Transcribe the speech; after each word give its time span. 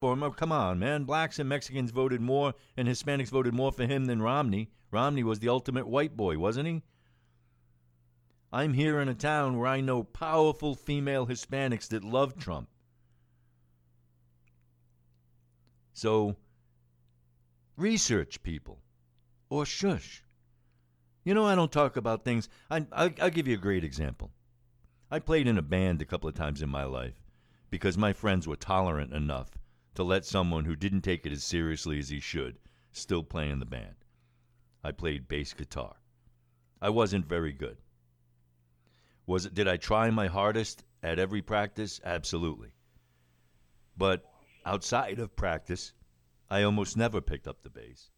for 0.00 0.12
him. 0.12 0.22
Oh, 0.22 0.30
come 0.30 0.52
on, 0.52 0.78
man. 0.78 1.04
Blacks 1.04 1.38
and 1.38 1.48
Mexicans 1.48 1.90
voted 1.90 2.20
more, 2.20 2.54
and 2.76 2.86
Hispanics 2.86 3.30
voted 3.30 3.54
more 3.54 3.72
for 3.72 3.84
him 3.84 4.04
than 4.04 4.22
Romney. 4.22 4.70
Romney 4.90 5.24
was 5.24 5.40
the 5.40 5.48
ultimate 5.48 5.88
white 5.88 6.16
boy, 6.16 6.38
wasn't 6.38 6.68
he? 6.68 6.82
I'm 8.52 8.72
here 8.72 9.00
in 9.00 9.08
a 9.08 9.14
town 9.14 9.58
where 9.58 9.66
I 9.66 9.80
know 9.80 10.04
powerful 10.04 10.74
female 10.74 11.26
Hispanics 11.26 11.88
that 11.88 12.04
love 12.04 12.38
Trump. 12.38 12.68
So, 15.92 16.36
research 17.76 18.42
people, 18.42 18.78
or 19.50 19.66
shush. 19.66 20.22
You 21.24 21.34
know, 21.34 21.44
I 21.44 21.56
don't 21.56 21.72
talk 21.72 21.96
about 21.96 22.24
things. 22.24 22.48
I, 22.70 22.86
I, 22.92 23.12
I'll 23.20 23.30
give 23.30 23.48
you 23.48 23.54
a 23.54 23.60
great 23.60 23.84
example. 23.84 24.30
I 25.10 25.18
played 25.18 25.48
in 25.48 25.58
a 25.58 25.62
band 25.62 26.00
a 26.00 26.06
couple 26.06 26.28
of 26.28 26.34
times 26.34 26.62
in 26.62 26.68
my 26.68 26.84
life 26.84 27.20
because 27.68 27.98
my 27.98 28.12
friends 28.12 28.46
were 28.46 28.56
tolerant 28.56 29.12
enough 29.12 29.58
to 29.98 30.04
let 30.04 30.24
someone 30.24 30.64
who 30.64 30.76
didn't 30.76 31.00
take 31.00 31.26
it 31.26 31.32
as 31.32 31.42
seriously 31.42 31.98
as 31.98 32.08
he 32.08 32.20
should 32.20 32.56
still 32.92 33.24
play 33.24 33.50
in 33.50 33.58
the 33.58 33.66
band. 33.66 33.96
I 34.84 34.92
played 34.92 35.26
bass 35.26 35.52
guitar. 35.52 35.96
I 36.80 36.88
wasn't 36.88 37.26
very 37.26 37.52
good. 37.52 37.78
Was 39.26 39.46
it 39.46 39.54
did 39.54 39.66
I 39.66 39.76
try 39.76 40.08
my 40.10 40.28
hardest 40.28 40.84
at 41.02 41.18
every 41.18 41.42
practice? 41.42 42.00
Absolutely. 42.04 42.74
But 43.96 44.22
outside 44.64 45.18
of 45.18 45.34
practice, 45.34 45.94
I 46.48 46.62
almost 46.62 46.96
never 46.96 47.20
picked 47.20 47.48
up 47.48 47.64
the 47.64 47.68
bass. 47.68 48.12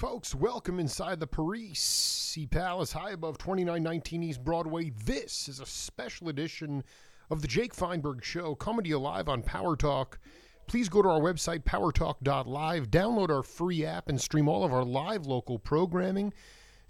Folks, 0.00 0.34
welcome 0.34 0.80
inside 0.80 1.20
the 1.20 1.28
Parisi 1.28 2.50
Palace, 2.50 2.90
high 2.90 3.12
above 3.12 3.38
2919 3.38 4.24
East 4.24 4.42
Broadway. 4.42 4.90
This 4.90 5.48
is 5.48 5.60
a 5.60 5.66
special 5.66 6.28
edition 6.28 6.82
of 7.30 7.42
the 7.42 7.48
Jake 7.48 7.74
Feinberg 7.74 8.24
Show, 8.24 8.56
coming 8.56 8.82
to 8.82 8.88
you 8.88 8.98
live 8.98 9.28
on 9.28 9.42
Power 9.42 9.76
Talk 9.76 10.18
Please 10.66 10.88
go 10.88 11.00
to 11.00 11.08
our 11.08 11.20
website, 11.20 11.62
powertalk.live, 11.62 12.90
download 12.90 13.30
our 13.30 13.44
free 13.44 13.84
app, 13.84 14.08
and 14.08 14.20
stream 14.20 14.48
all 14.48 14.64
of 14.64 14.72
our 14.72 14.84
live 14.84 15.24
local 15.24 15.58
programming, 15.60 16.32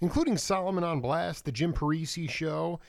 including 0.01 0.35
Solomon 0.37 0.83
on 0.83 0.99
Blast, 0.99 1.45
The 1.45 1.51
Jim 1.51 1.73
Parisi 1.73 2.27
Show, 2.27 2.79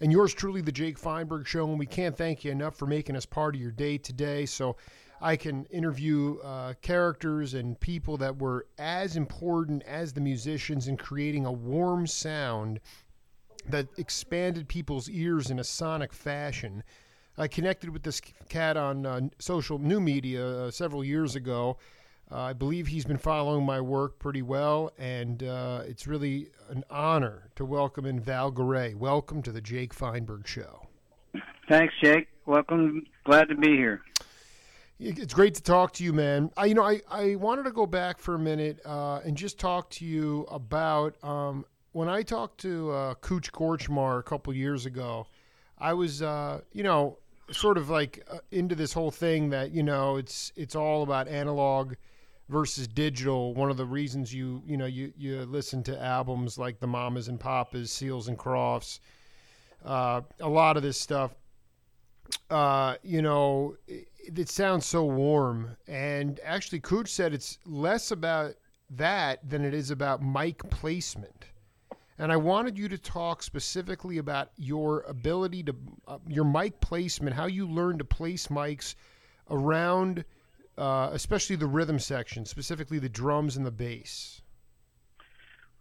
and 0.00 0.10
yours 0.10 0.32
truly, 0.32 0.62
The 0.62 0.72
Jake 0.72 0.98
Feinberg 0.98 1.46
Show. 1.46 1.68
And 1.68 1.78
we 1.78 1.84
can't 1.84 2.16
thank 2.16 2.42
you 2.42 2.52
enough 2.52 2.76
for 2.76 2.86
making 2.86 3.16
us 3.16 3.26
part 3.26 3.54
of 3.54 3.60
your 3.60 3.70
day 3.70 3.98
today. 3.98 4.46
So 4.46 4.76
I 5.20 5.36
can 5.36 5.66
interview 5.66 6.38
uh, 6.38 6.72
characters 6.80 7.52
and 7.52 7.78
people 7.78 8.16
that 8.16 8.38
were 8.38 8.66
as 8.78 9.16
important 9.16 9.82
as 9.82 10.14
the 10.14 10.22
musicians 10.22 10.88
in 10.88 10.96
creating 10.96 11.44
a 11.44 11.52
warm 11.52 12.06
sound 12.06 12.80
that 13.68 13.88
expanded 13.98 14.68
people's 14.68 15.10
ears 15.10 15.50
in 15.50 15.58
a 15.58 15.64
sonic 15.64 16.14
fashion. 16.14 16.82
I 17.40 17.48
connected 17.48 17.88
with 17.88 18.02
this 18.02 18.20
cat 18.50 18.76
on 18.76 19.06
uh, 19.06 19.20
social 19.38 19.78
new 19.78 19.98
media 19.98 20.46
uh, 20.46 20.70
several 20.70 21.02
years 21.02 21.36
ago. 21.36 21.78
Uh, 22.30 22.36
I 22.42 22.52
believe 22.52 22.86
he's 22.86 23.06
been 23.06 23.16
following 23.16 23.64
my 23.64 23.80
work 23.80 24.18
pretty 24.18 24.42
well, 24.42 24.92
and 24.98 25.42
uh, 25.42 25.80
it's 25.86 26.06
really 26.06 26.48
an 26.68 26.84
honor 26.90 27.48
to 27.56 27.64
welcome 27.64 28.04
in 28.04 28.20
Val 28.20 28.52
Garay. 28.52 28.94
Welcome 28.94 29.40
to 29.44 29.52
the 29.52 29.62
Jake 29.62 29.94
Feinberg 29.94 30.46
Show. 30.46 30.86
Thanks, 31.66 31.94
Jake. 32.02 32.28
Welcome. 32.44 33.06
Glad 33.24 33.48
to 33.48 33.54
be 33.54 33.68
here. 33.68 34.02
It's 34.98 35.32
great 35.32 35.54
to 35.54 35.62
talk 35.62 35.94
to 35.94 36.04
you, 36.04 36.12
man. 36.12 36.50
I, 36.58 36.66
you 36.66 36.74
know, 36.74 36.84
I, 36.84 37.00
I 37.10 37.36
wanted 37.36 37.62
to 37.62 37.72
go 37.72 37.86
back 37.86 38.18
for 38.18 38.34
a 38.34 38.38
minute 38.38 38.80
uh, 38.84 39.20
and 39.24 39.34
just 39.34 39.58
talk 39.58 39.88
to 39.92 40.04
you 40.04 40.46
about 40.50 41.16
um, 41.24 41.64
when 41.92 42.06
I 42.06 42.20
talked 42.20 42.60
to 42.60 42.90
uh, 42.90 43.14
Kootch 43.14 43.50
Kortchmar 43.50 44.18
a 44.18 44.22
couple 44.22 44.52
years 44.52 44.84
ago. 44.84 45.26
I 45.78 45.94
was, 45.94 46.20
uh, 46.20 46.60
you 46.72 46.82
know, 46.82 47.16
sort 47.52 47.78
of 47.78 47.90
like 47.90 48.26
uh, 48.30 48.38
into 48.50 48.74
this 48.74 48.92
whole 48.92 49.10
thing 49.10 49.50
that 49.50 49.72
you 49.72 49.82
know 49.82 50.16
it's 50.16 50.52
it's 50.56 50.74
all 50.74 51.02
about 51.02 51.28
analog 51.28 51.94
versus 52.48 52.86
digital. 52.86 53.54
One 53.54 53.70
of 53.70 53.76
the 53.76 53.86
reasons 53.86 54.32
you 54.32 54.62
you 54.66 54.76
know 54.76 54.86
you 54.86 55.12
you 55.16 55.42
listen 55.42 55.82
to 55.84 56.02
albums 56.02 56.58
like 56.58 56.80
the 56.80 56.86
Mamas 56.86 57.28
and 57.28 57.38
Papas, 57.38 57.90
Seals 57.90 58.28
and 58.28 58.38
Crofts, 58.38 59.00
uh, 59.84 60.22
a 60.40 60.48
lot 60.48 60.76
of 60.76 60.82
this 60.82 61.00
stuff. 61.00 61.34
Uh, 62.48 62.94
you 63.02 63.22
know, 63.22 63.76
it, 63.88 64.06
it 64.36 64.48
sounds 64.48 64.86
so 64.86 65.04
warm, 65.04 65.76
and 65.88 66.38
actually, 66.44 66.80
Kootch 66.80 67.08
said 67.08 67.34
it's 67.34 67.58
less 67.66 68.12
about 68.12 68.54
that 68.90 69.48
than 69.48 69.64
it 69.64 69.74
is 69.74 69.90
about 69.90 70.22
mic 70.22 70.68
placement 70.70 71.49
and 72.20 72.30
I 72.30 72.36
wanted 72.36 72.76
you 72.76 72.86
to 72.90 72.98
talk 72.98 73.42
specifically 73.42 74.18
about 74.18 74.50
your 74.58 75.04
ability 75.08 75.62
to 75.62 75.74
uh, 76.06 76.18
your 76.28 76.44
mic 76.44 76.78
placement, 76.80 77.34
how 77.34 77.46
you 77.46 77.66
learn 77.66 77.96
to 77.96 78.04
place 78.04 78.48
mics 78.48 78.94
around, 79.50 80.26
uh, 80.76 81.08
especially 81.12 81.56
the 81.56 81.66
rhythm 81.66 81.98
section, 81.98 82.44
specifically 82.44 82.98
the 82.98 83.08
drums 83.08 83.56
and 83.56 83.64
the 83.64 83.70
bass. 83.70 84.42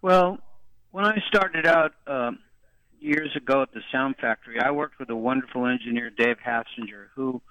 Well, 0.02 0.40
when 0.92 1.04
I 1.04 1.18
started 1.28 1.68
out 1.68 1.92
uh, 2.08 2.32
years 3.02 3.36
ago 3.36 3.62
at 3.62 3.74
the 3.74 3.82
Sound 3.92 4.16
Factory, 4.22 4.62
I 4.62 4.72
worked 4.72 4.98
with 4.98 5.10
a 5.10 5.16
wonderful 5.18 5.66
engineer, 5.68 6.10
Dave 6.10 6.38
Hassinger, 6.38 7.08
who 7.16 7.42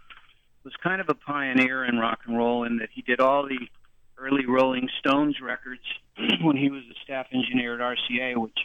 was 0.65 0.73
kind 0.83 1.03
of 1.03 1.11
a 1.11 1.15
pioneer 1.15 1.85
in 1.85 1.99
rock 1.99 2.21
and 2.27 2.39
roll 2.39 2.65
in 2.65 2.79
that 2.79 2.89
he 2.95 3.03
did 3.03 3.21
all 3.21 3.47
the 3.47 3.69
early 4.17 4.47
Rolling 4.47 4.89
Stones 4.99 5.37
records 5.43 5.83
when 6.41 6.57
he 6.57 6.71
was 6.71 6.85
a 6.91 6.95
staff 7.05 7.27
engineer 7.35 7.75
at 7.75 7.99
RCA, 7.99 8.39
which 8.39 8.57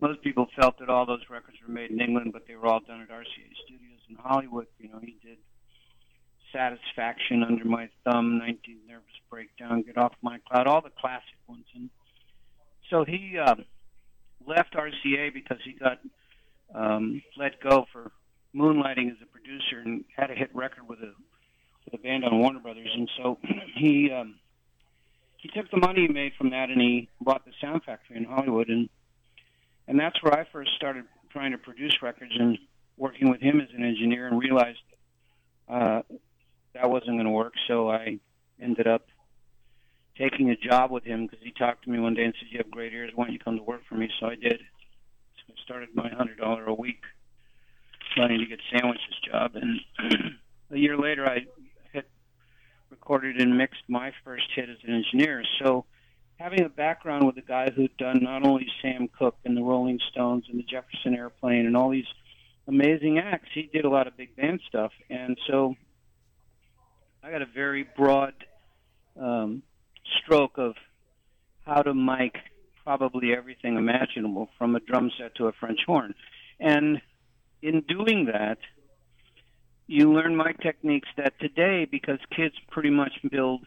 most 0.00 0.22
people 0.22 0.46
felt 0.60 0.78
that 0.78 0.88
all 0.88 1.06
those 1.06 1.22
records 1.28 1.58
were 1.66 1.72
made 1.72 1.90
in 1.90 2.00
England, 2.00 2.32
but 2.32 2.46
they 2.46 2.54
were 2.54 2.66
all 2.66 2.80
done 2.80 3.00
at 3.00 3.10
RCA 3.10 3.50
Studios 3.64 4.00
in 4.08 4.16
Hollywood. 4.16 4.66
You 4.78 4.90
know, 4.90 5.00
he 5.00 5.16
did 5.24 5.38
Satisfaction, 6.52 7.42
Under 7.42 7.64
My 7.64 7.88
Thumb, 8.04 8.38
19 8.38 8.78
Nervous 8.88 9.04
Breakdown, 9.30 9.82
Get 9.82 9.98
Off 9.98 10.14
My 10.22 10.38
Cloud, 10.48 10.66
all 10.66 10.80
the 10.80 10.90
classic 10.90 11.36
ones. 11.48 11.66
And 11.74 11.90
so 12.90 13.04
he 13.04 13.38
um, 13.38 13.64
left 14.46 14.74
RCA 14.74 15.34
because 15.34 15.58
he 15.64 15.72
got 15.72 15.98
um, 16.74 17.22
let 17.36 17.60
go 17.60 17.86
for 17.92 18.12
moonlighting 18.54 19.10
as 19.10 19.16
a 19.22 19.26
producer 19.26 19.80
and 19.84 20.04
had 20.16 20.30
a 20.30 20.34
hit 20.34 20.50
record 20.54 20.88
with 20.88 21.00
a 21.00 21.12
with 21.84 21.94
a 21.94 22.02
band 22.02 22.24
on 22.24 22.38
Warner 22.38 22.60
Brothers. 22.60 22.90
And 22.94 23.10
so 23.16 23.38
he 23.76 24.10
um, 24.12 24.36
he 25.36 25.48
took 25.48 25.70
the 25.70 25.78
money 25.78 26.06
he 26.06 26.08
made 26.12 26.32
from 26.36 26.50
that 26.50 26.70
and 26.70 26.80
he 26.80 27.08
bought 27.20 27.44
the 27.44 27.52
Sound 27.60 27.82
Factory 27.84 28.16
in 28.16 28.24
Hollywood 28.24 28.68
and 28.68 28.88
and 29.88 29.98
that's 29.98 30.22
where 30.22 30.38
I 30.38 30.46
first 30.52 30.70
started 30.76 31.04
trying 31.30 31.52
to 31.52 31.58
produce 31.58 31.96
records 32.02 32.32
and 32.38 32.58
working 32.96 33.30
with 33.30 33.40
him 33.40 33.60
as 33.60 33.68
an 33.74 33.84
engineer 33.84 34.26
and 34.26 34.38
realized 34.38 34.78
uh, 35.68 36.02
that 36.74 36.88
wasn't 36.88 37.12
going 37.12 37.24
to 37.24 37.30
work. 37.30 37.54
So 37.66 37.90
I 37.90 38.18
ended 38.60 38.86
up 38.86 39.06
taking 40.16 40.50
a 40.50 40.56
job 40.56 40.90
with 40.90 41.04
him 41.04 41.26
because 41.26 41.42
he 41.42 41.52
talked 41.52 41.84
to 41.84 41.90
me 41.90 41.98
one 41.98 42.14
day 42.14 42.24
and 42.24 42.34
said, 42.38 42.48
"You 42.50 42.58
have 42.58 42.70
great 42.70 42.92
ears. 42.92 43.12
Why 43.14 43.24
don't 43.24 43.32
you 43.32 43.38
come 43.38 43.56
to 43.56 43.62
work 43.62 43.80
for 43.88 43.94
me?" 43.94 44.10
So 44.20 44.26
I 44.26 44.34
did. 44.34 44.60
So 44.60 45.52
I 45.56 45.62
started 45.64 45.88
my 45.94 46.10
hundred 46.10 46.38
dollar 46.38 46.66
a 46.66 46.74
week 46.74 47.02
trying 48.14 48.38
to 48.38 48.46
get 48.46 48.58
sandwiches 48.70 49.02
job, 49.30 49.52
and 49.54 49.80
a 50.70 50.78
year 50.78 50.98
later 50.98 51.26
I 51.26 51.46
hit 51.92 52.10
recorded 52.90 53.40
and 53.40 53.56
mixed 53.56 53.82
my 53.88 54.12
first 54.24 54.46
hit 54.54 54.68
as 54.68 54.78
an 54.86 54.94
engineer. 54.94 55.44
So 55.62 55.86
having 56.38 56.62
a 56.64 56.68
background 56.68 57.26
with 57.26 57.36
a 57.36 57.42
guy 57.42 57.70
who'd 57.70 57.96
done 57.96 58.20
not 58.22 58.46
only 58.46 58.66
Sam 58.80 59.08
Cooke 59.18 59.36
and 59.44 59.56
the 59.56 59.62
Rolling 59.62 59.98
Stones 60.10 60.44
and 60.48 60.58
the 60.58 60.62
Jefferson 60.62 61.14
Airplane 61.14 61.66
and 61.66 61.76
all 61.76 61.90
these 61.90 62.06
amazing 62.68 63.18
acts, 63.18 63.48
he 63.54 63.68
did 63.72 63.84
a 63.84 63.90
lot 63.90 64.06
of 64.06 64.16
big 64.16 64.36
band 64.36 64.60
stuff, 64.68 64.92
and 65.10 65.36
so 65.48 65.74
I 67.22 67.30
got 67.32 67.42
a 67.42 67.46
very 67.46 67.84
broad 67.96 68.34
um, 69.20 69.62
stroke 70.22 70.58
of 70.58 70.74
how 71.66 71.82
to 71.82 71.92
mic 71.92 72.36
probably 72.84 73.34
everything 73.34 73.76
imaginable 73.76 74.48
from 74.56 74.76
a 74.76 74.80
drum 74.80 75.10
set 75.18 75.34
to 75.34 75.48
a 75.48 75.52
French 75.52 75.80
horn, 75.86 76.14
and 76.60 77.00
in 77.62 77.82
doing 77.82 78.26
that. 78.26 78.58
You 79.90 80.12
learn 80.12 80.36
mic 80.36 80.60
techniques 80.60 81.08
that 81.16 81.40
today, 81.40 81.86
because 81.90 82.18
kids 82.36 82.54
pretty 82.70 82.90
much 82.90 83.12
build 83.30 83.64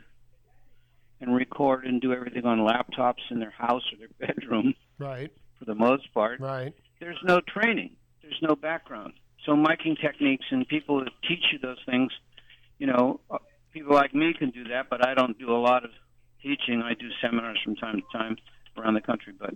and 1.21 1.35
record 1.35 1.85
and 1.85 2.01
do 2.01 2.12
everything 2.12 2.45
on 2.45 2.59
laptops 2.59 3.21
in 3.29 3.39
their 3.39 3.51
house 3.51 3.83
or 3.94 3.97
their 4.00 4.27
bedroom. 4.27 4.73
Right. 5.00 5.31
For 5.59 5.65
the 5.65 5.75
most 5.75 6.12
part. 6.13 6.39
Right. 6.39 6.73
There's 7.00 7.19
no 7.23 7.39
training. 7.39 7.95
There's 8.21 8.39
no 8.41 8.56
background. 8.56 9.13
So 9.45 9.53
miking 9.53 10.00
techniques 10.00 10.45
and 10.51 10.68
people 10.68 11.00
that 11.00 11.12
teach 11.27 11.44
you 11.51 11.59
those 11.59 11.79
things, 11.85 12.12
you 12.77 12.88
know, 12.88 13.19
uh, 13.29 13.38
people 13.71 13.94
like 13.94 14.13
me 14.13 14.33
can 14.38 14.50
do 14.50 14.65
that, 14.65 14.89
but 14.89 15.06
I 15.07 15.13
don't 15.13 15.38
do 15.38 15.51
a 15.51 15.57
lot 15.57 15.85
of 15.85 15.91
teaching. 16.41 16.81
I 16.83 16.94
do 16.94 17.07
seminars 17.21 17.59
from 17.63 17.75
time 17.75 18.01
to 18.01 18.18
time 18.18 18.38
around 18.77 18.95
the 18.95 19.01
country, 19.01 19.33
but 19.38 19.56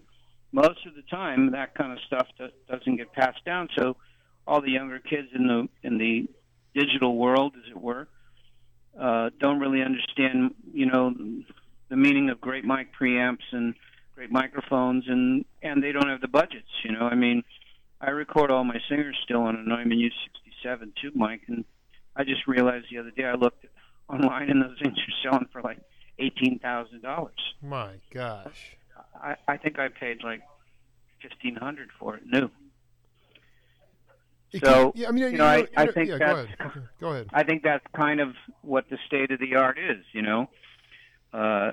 most 0.51 0.85
of 0.85 0.95
the 0.95 1.01
time 1.03 1.51
that 1.51 1.75
kind 1.75 1.91
of 1.91 1.99
stuff 2.05 2.27
doesn't 2.69 2.95
get 2.97 3.13
passed 3.13 3.43
down. 3.45 3.67
So 3.77 3.97
all 4.47 4.61
the 4.61 4.71
younger 4.71 4.99
kids 4.99 5.27
in 5.33 5.47
the 5.47 5.67
in 5.83 5.97
the 5.97 6.27
digital 6.73 7.15
world, 7.17 7.53
as 7.57 7.71
it 7.71 7.79
were, 7.79 8.07
uh, 8.99 9.29
don't 9.39 9.59
really 9.59 9.81
understand, 9.81 10.53
you 10.73 10.85
know, 10.85 11.13
the 11.89 11.95
meaning 11.95 12.29
of 12.29 12.41
great 12.41 12.65
mic 12.65 12.89
preamps 12.99 13.43
and 13.51 13.75
great 14.15 14.31
microphones, 14.31 15.05
and 15.07 15.45
and 15.61 15.83
they 15.83 15.91
don't 15.91 16.07
have 16.07 16.21
the 16.21 16.27
budgets. 16.27 16.69
You 16.83 16.93
know, 16.93 17.01
I 17.01 17.15
mean, 17.15 17.43
I 18.01 18.11
record 18.11 18.51
all 18.51 18.63
my 18.63 18.79
singers 18.89 19.17
still 19.23 19.41
on 19.41 19.55
a 19.55 19.63
Neumann 19.63 19.99
U67 19.99 20.93
tube 21.01 21.15
mic, 21.15 21.41
and 21.47 21.65
I 22.15 22.23
just 22.23 22.47
realized 22.47 22.87
the 22.91 22.99
other 22.99 23.11
day 23.11 23.25
I 23.25 23.35
looked 23.35 23.65
online, 24.09 24.49
and 24.49 24.61
those 24.61 24.77
things 24.83 24.97
are 24.97 25.29
selling 25.29 25.47
for 25.51 25.61
like 25.61 25.79
eighteen 26.19 26.59
thousand 26.59 27.01
dollars. 27.01 27.53
My 27.61 27.95
gosh. 28.13 28.77
I, 29.21 29.35
I 29.47 29.57
think 29.57 29.79
I 29.79 29.89
paid 29.89 30.23
like 30.23 30.41
fifteen 31.21 31.55
hundred 31.55 31.89
for 31.99 32.15
it 32.15 32.23
new. 32.25 32.49
It 34.55 34.65
So, 34.65 34.91
yeah, 34.95 35.07
I 35.07 35.11
mean, 35.11 35.31
you 35.31 35.37
know, 35.37 35.45
I- 35.45 35.67
I 35.75 35.85
think 35.87 36.09
yeah, 36.09 36.17
that's- 36.17 36.47
go 36.57 36.65
ahead. 36.65 36.89
Go 36.99 37.09
ahead. 37.09 37.29
I 37.33 37.43
think 37.43 37.63
that's 37.63 37.85
kind 37.95 38.19
of 38.19 38.35
what 38.61 38.89
the 38.89 38.97
state 39.05 39.31
of 39.31 39.39
the 39.39 39.55
art 39.55 39.77
is. 39.77 40.05
You 40.13 40.21
know, 40.21 40.49
uh, 41.33 41.71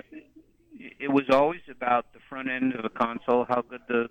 it 0.79 1.11
was 1.13 1.29
always 1.31 1.61
about 1.71 2.13
the 2.13 2.21
front 2.29 2.49
end 2.51 2.75
of 2.75 2.85
a 2.85 2.89
console, 2.91 3.45
how 3.45 3.63
good 3.63 3.83
the 3.89 4.09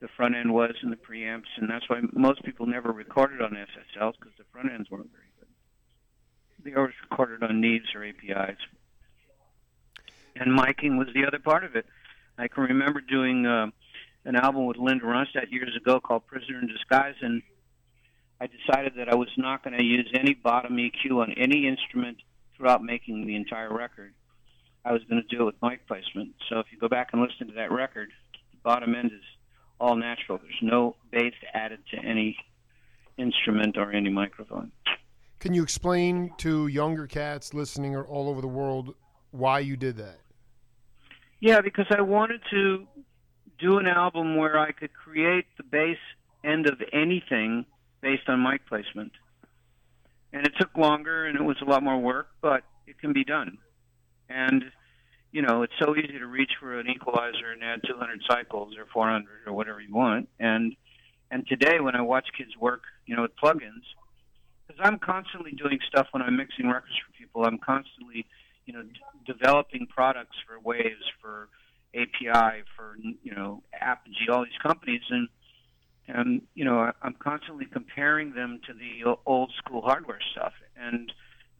the 0.00 0.08
front 0.08 0.36
end 0.36 0.54
was 0.54 0.76
and 0.82 0.92
the 0.92 0.96
preamps, 0.96 1.48
and 1.56 1.68
that's 1.68 1.88
why 1.88 2.00
most 2.12 2.40
people 2.44 2.66
never 2.66 2.92
recorded 2.92 3.42
on 3.42 3.56
SSLs 3.56 4.14
because 4.16 4.32
the 4.38 4.44
front 4.52 4.70
ends 4.70 4.88
weren't 4.88 5.10
very 5.10 5.24
good. 5.40 5.48
They 6.64 6.74
always 6.78 6.94
recorded 7.10 7.42
on 7.42 7.60
Neves 7.60 7.92
or 7.96 8.04
APIs, 8.04 8.58
and 10.36 10.56
miking 10.56 10.98
was 10.98 11.08
the 11.14 11.26
other 11.26 11.40
part 11.40 11.64
of 11.64 11.74
it. 11.74 11.84
I 12.38 12.46
can 12.46 12.62
remember 12.64 13.00
doing 13.00 13.44
uh, 13.44 13.70
an 14.24 14.36
album 14.36 14.66
with 14.66 14.76
Linda 14.76 15.04
Ronstadt 15.04 15.50
years 15.50 15.74
ago 15.76 15.98
called 15.98 16.26
"Prisoner 16.28 16.60
in 16.60 16.68
Disguise," 16.68 17.16
and 17.20 17.42
I 18.40 18.46
decided 18.46 18.94
that 18.96 19.08
I 19.08 19.16
was 19.16 19.28
not 19.36 19.64
going 19.64 19.76
to 19.76 19.84
use 19.84 20.08
any 20.14 20.34
bottom 20.34 20.76
EQ 20.76 21.22
on 21.22 21.32
any 21.32 21.66
instrument 21.66 22.18
throughout 22.56 22.82
making 22.82 23.26
the 23.26 23.34
entire 23.34 23.72
record. 23.72 24.14
I 24.84 24.92
was 24.92 25.02
going 25.08 25.22
to 25.22 25.36
do 25.36 25.42
it 25.42 25.46
with 25.46 25.54
mic 25.62 25.86
placement. 25.88 26.34
So 26.48 26.60
if 26.60 26.66
you 26.70 26.78
go 26.78 26.88
back 26.88 27.10
and 27.12 27.20
listen 27.20 27.48
to 27.48 27.54
that 27.54 27.72
record, 27.72 28.10
the 28.52 28.58
bottom 28.62 28.94
end 28.94 29.10
is 29.12 29.24
all 29.80 29.96
natural. 29.96 30.38
There's 30.38 30.54
no 30.62 30.94
bass 31.10 31.34
added 31.52 31.80
to 31.92 31.98
any 31.98 32.36
instrument 33.16 33.76
or 33.76 33.92
any 33.92 34.10
microphone. 34.10 34.70
Can 35.40 35.52
you 35.54 35.62
explain 35.62 36.32
to 36.38 36.68
younger 36.68 37.06
cats 37.06 37.54
listening 37.54 37.94
or 37.94 38.04
all 38.04 38.28
over 38.28 38.40
the 38.40 38.48
world 38.48 38.94
why 39.32 39.60
you 39.60 39.76
did 39.76 39.96
that? 39.96 40.18
Yeah, 41.40 41.60
because 41.60 41.86
I 41.90 42.00
wanted 42.00 42.40
to 42.50 42.86
do 43.58 43.78
an 43.78 43.86
album 43.86 44.36
where 44.36 44.58
I 44.58 44.72
could 44.72 44.92
create 44.92 45.46
the 45.56 45.64
bass 45.64 45.98
end 46.44 46.68
of 46.68 46.80
anything 46.92 47.66
based 48.00 48.28
on 48.28 48.42
mic 48.42 48.66
placement. 48.66 49.12
And 50.32 50.46
it 50.46 50.52
took 50.58 50.76
longer 50.76 51.26
and 51.26 51.38
it 51.38 51.42
was 51.42 51.56
a 51.62 51.64
lot 51.64 51.82
more 51.82 51.98
work, 51.98 52.28
but 52.40 52.62
it 52.86 52.98
can 52.98 53.12
be 53.12 53.24
done. 53.24 53.58
And 54.28 54.64
you 55.30 55.42
know, 55.42 55.62
it's 55.62 55.74
so 55.78 55.94
easy 55.94 56.18
to 56.18 56.26
reach 56.26 56.52
for 56.58 56.78
an 56.78 56.88
equalizer 56.88 57.50
and 57.52 57.62
add 57.62 57.80
200 57.86 58.22
cycles 58.26 58.76
or 58.78 58.86
400 58.92 59.28
or 59.46 59.52
whatever 59.52 59.80
you 59.80 59.94
want. 59.94 60.28
And 60.40 60.74
and 61.30 61.46
today 61.46 61.80
when 61.80 61.94
I 61.94 62.00
watch 62.00 62.28
kids 62.36 62.56
work, 62.58 62.82
you 63.06 63.14
know, 63.14 63.22
with 63.22 63.36
plugins, 63.36 63.84
because 64.66 64.80
I'm 64.82 64.98
constantly 64.98 65.52
doing 65.52 65.78
stuff 65.86 66.08
when 66.12 66.22
I'm 66.22 66.36
mixing 66.36 66.68
records 66.68 66.94
for 67.04 67.12
people. 67.18 67.44
I'm 67.44 67.58
constantly, 67.58 68.26
you 68.64 68.72
know, 68.72 68.82
d- 68.82 69.00
developing 69.26 69.86
products 69.86 70.36
for 70.46 70.58
Waves, 70.60 71.04
for 71.20 71.48
API, 71.94 72.62
for 72.76 72.96
you 72.98 73.34
know, 73.34 73.62
Apogee, 73.78 74.30
all 74.30 74.44
these 74.44 74.58
companies, 74.62 75.02
and 75.10 75.28
and 76.08 76.42
you 76.54 76.64
know, 76.64 76.90
I'm 77.02 77.14
constantly 77.14 77.66
comparing 77.66 78.32
them 78.32 78.60
to 78.66 78.72
the 78.72 79.16
old 79.26 79.52
school 79.58 79.82
hardware 79.82 80.20
stuff. 80.32 80.54
And 80.76 81.12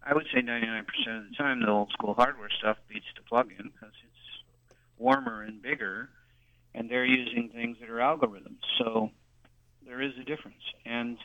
I 0.02 0.14
would 0.14 0.26
say 0.32 0.40
99% 0.40 0.80
of 0.80 1.30
the 1.30 1.36
time, 1.36 1.60
the 1.60 1.68
old 1.68 1.90
school 1.92 2.14
hardware 2.14 2.48
stuff 2.58 2.78
beats 2.88 3.06
the 3.16 3.22
plug-in 3.22 3.70
because 3.70 3.94
it's 4.04 4.44
warmer 4.96 5.42
and 5.42 5.60
bigger, 5.60 6.08
and 6.74 6.90
they're 6.90 7.04
using 7.04 7.50
things 7.50 7.76
that 7.80 7.90
are 7.90 7.98
algorithms. 7.98 8.62
So 8.78 9.10
there 9.86 10.00
is 10.00 10.12
a 10.20 10.24
difference, 10.24 10.62
and 10.86 11.18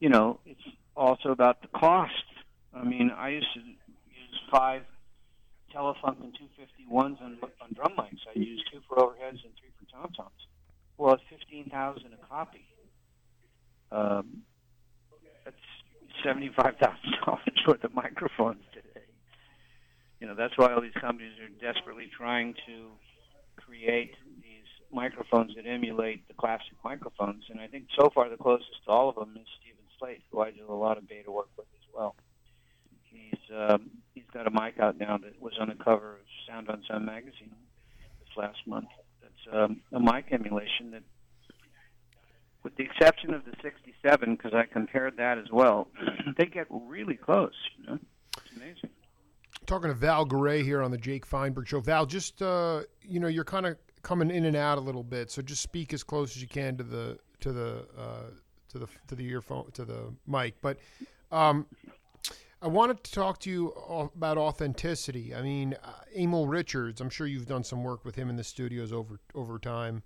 you 0.00 0.08
know, 0.08 0.40
it's 0.46 0.60
also 0.96 1.30
about 1.30 1.60
the 1.60 1.68
cost. 1.68 2.24
I 2.74 2.84
mean, 2.84 3.10
I 3.10 3.30
used 3.30 3.52
to 3.54 3.60
use 3.60 4.40
five 4.50 4.82
Telefunken 5.74 6.32
251s 6.90 7.20
on, 7.20 7.38
on 7.60 7.72
drum 7.74 7.92
mics. 7.98 8.26
I 8.34 8.38
used 8.38 8.64
two 8.72 8.80
for 8.88 8.96
overheads 8.96 9.44
and 9.44 9.52
three 9.60 9.70
for 9.78 9.90
tom 9.92 10.10
toms. 10.16 10.30
Well, 11.00 11.14
it's 11.14 11.22
fifteen 11.30 11.70
thousand 11.70 12.12
a 12.12 12.26
copy. 12.26 12.66
Um, 13.90 14.42
that's 15.46 15.56
seventy-five 16.22 16.74
thousand 16.76 17.16
dollars 17.24 17.40
worth 17.66 17.82
of 17.84 17.94
microphones 17.94 18.60
today. 18.74 19.06
You 20.20 20.26
know, 20.26 20.34
that's 20.34 20.52
why 20.58 20.74
all 20.74 20.82
these 20.82 21.00
companies 21.00 21.32
are 21.40 21.72
desperately 21.72 22.10
trying 22.14 22.52
to 22.66 22.90
create 23.56 24.12
these 24.42 24.68
microphones 24.92 25.54
that 25.56 25.66
emulate 25.66 26.28
the 26.28 26.34
classic 26.34 26.76
microphones. 26.84 27.44
And 27.48 27.60
I 27.60 27.66
think 27.66 27.86
so 27.98 28.10
far 28.14 28.28
the 28.28 28.36
closest 28.36 28.84
to 28.84 28.90
all 28.90 29.08
of 29.08 29.14
them 29.14 29.34
is 29.40 29.48
Steven 29.58 29.80
Slate, 29.98 30.20
who 30.30 30.40
I 30.40 30.50
do 30.50 30.66
a 30.68 30.74
lot 30.74 30.98
of 30.98 31.08
beta 31.08 31.30
work 31.30 31.48
with 31.56 31.66
as 31.72 31.94
well. 31.94 32.14
He's 33.04 33.40
um, 33.56 33.88
he's 34.14 34.28
got 34.34 34.46
a 34.46 34.50
mic 34.50 34.78
out 34.78 34.98
now 35.00 35.16
that 35.16 35.40
was 35.40 35.54
on 35.58 35.70
the 35.70 35.82
cover 35.82 36.16
of 36.16 36.26
Sound 36.46 36.68
on 36.68 36.84
Sound 36.86 37.06
magazine 37.06 37.56
this 38.20 38.36
last 38.36 38.58
month. 38.66 38.88
Um, 39.52 39.80
a 39.92 40.00
mic 40.00 40.26
emulation 40.30 40.90
that, 40.92 41.02
with 42.62 42.76
the 42.76 42.84
exception 42.84 43.34
of 43.34 43.44
the 43.44 43.52
67, 43.62 44.36
because 44.36 44.52
I 44.54 44.64
compared 44.64 45.16
that 45.16 45.38
as 45.38 45.50
well, 45.52 45.88
they 46.36 46.46
get 46.46 46.66
really 46.70 47.16
close. 47.16 47.54
You 47.78 47.86
know, 47.86 47.98
it's 48.36 48.56
amazing. 48.56 48.90
Talking 49.66 49.88
to 49.88 49.94
Val 49.94 50.24
Garay 50.24 50.62
here 50.62 50.82
on 50.82 50.90
the 50.90 50.98
Jake 50.98 51.24
Feinberg 51.26 51.68
Show. 51.68 51.80
Val, 51.80 52.06
just 52.06 52.42
uh, 52.42 52.82
you 53.02 53.20
know, 53.20 53.28
you're 53.28 53.44
kind 53.44 53.66
of 53.66 53.76
coming 54.02 54.30
in 54.30 54.44
and 54.44 54.56
out 54.56 54.78
a 54.78 54.80
little 54.80 55.04
bit, 55.04 55.30
so 55.30 55.42
just 55.42 55.62
speak 55.62 55.92
as 55.92 56.02
close 56.02 56.34
as 56.36 56.42
you 56.42 56.48
can 56.48 56.76
to 56.76 56.82
the 56.82 57.18
to 57.40 57.52
the 57.52 57.86
uh, 57.98 58.30
to 58.70 58.78
the 58.78 58.86
to 59.08 59.14
the 59.14 59.26
earphone 59.26 59.70
to 59.72 59.84
the 59.84 60.12
mic. 60.26 60.54
But 60.60 60.78
um, 61.30 61.66
I 62.62 62.68
wanted 62.68 63.02
to 63.04 63.12
talk 63.12 63.38
to 63.40 63.50
you 63.50 63.68
about 64.14 64.36
authenticity. 64.36 65.34
I 65.34 65.40
mean, 65.40 65.74
uh, 65.82 65.92
Emil 66.14 66.46
Richards. 66.46 67.00
I'm 67.00 67.08
sure 67.08 67.26
you've 67.26 67.46
done 67.46 67.64
some 67.64 67.82
work 67.82 68.04
with 68.04 68.14
him 68.14 68.28
in 68.28 68.36
the 68.36 68.44
studios 68.44 68.92
over 68.92 69.18
over 69.34 69.58
time. 69.58 70.02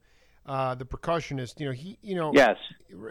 Uh, 0.46 0.74
the 0.74 0.84
percussionist, 0.84 1.58
you 1.58 1.66
know, 1.66 1.72
he, 1.72 1.98
you 2.02 2.14
know, 2.14 2.30
Yes. 2.34 2.56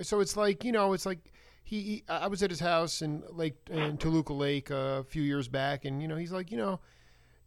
so 0.02 0.20
it's 0.20 0.38
like 0.38 0.64
you 0.64 0.72
know 0.72 0.94
it's 0.94 1.06
like 1.06 1.34
he, 1.64 1.82
he 1.82 2.04
I 2.08 2.28
was 2.28 2.44
at 2.44 2.50
his 2.52 2.60
house 2.60 3.02
in 3.02 3.24
Lake 3.32 3.56
in 3.70 3.98
Toluca 3.98 4.34
Lake 4.34 4.70
uh, 4.72 5.00
a 5.02 5.04
few 5.04 5.24
years 5.24 5.48
back 5.48 5.86
and 5.86 6.02
you 6.02 6.08
know 6.08 6.16
he's 6.16 6.32
like 6.32 6.52
you 6.52 6.58
know 6.58 6.80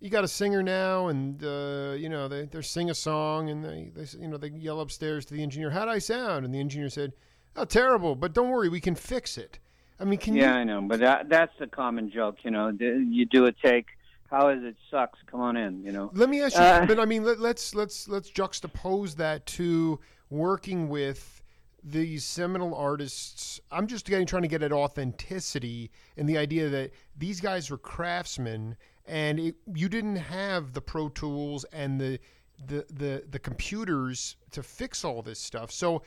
you 0.00 0.10
got 0.10 0.24
a 0.24 0.28
singer 0.28 0.62
now 0.62 1.06
and 1.08 1.42
uh, 1.44 1.94
you 1.96 2.08
know 2.08 2.26
they 2.28 2.44
they 2.46 2.60
sing 2.62 2.90
a 2.90 2.94
song 2.94 3.48
and 3.48 3.64
they, 3.64 3.90
they 3.94 4.06
you 4.18 4.28
know 4.28 4.36
they 4.36 4.48
yell 4.48 4.80
upstairs 4.80 5.24
to 5.26 5.34
the 5.34 5.42
engineer 5.42 5.70
how'd 5.70 5.88
I 5.88 5.98
sound 6.00 6.44
and 6.44 6.52
the 6.52 6.58
engineer 6.60 6.90
said 6.90 7.12
oh 7.54 7.64
terrible 7.64 8.16
but 8.16 8.32
don't 8.34 8.50
worry 8.50 8.68
we 8.68 8.80
can 8.80 8.96
fix 8.96 9.38
it 9.38 9.58
I 9.98 10.04
mean 10.04 10.18
can 10.18 10.34
Yeah, 10.34 10.54
you 10.54 10.60
I 10.60 10.64
know, 10.64 10.82
but 10.82 11.00
that, 11.00 11.28
that's 11.28 11.52
the 11.58 11.66
common 11.66 12.10
joke. 12.10 12.38
You 12.42 12.50
know, 12.50 12.70
you 12.78 13.24
do 13.24 13.46
a 13.46 13.52
take. 13.52 13.86
How 14.30 14.48
is 14.48 14.62
it? 14.62 14.76
Sucks. 14.90 15.18
Come 15.26 15.40
on 15.40 15.56
in. 15.56 15.82
You 15.84 15.92
know. 15.92 16.10
Let 16.12 16.28
me 16.28 16.42
ask 16.42 16.56
you, 16.56 16.62
Uh, 16.62 16.84
but 16.86 16.98
I 16.98 17.04
mean, 17.04 17.24
let, 17.24 17.38
let's 17.38 17.74
let's 17.74 18.08
let's 18.08 18.30
juxtapose 18.30 19.14
that 19.16 19.46
to 19.46 20.00
working 20.30 20.88
with 20.88 21.42
these 21.82 22.24
seminal 22.24 22.74
artists. 22.74 23.60
I'm 23.70 23.86
just 23.86 24.06
getting 24.06 24.26
trying 24.26 24.42
to 24.42 24.48
get 24.48 24.62
at 24.62 24.72
authenticity 24.72 25.90
and 26.16 26.28
the 26.28 26.36
idea 26.36 26.68
that 26.68 26.90
these 27.16 27.40
guys 27.40 27.70
were 27.70 27.78
craftsmen, 27.78 28.76
and 29.06 29.38
it, 29.38 29.54
you 29.72 29.88
didn't 29.88 30.16
have 30.16 30.72
the 30.72 30.80
Pro 30.80 31.08
Tools 31.08 31.64
and 31.72 32.00
the 32.00 32.18
the 32.66 32.84
the 32.90 33.24
the 33.30 33.38
computers 33.38 34.36
to 34.50 34.62
fix 34.62 35.04
all 35.04 35.22
this 35.22 35.38
stuff. 35.38 35.70
So. 35.70 36.02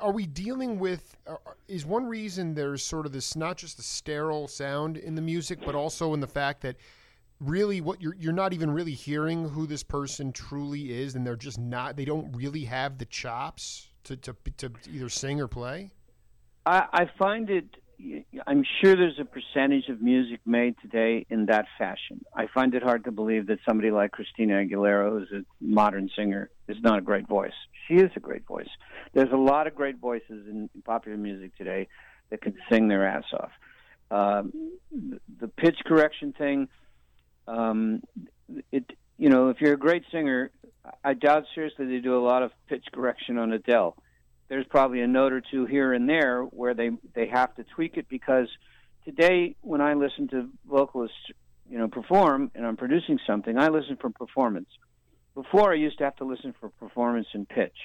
Are 0.00 0.12
we 0.12 0.26
dealing 0.26 0.78
with? 0.78 1.16
Uh, 1.26 1.36
is 1.66 1.84
one 1.84 2.06
reason 2.06 2.54
there's 2.54 2.82
sort 2.82 3.06
of 3.06 3.12
this 3.12 3.36
not 3.36 3.56
just 3.56 3.76
the 3.76 3.82
sterile 3.82 4.48
sound 4.48 4.96
in 4.96 5.14
the 5.14 5.22
music, 5.22 5.58
but 5.64 5.74
also 5.74 6.14
in 6.14 6.20
the 6.20 6.26
fact 6.26 6.60
that 6.62 6.76
really 7.40 7.80
what 7.80 8.00
you're 8.00 8.16
you're 8.18 8.32
not 8.32 8.52
even 8.52 8.70
really 8.70 8.92
hearing 8.92 9.48
who 9.48 9.66
this 9.66 9.82
person 9.82 10.32
truly 10.32 10.92
is 10.92 11.14
and 11.14 11.24
they're 11.24 11.36
just 11.36 11.58
not 11.58 11.96
they 11.96 12.04
don't 12.04 12.34
really 12.34 12.64
have 12.64 12.98
the 12.98 13.04
chops 13.04 13.86
to 14.02 14.16
to, 14.16 14.34
to 14.56 14.72
either 14.92 15.08
sing 15.08 15.40
or 15.40 15.46
play 15.46 15.92
I, 16.68 16.86
I 16.92 17.10
find 17.18 17.48
it. 17.48 17.64
I'm 18.46 18.64
sure 18.80 18.94
there's 18.94 19.18
a 19.18 19.24
percentage 19.24 19.88
of 19.88 20.00
music 20.00 20.40
made 20.46 20.76
today 20.80 21.26
in 21.30 21.46
that 21.46 21.66
fashion. 21.78 22.24
I 22.34 22.46
find 22.46 22.74
it 22.74 22.82
hard 22.82 23.04
to 23.04 23.12
believe 23.12 23.46
that 23.48 23.58
somebody 23.66 23.90
like 23.90 24.12
Christina 24.12 24.54
Aguilera, 24.54 25.10
who's 25.10 25.32
a 25.32 25.44
modern 25.60 26.08
singer, 26.14 26.50
is 26.68 26.76
not 26.80 26.98
a 26.98 27.02
great 27.02 27.26
voice. 27.26 27.52
She 27.86 27.94
is 27.94 28.10
a 28.14 28.20
great 28.20 28.46
voice. 28.46 28.68
There's 29.14 29.32
a 29.32 29.36
lot 29.36 29.66
of 29.66 29.74
great 29.74 29.98
voices 29.98 30.46
in 30.46 30.70
popular 30.84 31.18
music 31.18 31.56
today 31.56 31.88
that 32.30 32.40
can 32.40 32.54
sing 32.70 32.88
their 32.88 33.06
ass 33.06 33.24
off. 33.32 33.50
Um, 34.10 34.52
the- 35.40 35.48
pitch 35.48 35.78
correction 35.84 36.32
thing, 36.32 36.68
um, 37.46 38.02
it 38.70 38.84
you 39.18 39.28
know, 39.28 39.48
if 39.48 39.60
you're 39.60 39.74
a 39.74 39.78
great 39.78 40.04
singer, 40.12 40.50
I 41.04 41.14
doubt 41.14 41.44
seriously 41.54 41.86
they 41.86 41.98
do 41.98 42.16
a 42.16 42.24
lot 42.24 42.44
of 42.44 42.52
pitch 42.68 42.84
correction 42.92 43.36
on 43.36 43.52
Adele 43.52 43.96
there's 44.48 44.66
probably 44.66 45.00
a 45.00 45.06
note 45.06 45.32
or 45.32 45.40
two 45.40 45.66
here 45.66 45.92
and 45.92 46.08
there 46.08 46.42
where 46.42 46.74
they 46.74 46.90
they 47.14 47.26
have 47.26 47.54
to 47.56 47.64
tweak 47.64 47.96
it 47.96 48.08
because 48.08 48.48
today 49.04 49.56
when 49.60 49.80
I 49.80 49.94
listen 49.94 50.28
to 50.28 50.48
vocalists 50.68 51.16
you 51.68 51.78
know 51.78 51.88
perform 51.88 52.50
and 52.54 52.66
I'm 52.66 52.76
producing 52.76 53.18
something 53.26 53.58
I 53.58 53.68
listen 53.68 53.96
for 54.00 54.10
performance 54.10 54.68
before 55.34 55.72
I 55.72 55.76
used 55.76 55.98
to 55.98 56.04
have 56.04 56.16
to 56.16 56.24
listen 56.24 56.54
for 56.58 56.68
performance 56.70 57.28
and 57.32 57.48
pitch 57.48 57.76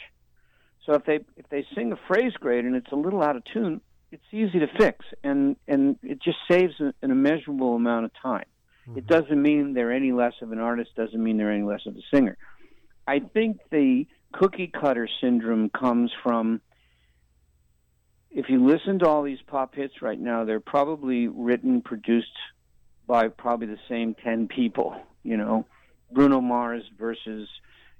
so 0.85 0.93
if 0.93 1.05
they 1.05 1.19
if 1.37 1.47
they 1.49 1.65
sing 1.75 1.91
a 1.91 1.99
phrase 2.07 2.33
great 2.39 2.65
and 2.65 2.75
it's 2.75 2.91
a 2.91 2.95
little 2.95 3.21
out 3.21 3.35
of 3.35 3.43
tune 3.45 3.81
it's 4.11 4.23
easy 4.31 4.59
to 4.59 4.67
fix 4.77 5.05
and 5.23 5.55
and 5.67 5.97
it 6.03 6.21
just 6.21 6.37
saves 6.49 6.73
an 6.79 6.93
immeasurable 7.01 7.75
amount 7.75 8.05
of 8.05 8.11
time 8.21 8.45
It 8.85 8.89
mm-hmm. 8.89 9.07
doesn't 9.07 9.41
mean 9.41 9.73
they're 9.73 9.91
any 9.91 10.11
less 10.11 10.33
of 10.41 10.51
an 10.51 10.59
artist. 10.59 10.91
Doesn't 10.95 11.21
mean 11.21 11.37
they're 11.37 11.51
any 11.51 11.63
less 11.63 11.85
of 11.85 11.95
a 11.95 12.01
singer. 12.13 12.37
I 13.07 13.19
think 13.19 13.59
the 13.71 14.05
cookie 14.33 14.67
cutter 14.67 15.07
syndrome 15.21 15.69
comes 15.69 16.11
from 16.23 16.61
if 18.33 18.49
you 18.49 18.65
listen 18.65 18.99
to 18.99 19.07
all 19.07 19.21
these 19.23 19.41
pop 19.45 19.75
hits 19.75 20.01
right 20.01 20.19
now, 20.19 20.43
they're 20.43 20.59
probably 20.59 21.27
written, 21.27 21.81
produced 21.81 22.35
by 23.07 23.27
probably 23.27 23.67
the 23.67 23.77
same 23.87 24.15
10 24.23 24.47
people, 24.47 24.95
you 25.23 25.37
know, 25.37 25.65
Bruno 26.11 26.41
Mars 26.41 26.83
versus, 26.97 27.47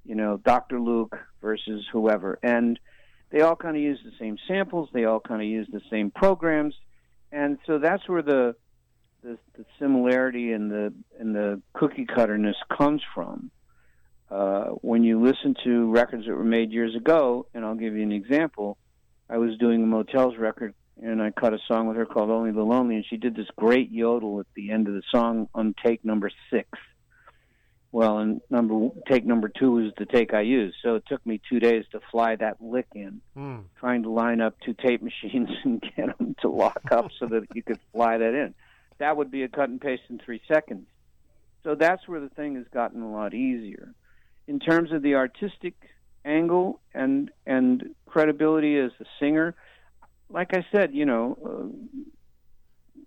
you 0.03 0.15
know, 0.15 0.37
Dr. 0.37 0.79
Luke 0.79 1.15
versus 1.41 1.85
whoever. 1.91 2.39
And 2.41 2.79
they 3.29 3.41
all 3.41 3.55
kind 3.55 3.75
of 3.75 3.83
use 3.83 3.99
the 4.03 4.11
same 4.19 4.37
samples, 4.47 4.89
they 4.91 5.05
all 5.05 5.19
kind 5.19 5.41
of 5.41 5.47
use 5.47 5.67
the 5.71 5.81
same 5.89 6.09
programs. 6.09 6.73
And 7.31 7.57
so 7.65 7.79
that's 7.79 8.07
where 8.09 8.21
the 8.21 8.55
the, 9.23 9.37
the 9.57 9.65
similarity 9.79 10.51
and 10.51 10.69
the 10.69 10.93
and 11.19 11.33
the 11.33 11.61
cookie 11.73 12.05
cutterness 12.05 12.57
comes 12.75 13.01
from. 13.15 13.51
Uh, 14.33 14.69
when 14.81 15.03
you 15.03 15.21
listen 15.23 15.55
to 15.63 15.91
records 15.91 16.25
that 16.25 16.33
were 16.35 16.43
made 16.43 16.71
years 16.71 16.95
ago, 16.95 17.45
and 17.53 17.63
I'll 17.63 17.75
give 17.75 17.95
you 17.95 18.01
an 18.01 18.11
example, 18.11 18.79
I 19.29 19.37
was 19.37 19.55
doing 19.59 19.83
a 19.83 19.85
Motels 19.85 20.37
record 20.37 20.73
and 20.99 21.21
I 21.21 21.29
cut 21.29 21.53
a 21.53 21.59
song 21.67 21.87
with 21.87 21.97
her 21.97 22.05
called 22.07 22.31
Only 22.31 22.51
the 22.51 22.63
Lonely, 22.63 22.95
and 22.95 23.05
she 23.07 23.17
did 23.17 23.35
this 23.35 23.47
great 23.55 23.91
yodel 23.91 24.39
at 24.39 24.47
the 24.55 24.71
end 24.71 24.87
of 24.87 24.95
the 24.95 25.03
song 25.13 25.49
on 25.53 25.75
take 25.85 26.03
number 26.03 26.31
six. 26.49 26.67
Well, 27.91 28.17
and 28.17 28.41
number 28.49 28.89
take 29.07 29.23
number 29.23 29.49
two 29.49 29.71
was 29.71 29.93
the 29.99 30.05
take 30.07 30.33
I 30.33 30.41
used, 30.41 30.77
so 30.81 30.95
it 30.95 31.03
took 31.07 31.23
me 31.27 31.39
two 31.47 31.59
days 31.59 31.85
to 31.91 31.99
fly 32.11 32.35
that 32.37 32.59
lick 32.59 32.87
in, 32.95 33.21
Mm. 33.37 33.65
trying 33.79 34.01
to 34.01 34.09
line 34.09 34.41
up 34.41 34.55
two 34.61 34.73
tape 34.73 35.03
machines 35.03 35.49
and 35.63 35.79
get 35.95 36.17
them 36.17 36.35
to 36.41 36.49
lock 36.49 36.81
up 36.91 37.11
so 37.19 37.27
that 37.27 37.43
you 37.53 37.61
could 37.61 37.79
fly 37.91 38.17
that 38.17 38.33
in. 38.33 38.55
That 38.97 39.15
would 39.15 39.29
be 39.29 39.43
a 39.43 39.47
cut 39.47 39.69
and 39.69 39.79
paste 39.79 40.03
in 40.09 40.17
three 40.17 40.41
seconds. 40.47 40.87
So 41.63 41.75
that's 41.75 42.07
where 42.07 42.19
the 42.19 42.29
thing 42.29 42.55
has 42.55 42.65
gotten 42.73 43.03
a 43.03 43.11
lot 43.11 43.35
easier. 43.35 43.93
In 44.47 44.59
terms 44.59 44.91
of 44.91 45.01
the 45.01 45.15
artistic 45.15 45.75
angle 46.25 46.79
and 46.93 47.31
and 47.45 47.95
credibility 48.05 48.77
as 48.77 48.91
a 48.99 49.05
singer, 49.19 49.55
like 50.29 50.53
I 50.53 50.65
said, 50.71 50.93
you 50.93 51.05
know, 51.05 51.37
uh, 51.45 52.97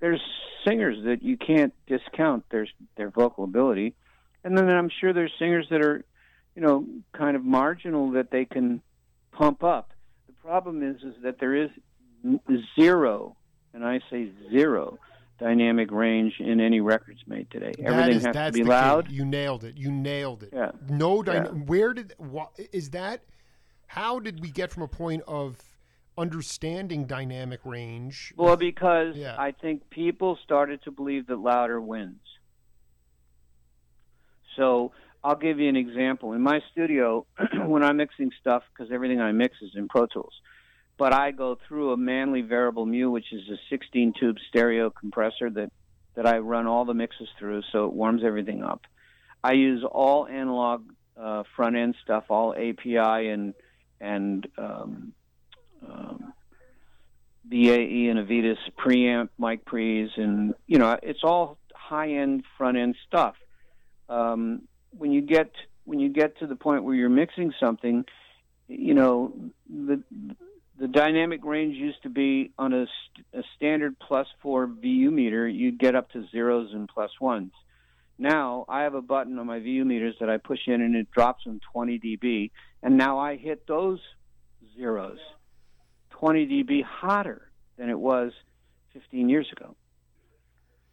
there's 0.00 0.20
singers 0.66 1.04
that 1.04 1.22
you 1.22 1.36
can't 1.36 1.74
discount 1.86 2.44
their 2.50 2.66
their 2.96 3.10
vocal 3.10 3.44
ability, 3.44 3.94
and 4.44 4.56
then 4.56 4.70
I'm 4.70 4.90
sure 5.00 5.12
there's 5.12 5.32
singers 5.38 5.66
that 5.70 5.82
are, 5.82 6.04
you 6.54 6.62
know, 6.62 6.86
kind 7.12 7.36
of 7.36 7.44
marginal 7.44 8.12
that 8.12 8.30
they 8.30 8.44
can 8.44 8.82
pump 9.32 9.62
up. 9.62 9.92
The 10.26 10.32
problem 10.34 10.82
is 10.82 11.02
is 11.02 11.14
that 11.22 11.38
there 11.38 11.54
is 11.54 11.70
zero, 12.78 13.36
and 13.74 13.84
I 13.84 14.00
say 14.10 14.30
zero, 14.50 14.98
dynamic 15.38 15.90
range 15.90 16.34
in 16.38 16.60
any 16.60 16.80
records 16.80 17.20
made 17.26 17.50
today. 17.50 17.72
That 17.78 17.86
Everything 17.86 18.16
is- 18.16 18.24
has 18.24 18.34
to 18.34 18.52
be 18.52 18.58
the 18.60 18.64
key. 18.64 18.70
loud. 18.70 19.10
You 19.10 19.24
nailed 19.24 19.64
it. 19.64 19.76
You 19.76 19.90
nailed 19.90 20.42
it. 20.44 20.50
Yeah. 20.52 20.72
No, 20.88 21.22
dyna- 21.22 21.50
Yeah. 21.52 21.60
where 21.64 21.92
did 21.94 22.14
wha- 22.18 22.50
is 22.72 22.90
that? 22.90 23.22
How 23.86 24.20
did 24.20 24.40
we 24.40 24.50
get 24.50 24.70
from 24.70 24.82
a 24.82 24.88
point 24.88 25.22
of 25.26 25.58
understanding 26.16 27.06
dynamic 27.06 27.60
range? 27.64 28.32
Well, 28.36 28.56
because 28.56 29.16
Yeah. 29.16 29.34
I 29.38 29.50
think 29.52 29.88
people 29.90 30.36
started 30.44 30.82
to 30.82 30.90
believe 30.90 31.26
that 31.26 31.36
louder 31.36 31.80
wins. 31.80 32.20
So 34.56 34.92
I'll 35.24 35.36
give 35.36 35.58
you 35.58 35.68
an 35.68 35.76
example. 35.76 36.32
In 36.32 36.40
my 36.42 36.60
studio, 36.72 37.26
when 37.66 37.82
I'm 37.82 37.96
mixing 37.96 38.30
stuff, 38.40 38.62
because 38.72 38.92
everything 38.92 39.20
I 39.20 39.32
mix 39.32 39.56
is 39.62 39.70
in 39.74 39.88
Pro 39.88 40.06
Tools, 40.06 40.34
but 40.98 41.12
I 41.12 41.30
go 41.30 41.58
through 41.66 41.92
a 41.92 41.96
Manley 41.96 42.42
Variable 42.42 42.86
Mu, 42.86 43.10
which 43.10 43.32
is 43.32 43.48
a 43.48 43.56
16 43.70 44.14
tube 44.18 44.36
stereo 44.48 44.90
compressor 44.90 45.50
that, 45.50 45.70
that 46.14 46.26
I 46.26 46.38
run 46.38 46.66
all 46.66 46.84
the 46.84 46.94
mixes 46.94 47.28
through 47.38 47.62
so 47.72 47.86
it 47.86 47.92
warms 47.92 48.22
everything 48.24 48.62
up. 48.62 48.82
I 49.42 49.52
use 49.52 49.84
all 49.84 50.26
analog 50.26 50.84
uh, 51.16 51.42
front 51.56 51.76
end 51.76 51.96
stuff, 52.02 52.24
all 52.28 52.54
API 52.54 53.28
and 53.28 53.54
and 54.00 54.46
um, 54.58 55.12
um, 55.86 56.32
BAE 57.48 58.08
and 58.08 58.18
Avedis 58.18 58.56
preamp, 58.78 59.28
mic 59.38 59.64
pre's, 59.64 60.10
and 60.16 60.54
you 60.66 60.78
know 60.78 60.96
it's 61.02 61.22
all 61.22 61.58
high 61.74 62.12
end 62.12 62.44
front 62.56 62.76
end 62.76 62.96
stuff. 63.06 63.34
Um, 64.08 64.62
when 64.96 65.12
you 65.12 65.22
get 65.22 65.50
when 65.84 66.00
you 66.00 66.08
get 66.08 66.38
to 66.38 66.46
the 66.46 66.56
point 66.56 66.84
where 66.84 66.94
you're 66.94 67.08
mixing 67.08 67.52
something, 67.58 68.04
you 68.68 68.94
know 68.94 69.32
the 69.68 70.02
the 70.78 70.88
dynamic 70.88 71.44
range 71.44 71.76
used 71.76 72.02
to 72.02 72.08
be 72.08 72.52
on 72.58 72.72
a, 72.72 72.86
a 73.34 73.42
standard 73.56 73.96
plus 73.98 74.26
four 74.42 74.66
VU 74.66 75.10
meter, 75.10 75.46
you'd 75.46 75.78
get 75.78 75.94
up 75.94 76.10
to 76.10 76.26
zeros 76.30 76.72
and 76.72 76.88
plus 76.88 77.10
ones. 77.20 77.52
Now 78.18 78.64
I 78.68 78.82
have 78.82 78.94
a 78.94 79.02
button 79.02 79.38
on 79.38 79.46
my 79.46 79.58
VU 79.58 79.84
meters 79.84 80.16
that 80.20 80.30
I 80.30 80.38
push 80.38 80.60
in 80.66 80.80
and 80.80 80.96
it 80.96 81.10
drops 81.10 81.44
them 81.44 81.60
20 81.72 81.98
dB, 81.98 82.50
and 82.82 82.96
now 82.96 83.18
I 83.18 83.36
hit 83.36 83.66
those 83.66 84.00
zeros 84.76 85.18
20 86.10 86.46
dB 86.46 86.82
hotter 86.84 87.50
than 87.76 87.90
it 87.90 87.98
was 87.98 88.32
15 88.92 89.28
years 89.28 89.48
ago. 89.50 89.74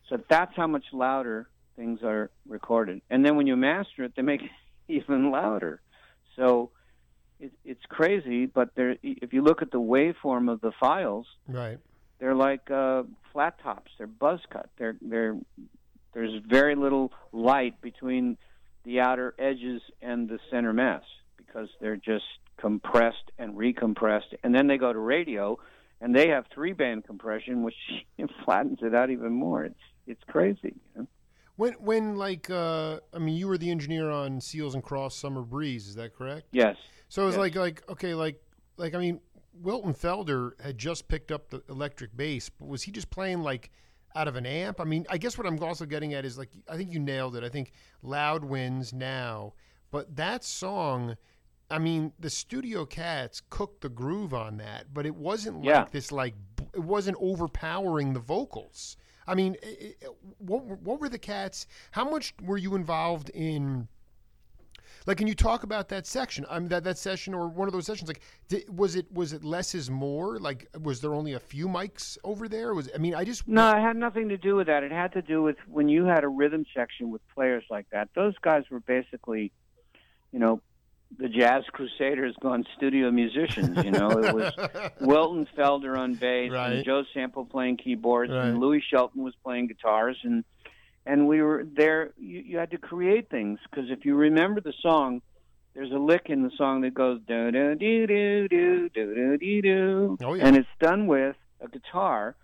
So 0.09 0.17
that's 0.29 0.55
how 0.55 0.67
much 0.67 0.85
louder 0.91 1.49
things 1.75 1.99
are 2.03 2.31
recorded. 2.47 3.01
And 3.09 3.23
then 3.23 3.35
when 3.35 3.47
you 3.47 3.55
master 3.55 4.03
it, 4.03 4.13
they 4.15 4.23
make 4.23 4.41
it 4.41 4.49
even 4.87 5.31
louder. 5.31 5.81
So 6.35 6.71
it, 7.39 7.51
it's 7.63 7.85
crazy, 7.87 8.45
but 8.45 8.75
there, 8.75 8.97
if 9.01 9.33
you 9.33 9.41
look 9.41 9.61
at 9.61 9.71
the 9.71 9.79
waveform 9.79 10.51
of 10.51 10.61
the 10.61 10.71
files, 10.79 11.25
right. 11.47 11.77
they're 12.19 12.35
like 12.35 12.69
uh, 12.69 13.03
flat 13.31 13.61
tops. 13.61 13.91
They're 13.97 14.07
buzz 14.07 14.39
cut. 14.49 14.69
They're 14.77 14.95
they're 15.01 15.37
there's 16.13 16.41
very 16.47 16.75
little 16.75 17.11
light 17.31 17.79
between 17.81 18.37
the 18.83 18.99
outer 18.99 19.35
edges 19.37 19.81
and 20.01 20.27
the 20.27 20.39
center 20.49 20.73
mass 20.73 21.03
because 21.37 21.69
they're 21.79 21.97
just 21.97 22.25
compressed 22.57 23.31
and 23.37 23.55
recompressed. 23.55 24.35
And 24.43 24.53
then 24.53 24.67
they 24.67 24.77
go 24.77 24.91
to 24.91 24.99
radio, 24.99 25.59
and 26.01 26.15
they 26.15 26.29
have 26.29 26.45
three 26.53 26.73
band 26.73 27.05
compression, 27.05 27.63
which 27.63 27.75
flattens 28.45 28.79
it 28.81 28.93
out 28.93 29.09
even 29.09 29.31
more. 29.31 29.65
It's 29.65 29.79
it's 30.07 30.23
crazy. 30.27 30.75
You 30.95 31.01
know? 31.01 31.07
When 31.55 31.73
when 31.73 32.15
like 32.15 32.49
uh, 32.49 32.99
I 33.13 33.19
mean, 33.19 33.35
you 33.35 33.47
were 33.47 33.57
the 33.57 33.71
engineer 33.71 34.09
on 34.09 34.41
Seals 34.41 34.75
and 34.75 34.83
Crofts 34.83 35.15
Summer 35.15 35.41
Breeze. 35.41 35.87
Is 35.87 35.95
that 35.95 36.15
correct? 36.15 36.47
Yes. 36.51 36.75
So 37.09 37.23
it 37.23 37.25
was 37.25 37.35
Yes. 37.35 37.39
like 37.39 37.55
like 37.55 37.89
okay 37.89 38.13
like 38.13 38.41
like 38.77 38.93
I 38.95 38.99
mean 38.99 39.19
Wilton 39.53 39.93
Felder 39.93 40.51
had 40.61 40.77
just 40.77 41.07
picked 41.07 41.31
up 41.31 41.49
the 41.49 41.61
electric 41.69 42.15
bass, 42.15 42.49
but 42.49 42.67
was 42.67 42.83
he 42.83 42.91
just 42.91 43.09
playing 43.09 43.41
like 43.41 43.71
out 44.15 44.27
of 44.27 44.35
an 44.35 44.45
amp? 44.45 44.79
I 44.79 44.85
mean, 44.85 45.05
I 45.09 45.17
guess 45.17 45.37
what 45.37 45.45
I'm 45.45 45.61
also 45.61 45.85
getting 45.85 46.13
at 46.13 46.23
is 46.25 46.37
like 46.37 46.49
I 46.69 46.77
think 46.77 46.91
you 46.93 46.99
nailed 46.99 47.35
it. 47.35 47.43
I 47.43 47.49
think 47.49 47.71
loud 48.01 48.45
wins 48.45 48.93
now, 48.93 49.53
but 49.91 50.15
that 50.15 50.43
song. 50.43 51.17
I 51.71 51.77
mean, 51.77 52.13
the 52.19 52.31
Studio 52.31 52.83
Cats 52.83 53.43
cooked 53.51 53.81
the 53.81 53.89
groove 53.89 54.33
on 54.33 54.57
that, 54.57 54.91
but 54.91 55.05
it 55.05 55.13
wasn't 55.13 55.57
like 55.57 55.65
Yeah. 55.65 55.85
this 55.91 56.11
like 56.11 56.33
it 56.73 56.79
wasn't 56.79 57.17
overpowering 57.19 58.13
the 58.13 58.19
vocals. 58.19 58.97
I 59.27 59.35
mean, 59.35 59.55
i 59.63 59.93
i 60.03 60.07
what 60.39 60.63
what 60.65 60.99
were 60.99 61.09
the 61.09 61.19
Cats? 61.19 61.67
How 61.91 62.09
much 62.09 62.33
were 62.41 62.57
you 62.57 62.73
involved 62.75 63.29
in? 63.35 63.87
Like, 65.09 65.17
can 65.17 65.25
you 65.25 65.33
talk 65.33 65.63
about 65.63 65.89
that 65.89 66.05
section? 66.05 66.45
I 66.51 66.59
mean, 66.59 66.67
that 66.69 66.83
that 66.83 66.99
session 66.99 67.33
or 67.33 67.47
one 67.47 67.67
of 67.67 67.73
those 67.73 67.87
sessions. 67.87 68.07
Like, 68.07 68.21
di 68.47 68.63
was 68.69 68.95
it 68.95 69.11
was 69.11 69.33
it 69.33 69.43
less 69.43 69.73
is 69.73 69.89
more? 69.89 70.37
Like, 70.37 70.67
was 70.79 71.01
there 71.01 71.15
only 71.15 71.33
a 71.33 71.39
few 71.39 71.67
mics 71.67 72.19
over 72.23 72.47
there? 72.47 72.75
Was 72.75 72.89
I 72.93 72.99
mean, 72.99 73.15
I 73.15 73.23
just 73.23 73.47
No, 73.47 73.67
it 73.75 73.81
had 73.81 73.95
nothing 73.97 74.29
to 74.29 74.37
do 74.37 74.55
with 74.55 74.67
that. 74.67 74.83
It 74.83 74.91
had 74.91 75.11
to 75.13 75.23
do 75.23 75.41
with 75.41 75.57
when 75.67 75.89
you 75.89 76.05
had 76.05 76.23
a 76.23 76.27
rhythm 76.27 76.63
section 76.75 77.09
with 77.09 77.21
players 77.33 77.63
like 77.71 77.87
that. 77.91 78.09
Those 78.13 78.35
guys 78.43 78.65
were 78.69 78.81
basically, 78.81 79.51
you 80.31 80.37
know, 80.37 80.61
the 81.17 81.27
Jazz 81.27 81.63
Crusaders 81.71 82.35
gone 82.39 82.63
studio 82.77 83.09
musicians. 83.09 83.83
You 83.83 83.89
know, 83.89 84.11
it 84.11 84.31
was 84.35 84.53
Wilton 85.01 85.47
Felder 85.57 85.97
on 85.97 86.13
bass 86.13 86.51
Right. 86.51 86.73
and 86.73 86.85
Joe 86.85 87.03
Sample 87.15 87.45
playing 87.45 87.77
keyboards 87.77 88.31
Right. 88.31 88.45
and 88.49 88.59
Louie 88.59 88.83
Shelton 88.87 89.23
was 89.23 89.33
playing 89.43 89.69
guitars 89.69 90.17
and 90.23 90.43
and 91.05 91.27
we 91.27 91.41
were 91.41 91.65
there. 91.65 92.11
You, 92.17 92.39
you 92.39 92.57
had 92.57 92.71
to 92.71 92.77
create 92.77 93.29
things 93.29 93.59
because 93.69 93.89
if 93.89 94.05
you 94.05 94.15
remember 94.15 94.61
the 94.61 94.73
song, 94.81 95.21
there's 95.73 95.91
a 95.91 95.97
lick 95.97 96.23
in 96.27 96.43
the 96.43 96.51
song 96.57 96.81
that 96.81 96.93
goes 96.93 97.19
do 97.27 97.51
do 97.51 97.75
do 97.75 98.07
do 98.07 98.47
do 98.49 98.89
do 98.89 99.37
do 99.37 99.61
do 99.61 100.17
Oh, 100.21 100.33
yeah. 100.33 100.45
and 100.47 100.55
it's 100.57 100.67
done 100.79 101.07
with 101.07 101.35
a 101.61 101.67
guitar. 101.67 102.35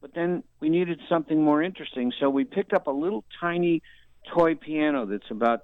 But 0.00 0.14
then 0.14 0.44
we 0.60 0.68
needed 0.68 1.00
something 1.08 1.42
more 1.42 1.60
interesting, 1.62 2.12
so 2.20 2.30
we 2.30 2.44
picked 2.44 2.72
up 2.72 2.86
a 2.86 2.92
little 2.92 3.24
tiny 3.40 3.82
toy 4.32 4.54
piano 4.54 5.06
that's 5.06 5.30
about 5.30 5.60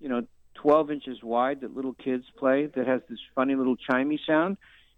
you 0.00 0.08
know 0.08 0.22
12 0.54 0.90
inches 0.90 1.18
wide 1.22 1.60
that 1.60 1.74
little 1.74 1.92
kids 1.94 2.24
play 2.38 2.66
that 2.74 2.86
has 2.86 3.00
this 3.08 3.18
funny 3.34 3.54
little 3.54 3.76
chimey 3.88 4.18
sound 4.26 4.56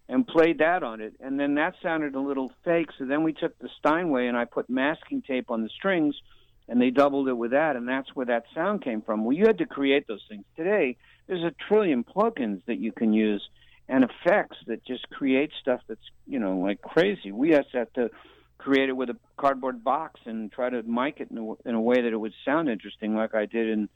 and 0.09 0.27
played 0.27 0.59
that 0.59 0.83
on 0.83 1.01
it 1.01 1.15
and 1.21 1.41
then 1.41 1.55
that 1.57 1.75
sounded 1.83 2.15
a 2.15 2.21
little 2.21 2.53
fake 2.65 2.89
so 2.99 3.05
then 3.05 3.23
we 3.23 3.33
took 3.33 3.59
the 3.59 3.69
Steinway 3.81 4.27
and 4.29 4.37
I 4.37 4.45
put 4.45 4.69
masking 4.71 5.23
tape 5.23 5.51
on 5.51 5.63
the 5.63 5.69
strings 5.71 6.15
and 6.69 6.81
they 6.81 6.91
doubled 6.91 7.29
it 7.29 7.35
with 7.35 7.51
that 7.53 7.77
and 7.77 7.89
that's 7.89 8.15
where 8.15 8.27
that 8.27 8.45
sound 8.55 8.83
came 8.83 9.03
from. 9.03 9.25
Well 9.25 9.37
you 9.37 9.47
had 9.47 9.59
to 9.59 9.67
create 9.67 10.07
those 10.07 10.23
things. 10.29 10.45
Today 10.57 10.97
there's 11.27 11.45
a 11.45 11.55
trillion 11.69 12.05
plugins 12.05 12.63
that 12.67 12.79
you 12.79 12.93
can 12.93 13.13
use 13.13 13.49
and 13.89 14.05
effects 14.05 14.57
that 14.67 14.85
just 14.85 15.09
create 15.11 15.51
stuff 15.61 15.81
that's 15.89 16.11
you 16.27 16.39
know 16.39 16.59
like 16.59 16.81
crazy. 16.83 17.33
We 17.33 17.51
just 17.51 17.69
have 17.73 17.93
to 17.95 18.11
create 18.59 18.89
it 18.89 18.97
with 18.97 19.11
a 19.11 19.17
cardboard 19.37 19.85
box 19.85 20.21
and 20.25 20.51
try 20.51 20.71
to 20.71 20.83
mic 20.83 21.21
it 21.21 21.31
in 21.31 21.39
a, 21.39 21.69
in 21.69 21.75
a 21.75 21.81
way 21.81 22.01
that 22.01 22.13
it 22.13 22.17
would 22.17 22.33
sound 22.45 22.69
interesting, 22.69 23.15
like 23.15 23.35
I 23.35 23.47
did 23.47 23.69
in 23.69 23.89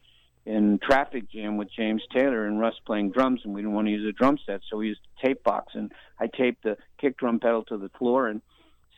in 0.47 0.79
Traffic 0.79 1.31
Jam 1.31 1.59
with 1.59 1.69
James 1.71 2.03
Taylor 2.11 2.47
and 2.47 2.59
Russ 2.59 2.75
playing 2.87 3.11
drums, 3.11 3.43
and 3.45 3.53
we 3.53 3.61
didn't 3.61 3.75
want 3.75 3.87
to 3.87 3.93
use 3.93 4.09
a 4.09 4.13
drum 4.13 4.39
set, 4.47 4.63
so 4.69 4.79
we 4.79 4.89
used 4.89 5.01
a 5.19 5.27
tape 5.27 5.45
box, 5.45 5.75
and 5.75 5.93
I 6.19 6.27
taped 6.27 6.63
the 6.63 6.79
kick 6.99 7.19
drum 7.19 7.39
pedal 7.39 7.65
to 7.65 7.77
the 7.77 7.91
floor 7.91 8.29
and 8.29 8.41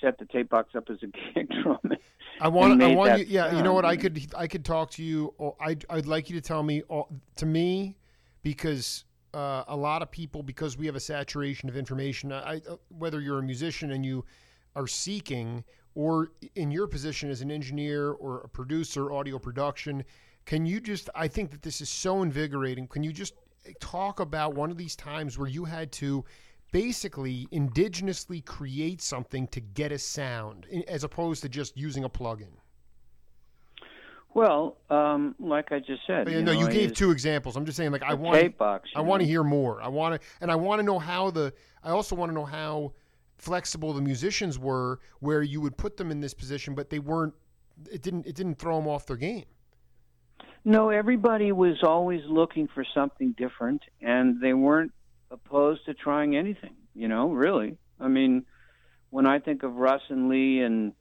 set 0.01 0.19
the 0.19 0.27
tape 0.27 0.49
box 0.49 0.77
up 0.77 0.89
as 0.91 0.99
a 1.03 1.09
kick 1.35 1.49
drum. 1.63 1.81
I 2.41 2.49
want, 2.49 2.83
I 2.83 2.95
want 2.95 3.19
you. 3.21 3.27
Yeah, 3.29 3.55
you 3.57 3.63
know 3.63 3.73
what? 3.75 3.85
I 3.85 3.97
could, 3.97 4.27
I 4.37 4.47
could 4.47 4.65
talk 4.65 4.91
to 4.93 5.03
you. 5.03 5.35
Or 5.39 5.55
I'd, 5.61 5.85
I'd 5.91 6.07
like 6.07 6.31
you 6.31 6.37
to 6.37 6.41
tell 6.41 6.63
me, 6.63 6.83
to 7.37 7.47
me, 7.47 7.97
because 8.43 9.05
uh, 9.35 9.65
a 9.69 9.77
lot 9.77 10.03
of 10.03 10.11
people, 10.11 10.43
because 10.43 10.77
we 10.77 10.87
have 10.87 10.97
a 10.97 11.01
saturation 11.01 11.69
of 11.69 11.77
information. 11.77 12.33
I, 12.33 12.55
I- 12.55 12.61
whether 12.97 13.21
you're 13.21 13.39
a 13.39 13.43
musician 13.43 13.93
and 13.93 14.05
you 14.05 14.25
are 14.75 14.87
seeking, 14.87 15.65
or 15.95 16.31
in 16.55 16.71
your 16.71 16.87
position 16.87 17.31
as 17.31 17.41
an 17.41 17.51
engineer 17.51 18.13
or 18.13 18.41
a 18.41 18.49
producer, 18.49 19.13
audio 19.13 19.39
production, 19.39 20.05
can 20.47 20.65
you 20.65 20.81
just? 20.81 21.11
I 21.15 21.29
think 21.29 21.51
that 21.51 21.63
this 21.63 21.81
is 21.81 21.89
so 21.89 22.23
invigorating. 22.23 22.87
Can 22.87 23.03
you 23.03 23.13
just 23.13 23.35
talk 23.81 24.21
about 24.21 24.55
one 24.55 24.71
of 24.71 24.79
these 24.79 24.97
times 24.97 25.37
where 25.37 25.49
you 25.49 25.65
had 25.65 25.93
to? 25.93 26.25
Basically 26.73 27.47
indigenously 27.53 28.45
create 28.45 29.01
something 29.01 29.47
to 29.49 29.61
get 29.61 29.93
a 29.93 29.99
sound 29.99 30.67
as 30.89 31.05
opposed 31.05 31.43
to 31.43 31.49
just 31.49 31.77
using 31.77 32.05
a 32.05 32.09
plugin. 32.09 32.53
Well, 34.33 34.77
um, 34.91 35.35
like 35.41 35.73
I 35.73 35.81
just 35.81 36.07
said, 36.07 36.25
But, 36.25 36.35
you 36.35 36.43
no, 36.43 36.53
know, 36.53 36.61
you 36.61 36.69
gave 36.69 36.95
two 36.95 37.11
examples. 37.11 37.57
I'm 37.57 37.65
just 37.65 37.77
saying, 37.77 37.91
like, 37.91 38.05
I 38.05 38.15
want, 38.15 38.57
box. 38.57 38.89
I 38.95 39.01
want 39.01 39.23
to 39.23 39.27
hear 39.27 39.43
more. 39.43 39.83
I 39.83 39.89
want 39.89 40.21
to, 40.21 40.29
and 40.41 40.53
I 40.53 40.55
want 40.55 40.79
to 40.79 40.85
know 40.85 40.99
how 40.99 41.31
the. 41.31 41.53
I 41.83 41.91
also 41.91 42.15
want 42.15 42.31
to 42.31 42.35
know 42.35 42.45
how 42.45 42.93
flexible 43.39 43.93
the 43.93 44.03
musicians 44.03 44.57
were, 44.59 45.01
where 45.19 45.43
you 45.43 45.61
would 45.61 45.77
put 45.77 45.97
them 45.97 46.13
in 46.13 46.21
this 46.21 46.33
position, 46.33 46.77
but 46.77 46.91
they 46.91 47.01
weren't. 47.01 47.35
It 47.91 48.03
didn't. 48.03 48.25
It 48.25 48.37
didn't 48.37 48.61
throw 48.61 48.77
them 48.77 48.87
off 48.87 49.05
their 49.05 49.17
game. 49.17 49.47
No, 50.65 50.91
everybody 50.91 51.51
was 51.51 51.83
always 51.83 52.21
looking 52.29 52.69
for 52.69 52.85
something 52.95 53.35
different, 53.37 53.83
and 54.01 54.41
they 54.41 54.53
weren't 54.53 54.93
opposed 55.31 55.85
to 55.87 55.95
trying 55.95 56.37
anything. 56.37 56.75
You 56.95 57.09
know, 57.09 57.31
really. 57.31 57.79
I 57.99 58.09
mean, 58.09 58.45
when 59.11 59.27
I 59.27 59.39
think 59.39 59.63
of 59.63 59.75
Russ 59.75 60.03
and 60.09 60.29
Lee 60.29 60.61
and 60.61 60.93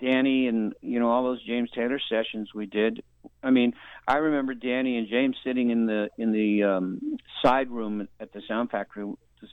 Danny 0.00 0.48
and 0.48 0.72
you 0.80 0.98
know 1.00 1.10
all 1.10 1.24
those 1.24 1.44
James 1.44 1.70
Taylor 1.74 2.00
sessions 2.08 2.50
we 2.54 2.66
did, 2.66 3.02
I 3.42 3.50
mean, 3.50 3.74
I 4.06 4.16
remember 4.16 4.54
Danny 4.54 4.98
and 4.98 5.08
James 5.08 5.36
sitting 5.44 5.70
in 5.70 5.86
the 5.86 6.08
in 6.18 6.32
the 6.32 6.64
um, 6.64 7.18
side 7.42 7.70
room 7.70 8.08
at 8.18 8.32
the 8.32 8.42
Sound 8.46 8.70
Factory. 8.70 9.12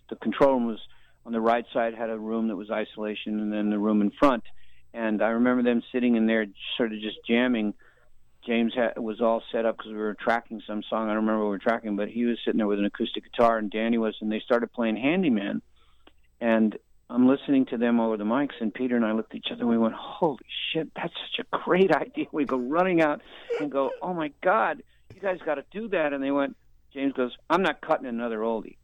The, 0.10 0.16
control 0.18 0.56
room 0.56 0.68
was 0.68 0.80
on 1.26 1.32
the 1.32 1.40
right 1.40 1.66
side, 1.74 1.94
had 1.94 2.10
a 2.10 2.18
room 2.18 2.50
that 2.50 2.56
was 2.56 2.70
isolation, 2.70 3.40
and 3.40 3.52
then 3.52 3.70
the 3.70 3.80
room 3.80 4.02
in 4.02 4.12
front. 4.12 4.44
And 4.94 5.22
I 5.22 5.30
remember 5.30 5.64
them 5.64 5.82
sitting 5.92 6.16
in 6.16 6.26
there, 6.26 6.46
sort 6.76 6.92
of 6.92 7.00
just 7.00 7.18
jamming. 7.28 7.74
James 8.48 8.74
had, 8.74 8.98
was 8.98 9.20
all 9.20 9.44
set 9.52 9.66
up 9.66 9.78
because 9.78 9.92
we 9.92 9.98
were 9.98 10.16
tracking 10.16 10.62
some 10.66 10.82
song. 10.90 11.10
I 11.10 11.14
don't 11.14 11.26
remember 11.26 11.40
what 11.40 11.50
we 11.50 11.56
were 11.56 11.60
tracking, 11.60 11.98
but 11.98 12.08
he 12.08 12.24
was 12.24 12.38
sitting 12.46 12.60
there 12.60 12.68
with 12.68 12.80
an 12.80 12.86
acoustic 12.86 13.26
guitar, 13.26 13.58
and 13.58 13.70
Danny 13.70 13.98
was, 13.98 14.16
and 14.22 14.32
they 14.32 14.40
started 14.40 14.72
playing 14.72 14.96
Handyman. 14.96 15.62
And 16.40 16.78
I'm 17.10 17.28
listening 17.28 17.66
to 17.68 17.78
them 17.78 18.00
over 18.00 18.16
the 18.16 18.24
mics, 18.24 18.54
and 18.62 18.74
Peter 18.74 18.96
and 18.96 19.06
I 19.06 19.12
looked 19.12 19.34
at 19.34 19.38
each 19.38 19.52
other, 19.52 19.62
and 19.62 19.70
we 19.70 19.78
went, 19.78 19.96
"Holy 19.96 20.46
shit, 20.72 20.90
that's 20.96 21.14
such 21.14 21.46
a 21.46 21.58
great 21.58 21.92
idea!" 21.96 22.28
We 22.32 22.46
go 22.46 22.58
running 22.58 23.02
out 23.02 23.22
and 23.60 23.70
go, 23.70 23.92
"Oh 24.02 24.14
my 24.14 24.32
God, 24.42 24.82
you 25.14 25.20
guys 25.20 25.40
got 25.46 25.56
to 25.56 25.66
do 25.72 25.90
that!" 25.90 26.14
And 26.14 26.24
they 26.24 26.32
went. 26.32 26.56
James 26.94 27.14
goes, 27.14 27.36
"I'm 27.50 27.62
not 27.62 27.82
cutting 27.82 28.08
another 28.08 28.40
oldie." 28.40 28.78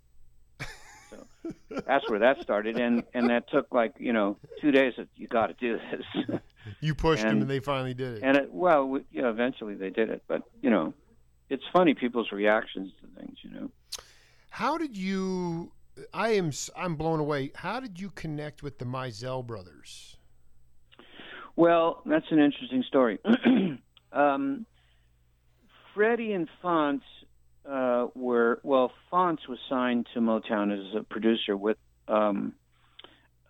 So 1.10 1.52
that's 1.88 2.10
where 2.10 2.20
that 2.20 2.42
started, 2.42 2.78
and 2.78 3.04
and 3.14 3.30
that 3.30 3.50
took 3.50 3.74
like 3.74 3.94
you 3.98 4.12
know 4.12 4.38
two 4.60 4.72
days. 4.72 4.94
Of, 4.98 5.08
you 5.16 5.28
got 5.28 5.48
to 5.48 5.54
do 5.54 5.80
this. 5.90 6.40
You 6.80 6.96
pushed 6.96 7.24
them, 7.24 7.32
And- 7.32 7.42
and 7.44 7.50
they 7.50 7.60
finally 7.60 7.94
did 7.94 8.18
it. 8.18 8.24
And 8.24 8.38
it, 8.38 8.54
well, 8.54 8.86
we, 8.88 9.06
know, 9.12 9.30
eventually 9.30 9.76
they 9.76 9.90
did 9.90 10.10
it. 10.10 10.24
But 10.28 10.44
you 10.62 10.70
know, 10.70 10.94
it's 11.50 11.64
funny 11.74 11.94
people's 11.94 12.32
reactions 12.32 12.92
to 13.02 13.20
things. 13.20 13.38
You 13.42 13.50
know, 13.52 13.72
How 14.50 14.78
did 14.78 14.96
you? 14.98 15.72
I 16.14 16.30
am. 16.30 16.52
I'm 16.76 16.96
blown 16.96 17.20
away. 17.20 17.52
How 17.56 17.80
did 17.80 18.00
you 18.00 18.10
connect 18.10 18.64
with 18.64 18.80
the 18.80 18.86
Mizell 18.86 19.46
brothers? 19.46 20.18
well, 21.56 22.02
that's 22.06 22.26
an 22.32 22.40
interesting 22.40 22.84
story. 22.88 23.20
um, 24.12 24.66
Freddie 25.94 26.34
and 26.34 26.50
Fonce 26.64 27.02
uh, 27.70 28.08
were 28.16 28.60
well. 28.64 28.92
Fonce 29.12 29.48
was 29.48 29.60
signed 29.70 30.08
to 30.14 30.20
Motown 30.20 30.72
as 30.74 30.96
a 30.96 31.04
producer 31.04 31.56
with. 31.56 31.78
Um, 32.08 32.54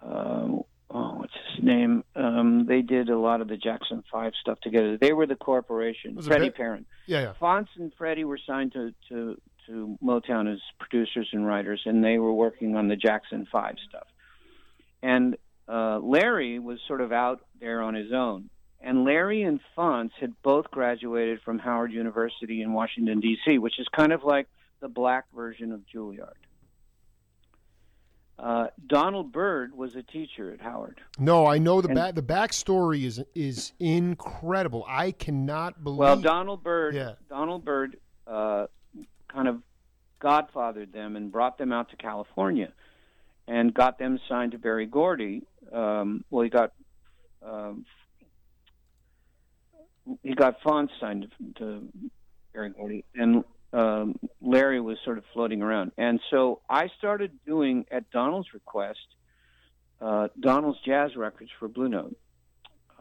uh, 0.05 0.47
Oh, 0.95 1.15
what's 1.17 1.33
his 1.55 1.63
name? 1.63 2.03
Um, 2.15 2.67
they 2.67 2.83
did 2.83 3.09
a 3.09 3.17
lot 3.17 3.41
of 3.41 3.47
the 3.47 3.57
Jackson 3.57 4.03
Five 4.11 4.33
stuff 4.39 4.59
together. 4.61 4.95
They 4.97 5.11
were 5.11 5.25
the 5.25 5.35
corporation. 5.35 6.21
Freddie 6.21 6.49
Ba- 6.49 6.55
Perren. 6.55 6.85
Yeah, 7.07 7.21
yeah. 7.21 7.33
Fonce 7.41 7.67
and 7.77 7.91
Freddie 7.97 8.25
were 8.25 8.39
signed 8.45 8.73
to, 8.73 8.93
to 9.09 9.41
to 9.65 9.97
Motown 10.03 10.51
as 10.51 10.59
producers 10.79 11.29
and 11.31 11.47
writers, 11.47 11.81
and 11.85 12.03
they 12.03 12.19
were 12.19 12.33
working 12.33 12.75
on 12.75 12.89
the 12.89 12.95
Jackson 12.95 13.47
Five 13.51 13.75
stuff. 13.89 14.07
And 15.01 15.35
uh, 15.67 15.99
Larry 15.99 16.59
was 16.59 16.79
sort 16.87 17.01
of 17.01 17.11
out 17.11 17.41
there 17.59 17.81
on 17.81 17.95
his 17.95 18.11
own. 18.13 18.49
And 18.81 19.05
Larry 19.05 19.43
and 19.43 19.61
Fonce 19.77 20.11
had 20.19 20.33
both 20.43 20.69
graduated 20.69 21.41
from 21.41 21.57
Howard 21.57 21.93
University 21.93 22.61
in 22.61 22.73
Washington 22.73 23.21
D.C., 23.21 23.57
which 23.57 23.79
is 23.79 23.87
kind 23.95 24.11
of 24.11 24.23
like 24.25 24.47
the 24.81 24.89
black 24.89 25.25
version 25.33 25.71
of 25.71 25.81
Juilliard. 25.93 26.33
Uh, 28.39 28.67
Donald 28.87 29.31
Byrd 29.31 29.75
was 29.77 29.95
a 29.95 30.01
teacher 30.03 30.51
at 30.51 30.59
Howard. 30.59 30.99
No, 31.19 31.45
I 31.45 31.59
know 31.59 31.81
the 31.81 31.89
And- 31.89 31.95
back. 31.95 32.15
The 32.15 32.23
backstory 32.23 33.03
is 33.03 33.23
is 33.35 33.73
incredible. 33.79 34.83
I 34.87 35.11
cannot 35.11 35.83
believe. 35.83 35.99
Well, 35.99 36.19
Donald 36.19 36.63
Byrd, 36.63 36.95
Yeah. 36.95 37.13
Donald 37.29 37.63
Byrd, 37.63 37.97
uh, 38.27 38.67
kind 39.27 39.47
of 39.47 39.61
godfathered 40.19 40.91
them 40.91 41.15
and 41.15 41.31
brought 41.31 41.57
them 41.57 41.71
out 41.71 41.89
to 41.89 41.95
California, 41.95 42.71
and 43.47 43.73
got 43.73 43.97
them 43.99 44.19
signed 44.27 44.53
to 44.53 44.57
Berry 44.57 44.87
Gordy. 44.87 45.43
Um, 45.71 46.23
well, 46.31 46.43
he 46.43 46.49
got 46.49 46.73
um, 47.43 47.85
he 50.21 50.33
got 50.33 50.59
Fonce 50.61 50.89
signed 50.99 51.27
to, 51.37 51.53
to 51.59 51.87
Berry 52.53 52.69
Gordy, 52.71 53.05
and 53.15 53.43
um, 53.73 54.19
Larry 54.41 54.79
was 54.79 54.97
sort 55.03 55.17
of 55.17 55.23
floating 55.33 55.61
around. 55.61 55.91
And 55.97 56.19
so 56.29 56.61
I 56.69 56.89
started 56.99 57.31
doing, 57.45 57.85
at 57.91 58.09
Donald's 58.11 58.53
request, 58.53 58.99
uh, 59.99 60.27
Donald's 60.39 60.79
jazz 60.85 61.15
records 61.15 61.49
for 61.59 61.67
Blue 61.67 61.89
Note. 61.89 62.15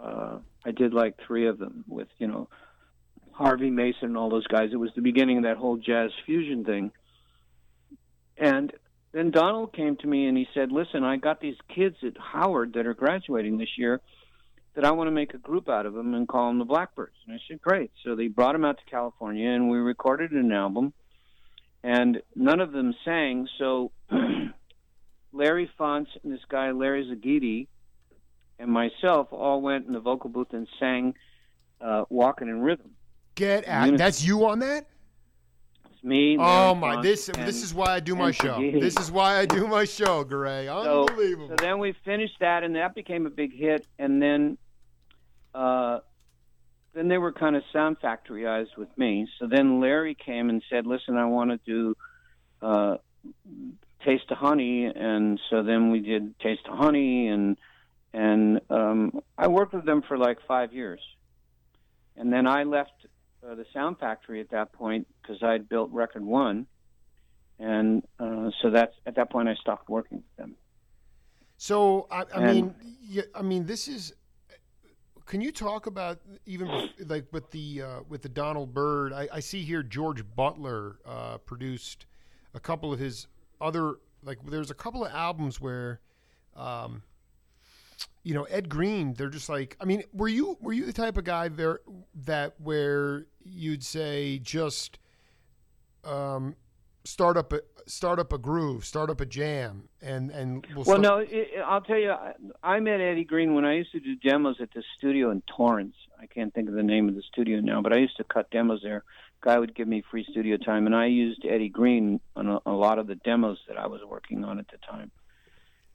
Uh, 0.02 0.38
I 0.64 0.70
did 0.70 0.94
like 0.94 1.16
three 1.26 1.46
of 1.46 1.58
them 1.58 1.84
with, 1.86 2.08
you 2.18 2.26
know, 2.26 2.48
Harvey 3.32 3.70
Mason 3.70 4.08
and 4.08 4.16
all 4.16 4.30
those 4.30 4.46
guys. 4.46 4.70
It 4.72 4.76
was 4.76 4.90
the 4.94 5.02
beginning 5.02 5.38
of 5.38 5.44
that 5.44 5.56
whole 5.56 5.76
jazz 5.76 6.10
fusion 6.26 6.64
thing. 6.64 6.90
And 8.36 8.72
then 9.12 9.30
Donald 9.30 9.72
came 9.72 9.96
to 9.96 10.06
me 10.06 10.26
and 10.26 10.36
he 10.36 10.46
said, 10.54 10.72
"Listen, 10.72 11.04
I 11.04 11.16
got 11.16 11.40
these 11.40 11.56
kids 11.74 11.96
at 12.02 12.16
Howard 12.18 12.74
that 12.74 12.86
are 12.86 12.94
graduating 12.94 13.58
this 13.58 13.78
year 13.78 14.00
that 14.74 14.84
I 14.84 14.90
want 14.90 15.08
to 15.08 15.12
make 15.12 15.34
a 15.34 15.38
group 15.38 15.68
out 15.68 15.86
of 15.86 15.94
them 15.94 16.14
and 16.14 16.26
call 16.26 16.48
them 16.48 16.58
the 16.58 16.66
Blackbyrds." 16.66 17.18
And 17.26 17.34
I 17.34 17.40
said, 17.48 17.60
"Great." 17.60 17.90
So 18.04 18.14
they 18.14 18.28
brought 18.28 18.52
them 18.52 18.64
out 18.64 18.78
to 18.78 18.84
California 18.90 19.48
and 19.48 19.70
we 19.70 19.78
recorded 19.78 20.32
an 20.32 20.52
album. 20.52 20.92
And 21.84 22.22
none 22.36 22.60
of 22.60 22.70
them 22.70 22.94
sang, 23.04 23.48
so 23.58 23.90
Larry 25.32 25.68
Fonce 25.78 26.06
and 26.22 26.32
this 26.32 26.44
guy 26.48 26.70
Larry 26.70 27.04
Zagidi 27.04 27.66
and 28.60 28.70
myself 28.70 29.32
all 29.32 29.60
went 29.60 29.86
in 29.88 29.92
the 29.92 30.00
vocal 30.00 30.30
booth 30.30 30.52
and 30.52 30.68
sang 30.78 31.14
uh, 31.80 32.04
"Walking 32.08 32.48
in 32.48 32.62
Rhythm." 32.62 32.94
get 33.34 33.66
out. 33.68 33.96
That's 33.96 34.24
you 34.24 34.46
on 34.46 34.60
that. 34.60 34.86
Me. 36.04 36.36
Oh 36.38 36.74
my! 36.74 36.96
Fonce, 36.96 37.02
This 37.02 37.28
and- 37.28 37.46
this 37.46 37.62
is 37.62 37.72
why 37.72 37.92
I 37.94 38.00
do 38.00 38.16
my 38.16 38.32
show. 38.32 38.54
Zagidi. 38.54 38.80
This 38.80 38.98
is 38.98 39.10
why 39.12 39.38
I 39.38 39.46
do 39.46 39.68
my 39.68 39.84
show, 39.84 40.24
Gray. 40.24 40.66
So- 40.66 41.06
Unbelievable. 41.06 41.48
So 41.50 41.56
then 41.56 41.78
we 41.78 41.92
finished 42.04 42.38
that, 42.40 42.64
and 42.64 42.74
that 42.74 42.94
became 42.94 43.24
a 43.26 43.30
big 43.30 43.54
hit. 43.56 43.86
And 44.00 44.20
then, 44.20 44.58
uh, 45.54 46.00
then 46.92 47.06
they 47.06 47.18
were 47.18 47.32
kind 47.32 47.54
of 47.54 47.62
sound 47.72 47.98
factoryized 48.00 48.76
with 48.76 48.88
me. 48.98 49.28
So 49.38 49.46
then 49.46 49.80
Larry 49.80 50.14
came 50.16 50.50
and 50.50 50.60
said, 50.68 50.86
"Listen, 50.86 51.16
I 51.16 51.26
want 51.26 51.50
to 51.50 51.58
do 51.64 51.96
uh, 52.60 52.96
Taste 54.04 54.30
of 54.30 54.38
Honey," 54.38 54.86
and 54.86 55.40
so 55.50 55.62
then 55.62 55.90
we 55.92 56.00
did 56.00 56.36
Taste 56.40 56.66
of 56.68 56.76
Honey, 56.76 57.28
and 57.28 57.56
and 58.12 58.60
um, 58.70 59.20
I 59.38 59.46
worked 59.46 59.72
with 59.72 59.84
them 59.84 60.02
for 60.02 60.18
like 60.18 60.38
five 60.48 60.72
years, 60.72 61.00
and 62.16 62.32
then 62.32 62.46
I 62.48 62.64
left 62.64 62.92
uh, 63.46 63.54
the 63.54 63.64
Sound 63.72 63.98
Factory 63.98 64.40
at 64.40 64.50
that 64.50 64.72
point 64.72 65.06
because 65.20 65.42
I'd 65.42 65.68
built 65.68 65.90
Record 65.92 66.24
One. 66.24 66.66
And 67.58 68.02
uh, 68.18 68.50
so 68.60 68.70
that's 68.70 68.94
at 69.06 69.14
that 69.16 69.30
point 69.30 69.48
I 69.48 69.54
stopped 69.54 69.88
working 69.88 70.18
with 70.18 70.36
them. 70.36 70.56
So 71.56 72.08
I, 72.10 72.22
I 72.22 72.24
And- 72.34 72.44
mean, 72.46 72.74
yeah, 73.00 73.22
I 73.34 73.42
mean, 73.42 73.66
this 73.66 73.88
is. 73.88 74.14
Can 75.26 75.40
you 75.40 75.52
talk 75.52 75.86
about 75.86 76.18
even 76.46 76.68
like 77.06 77.26
with 77.32 77.50
the 77.52 77.82
uh, 77.82 78.00
with 78.08 78.22
the 78.22 78.28
Donald 78.28 78.74
Byrd? 78.74 79.12
I, 79.12 79.28
I 79.32 79.40
see 79.40 79.62
here 79.62 79.82
George 79.84 80.24
Butler 80.34 80.96
uh, 81.06 81.38
produced 81.38 82.06
a 82.54 82.60
couple 82.60 82.92
of 82.92 82.98
his 82.98 83.28
other 83.60 83.94
like. 84.24 84.38
There's 84.44 84.72
a 84.72 84.74
couple 84.74 85.04
of 85.04 85.12
albums 85.12 85.60
where 85.60 86.00
um, 86.56 87.02
you 88.22 88.34
know, 88.34 88.44
Ed 88.44 88.68
Green, 88.68 89.14
they're 89.14 89.28
just 89.28 89.48
like, 89.48 89.76
I 89.80 89.84
mean, 89.84 90.02
were 90.12 90.28
you 90.28 90.56
were 90.60 90.72
you 90.72 90.86
the 90.86 90.92
type 90.92 91.16
of 91.16 91.24
guy 91.24 91.48
there 91.48 91.80
that 92.24 92.54
where 92.60 93.26
you'd 93.44 93.82
say 93.82 94.38
just 94.38 94.98
um, 96.04 96.56
start 97.04 97.36
up 97.36 97.52
a 97.52 97.60
start 97.86 98.18
up 98.18 98.32
a 98.32 98.38
groove, 98.38 98.84
start 98.84 99.10
up 99.10 99.20
a 99.20 99.26
jam, 99.26 99.88
and 100.00 100.30
and 100.30 100.66
Well, 100.74 100.84
start- 100.84 101.00
no, 101.00 101.18
it, 101.18 101.48
I'll 101.64 101.80
tell 101.80 101.98
you. 101.98 102.10
I, 102.10 102.34
I 102.62 102.80
met 102.80 103.00
Eddie 103.00 103.24
Green 103.24 103.54
when 103.54 103.64
I 103.64 103.74
used 103.74 103.92
to 103.92 104.00
do 104.00 104.16
demos 104.16 104.56
at 104.60 104.72
the 104.72 104.82
studio 104.98 105.30
in 105.30 105.42
Torrance. 105.56 105.96
I 106.20 106.26
can't 106.26 106.54
think 106.54 106.68
of 106.68 106.74
the 106.74 106.82
name 106.82 107.08
of 107.08 107.14
the 107.16 107.22
studio 107.22 107.60
now, 107.60 107.82
but 107.82 107.92
I 107.92 107.96
used 107.98 108.16
to 108.18 108.24
cut 108.24 108.50
demos 108.50 108.80
there. 108.82 109.02
Guy 109.40 109.58
would 109.58 109.74
give 109.74 109.88
me 109.88 110.04
free 110.08 110.24
studio 110.30 110.56
time, 110.56 110.86
and 110.86 110.94
I 110.94 111.06
used 111.06 111.44
Eddie 111.44 111.68
Green 111.68 112.20
on 112.36 112.48
a, 112.48 112.60
a 112.64 112.70
lot 112.70 113.00
of 113.00 113.08
the 113.08 113.16
demos 113.16 113.58
that 113.66 113.76
I 113.76 113.88
was 113.88 114.00
working 114.08 114.44
on 114.44 114.60
at 114.60 114.66
the 114.68 114.78
time. 114.88 115.10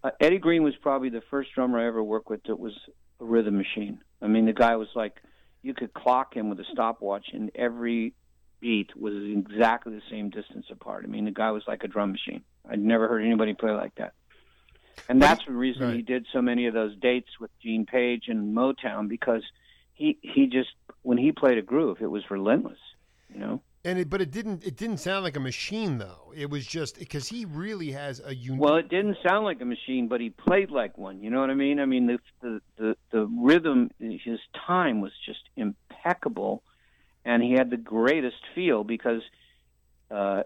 Uh, 0.08 0.12
Eddie 0.22 0.38
Green 0.38 0.64
was 0.64 0.74
probably 0.82 1.10
the 1.10 1.22
first 1.30 1.54
drummer 1.54 1.80
I 1.80 1.88
ever 1.88 2.02
worked 2.02 2.30
with 2.30 2.42
that 2.44 2.58
was 2.58 2.74
a 3.20 3.26
rhythm 3.26 3.58
machine. 3.58 4.00
I 4.22 4.28
mean, 4.28 4.46
the 4.46 4.54
guy 4.54 4.78
was 4.78 4.88
like, 4.96 5.18
you 5.64 5.74
could 5.74 5.94
clock 5.94 6.34
him 6.34 6.50
with 6.50 6.60
a 6.62 6.66
stopwatch, 6.72 7.26
and 7.34 7.52
every 7.56 8.14
beat 8.62 8.96
was 8.96 9.14
exactly 9.14 9.94
the 9.94 10.02
same 10.10 10.30
distance 10.30 10.68
apart. 10.72 11.04
I 11.04 11.08
mean, 11.08 11.26
the 11.26 11.32
guy 11.32 11.52
was 11.52 11.64
like 11.68 11.84
a 11.84 11.90
drum 11.90 12.14
machine. 12.14 12.44
I'd 12.70 12.80
never 12.80 13.10
heard 13.10 13.22
anybody 13.22 13.54
play 13.54 13.72
like 13.72 13.96
that. 13.96 14.14
And 15.10 15.22
that's 15.22 15.44
the 15.46 15.52
reason 15.52 15.84
right. 15.84 15.96
he 15.96 16.02
did 16.04 16.26
so 16.32 16.42
many 16.42 16.68
of 16.68 16.74
those 16.74 16.96
dates 16.96 17.30
with 17.42 17.52
Gene 17.62 17.86
Page 17.86 18.26
and 18.30 18.56
Motown 18.56 19.10
because 19.10 19.44
he 19.94 20.18
he 20.22 20.48
just 20.48 20.70
when 21.04 21.18
he 21.18 21.32
played 21.34 21.58
a 21.58 21.62
groove, 21.62 21.98
it 22.02 22.10
was 22.10 22.24
relentless. 22.32 22.80
You 23.34 23.40
know. 23.40 23.62
And 23.88 24.00
it, 24.00 24.10
but 24.10 24.22
it 24.22 24.32
didn't 24.32 24.66
it 24.66 24.76
didn't 24.76 24.98
sound 24.98 25.24
like 25.24 25.38
a 25.38 25.40
machine 25.40 25.98
though. 25.98 26.34
It 26.36 26.50
was 26.50 26.68
just 26.68 27.00
because 27.00 27.30
he 27.30 27.46
really 27.46 27.92
has 27.92 28.22
a 28.24 28.36
unique. 28.36 28.60
Well, 28.62 28.76
it 28.76 28.90
didn't 28.90 29.18
sound 29.26 29.46
like 29.46 29.62
a 29.62 29.66
machine, 29.66 30.10
but 30.10 30.20
he 30.20 30.30
played 30.30 30.70
like 30.70 30.98
one. 30.98 31.24
You 31.24 31.30
know 31.30 31.40
what 31.40 31.50
I 31.50 31.54
mean? 31.54 31.80
I 31.80 31.86
mean 31.86 32.08
the 32.08 32.20
the 32.42 32.62
the, 32.78 32.98
the 33.12 33.26
rhythm, 33.26 33.90
his 34.00 34.40
time 34.68 35.00
was 35.00 35.14
just 35.26 35.40
impeccable, 35.56 36.64
and 37.24 37.42
he 37.42 37.54
had 37.54 37.70
the 37.70 37.78
greatest 37.78 38.36
feel 38.54 38.84
because 38.84 39.22
uh, 40.12 40.44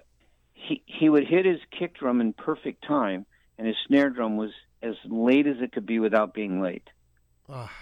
he 0.54 0.84
he 0.86 1.10
would 1.10 1.28
hit 1.28 1.46
his 1.46 1.60
kick 1.78 1.98
drum 1.98 2.22
in 2.22 2.34
perfect 2.34 2.86
time, 2.88 3.26
and 3.58 3.66
his 3.66 3.76
snare 3.88 4.12
drum 4.12 4.38
was 4.38 4.52
as 4.84 4.94
late 5.06 5.48
as 5.48 5.58
it 5.62 5.72
could 5.72 5.88
be 5.88 5.98
without 5.98 6.36
being 6.36 6.62
late, 6.62 6.88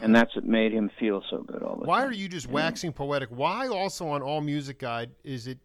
And 0.01 0.15
that's 0.15 0.35
what 0.35 0.45
made 0.45 0.71
him 0.71 0.89
feel 0.99 1.23
so 1.29 1.43
good 1.43 1.61
all 1.63 1.75
the 1.75 1.85
Why 1.85 1.99
time. 1.99 2.05
Why 2.05 2.05
are 2.05 2.13
you 2.13 2.27
just 2.27 2.47
Yeah. 2.47 2.53
waxing 2.53 2.93
poetic? 2.93 3.29
Why 3.29 3.67
also 3.67 4.07
on 4.07 4.21
All 4.21 4.41
Music 4.41 4.79
Guide 4.79 5.11
is 5.23 5.47
it 5.47 5.59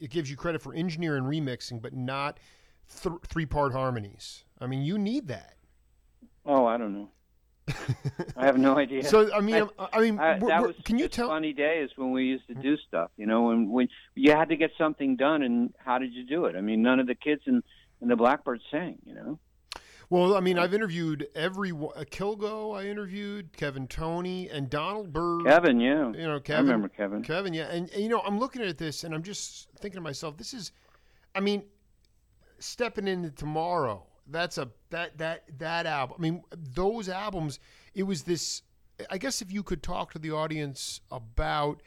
it 0.00 0.10
gives 0.10 0.30
you 0.30 0.36
credit 0.36 0.62
for 0.62 0.72
engineer 0.74 1.16
and 1.16 1.26
remixing, 1.26 1.82
but 1.82 1.92
not 1.92 2.38
th- 3.02 3.16
three 3.26 3.46
part 3.46 3.72
harmonies? 3.72 4.44
I 4.60 4.66
mean, 4.66 4.82
you 4.82 4.96
need 4.96 5.26
that. 5.28 5.56
Oh, 6.46 6.66
I 6.66 6.76
don't 6.76 6.94
know. 6.94 7.10
I 8.36 8.46
have 8.46 8.56
no 8.56 8.78
idea. 8.78 9.04
So 9.04 9.30
I 9.34 9.40
mean, 9.40 9.56
I- 9.56 9.60
um, 9.60 9.70
I'm- 9.78 10.02
mean, 10.02 10.18
I, 10.18 10.38
that 10.38 10.62
was 10.62 10.76
can 10.84 10.98
you 10.98 11.08
tell? 11.08 11.28
funny 11.28 11.52
days 11.52 11.90
when 11.96 12.12
we 12.12 12.24
used 12.24 12.46
to 12.48 12.54
hmm? 12.54 12.62
do 12.62 12.76
stuff, 12.78 13.10
you 13.16 13.26
know, 13.26 13.42
when 13.42 13.68
when 13.70 13.88
you 14.14 14.32
had 14.32 14.48
to 14.48 14.56
get 14.56 14.70
something 14.78 15.16
done, 15.16 15.42
and 15.42 15.74
how 15.84 15.98
did 15.98 16.12
you 16.14 16.24
do 16.24 16.46
it? 16.46 16.56
I 16.56 16.60
mean, 16.62 16.80
none 16.80 16.98
of 17.00 17.06
the 17.06 17.14
kids 17.14 17.42
in, 17.46 17.62
in 18.00 18.08
the 18.08 18.14
Blackbyrd 18.16 18.60
sang, 18.70 18.98
you 19.04 19.14
know. 19.14 19.38
Well, 20.10 20.34
I 20.34 20.40
mean, 20.40 20.58
I've 20.58 20.72
interviewed 20.72 21.28
every 21.34 21.70
one- 21.70 21.92
uh, 21.94 22.04
Killgo. 22.04 22.74
I 22.78 22.86
interviewed 22.86 23.52
Kevin 23.56 23.86
Toney 23.86 24.48
and 24.48 24.70
Donald 24.70 25.12
Byrd. 25.12 25.44
Kevin, 25.44 25.80
yeah, 25.80 26.06
you 26.12 26.26
know, 26.26 26.36
I 26.36 26.40
Kevin. 26.40 26.64
remember 26.66 26.88
Kevin. 26.88 27.22
Kevin, 27.22 27.52
yeah, 27.52 27.64
and, 27.66 27.90
and 27.90 28.02
you 28.02 28.08
know, 28.08 28.20
I'm 28.20 28.38
looking 28.38 28.62
at 28.62 28.78
this 28.78 29.04
and 29.04 29.14
I'm 29.14 29.22
just 29.22 29.68
thinking 29.78 29.98
to 29.98 30.02
myself, 30.02 30.38
this 30.38 30.54
is, 30.54 30.72
I 31.34 31.40
mean, 31.40 31.64
stepping 32.58 33.06
into 33.06 33.30
tomorrow. 33.30 34.04
That's 34.30 34.58
a 34.58 34.70
that 34.90 35.16
that 35.18 35.44
that 35.58 35.86
album. 35.86 36.16
I 36.18 36.22
mean, 36.22 36.42
those 36.54 37.08
albums. 37.08 37.58
It 37.94 38.02
was 38.02 38.22
this. 38.24 38.62
I 39.10 39.16
guess 39.16 39.40
if 39.40 39.50
you 39.52 39.62
could 39.62 39.82
talk 39.82 40.12
to 40.12 40.18
the 40.18 40.32
audience 40.32 41.00
about, 41.10 41.82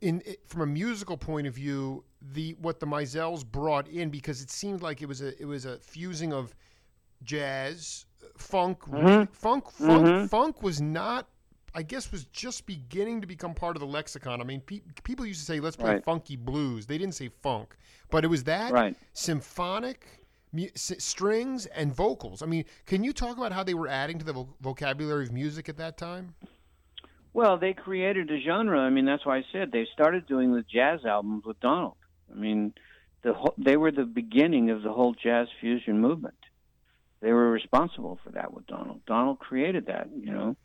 in 0.00 0.22
from 0.46 0.62
a 0.62 0.66
musical 0.66 1.18
point 1.18 1.46
of 1.46 1.54
view, 1.54 2.04
the 2.22 2.54
what 2.60 2.80
the 2.80 2.86
Mizells 2.86 3.44
brought 3.44 3.88
in 3.88 4.08
because 4.08 4.40
it 4.40 4.50
seemed 4.50 4.80
like 4.80 5.02
it 5.02 5.06
was 5.06 5.20
a 5.20 5.38
it 5.40 5.44
was 5.44 5.64
a 5.66 5.78
fusing 5.80 6.32
of 6.32 6.54
jazz, 7.22 8.06
funk, 8.36 8.80
Mhm. 8.80 9.28
funk, 9.30 9.70
funk, 9.70 10.06
Mhm. 10.06 10.28
funk 10.28 10.62
was 10.62 10.80
not 10.80 11.26
I 11.72 11.84
guess 11.84 12.10
was 12.10 12.24
just 12.24 12.66
beginning 12.66 13.20
to 13.20 13.28
become 13.28 13.54
part 13.54 13.76
of 13.76 13.80
the 13.80 13.86
lexicon. 13.86 14.40
I 14.40 14.44
mean, 14.44 14.60
pe- 14.60 14.80
people 15.04 15.24
used 15.24 15.38
to 15.38 15.46
say, 15.46 15.60
"Let's 15.60 15.76
play 15.76 15.90
Right. 15.92 16.04
funky 16.04 16.34
blues." 16.34 16.86
They 16.86 16.98
didn't 16.98 17.14
say 17.14 17.28
funk, 17.28 17.76
but 18.10 18.24
it 18.24 18.26
was 18.26 18.42
that 18.42 18.72
Right. 18.72 18.96
symphonic 19.12 20.26
mu- 20.52 20.64
s- 20.74 20.92
strings 20.98 21.66
and 21.66 21.94
vocals. 21.94 22.42
I 22.42 22.46
mean, 22.46 22.64
can 22.86 23.04
you 23.04 23.12
talk 23.12 23.36
about 23.36 23.52
how 23.52 23.62
they 23.62 23.74
were 23.74 23.86
adding 23.86 24.18
to 24.18 24.24
the 24.24 24.32
vo- 24.32 24.48
vocabulary 24.60 25.22
of 25.22 25.30
music 25.32 25.68
at 25.68 25.76
that 25.76 25.96
time? 25.96 26.34
Well, 27.34 27.56
they 27.56 27.72
created 27.72 28.32
a 28.32 28.40
genre. 28.40 28.80
I 28.80 28.90
mean, 28.90 29.04
that's 29.04 29.24
why 29.24 29.36
I 29.36 29.44
said 29.52 29.70
they 29.70 29.86
started 29.92 30.26
doing 30.26 30.52
the 30.52 30.62
jazz 30.64 31.04
albums 31.04 31.44
with 31.44 31.60
Donald. 31.60 31.94
I 32.32 32.34
mean, 32.34 32.74
the 33.22 33.32
whole, 33.34 33.54
they 33.56 33.76
were 33.76 33.92
the 33.92 34.04
beginning 34.06 34.70
of 34.70 34.82
the 34.82 34.92
whole 34.92 35.14
jazz 35.14 35.46
fusion 35.60 36.00
movement. 36.00 36.34
They 37.20 37.32
were 37.32 37.50
responsible 37.50 38.18
for 38.24 38.30
that 38.32 38.52
with 38.52 38.66
Donald. 38.66 39.02
Donald 39.06 39.38
created 39.38 39.86
that, 39.86 40.08
you 40.16 40.32
know, 40.32 40.56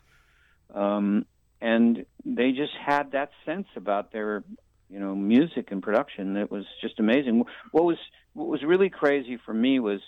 um, 0.73 1.25
and 1.61 2.05
they 2.23 2.51
just 2.51 2.73
had 2.73 3.11
that 3.11 3.31
sense 3.45 3.67
about 3.75 4.11
their, 4.11 4.43
you 4.89 4.99
know, 4.99 5.15
music 5.15 5.71
and 5.71 5.81
production 5.81 6.35
that 6.35 6.51
was 6.51 6.65
just 6.81 6.99
amazing. 6.99 7.43
What 7.71 7.83
was 7.83 7.97
what 8.33 8.47
was 8.47 8.63
really 8.63 8.89
crazy 8.89 9.37
for 9.45 9.53
me 9.53 9.79
was 9.79 9.99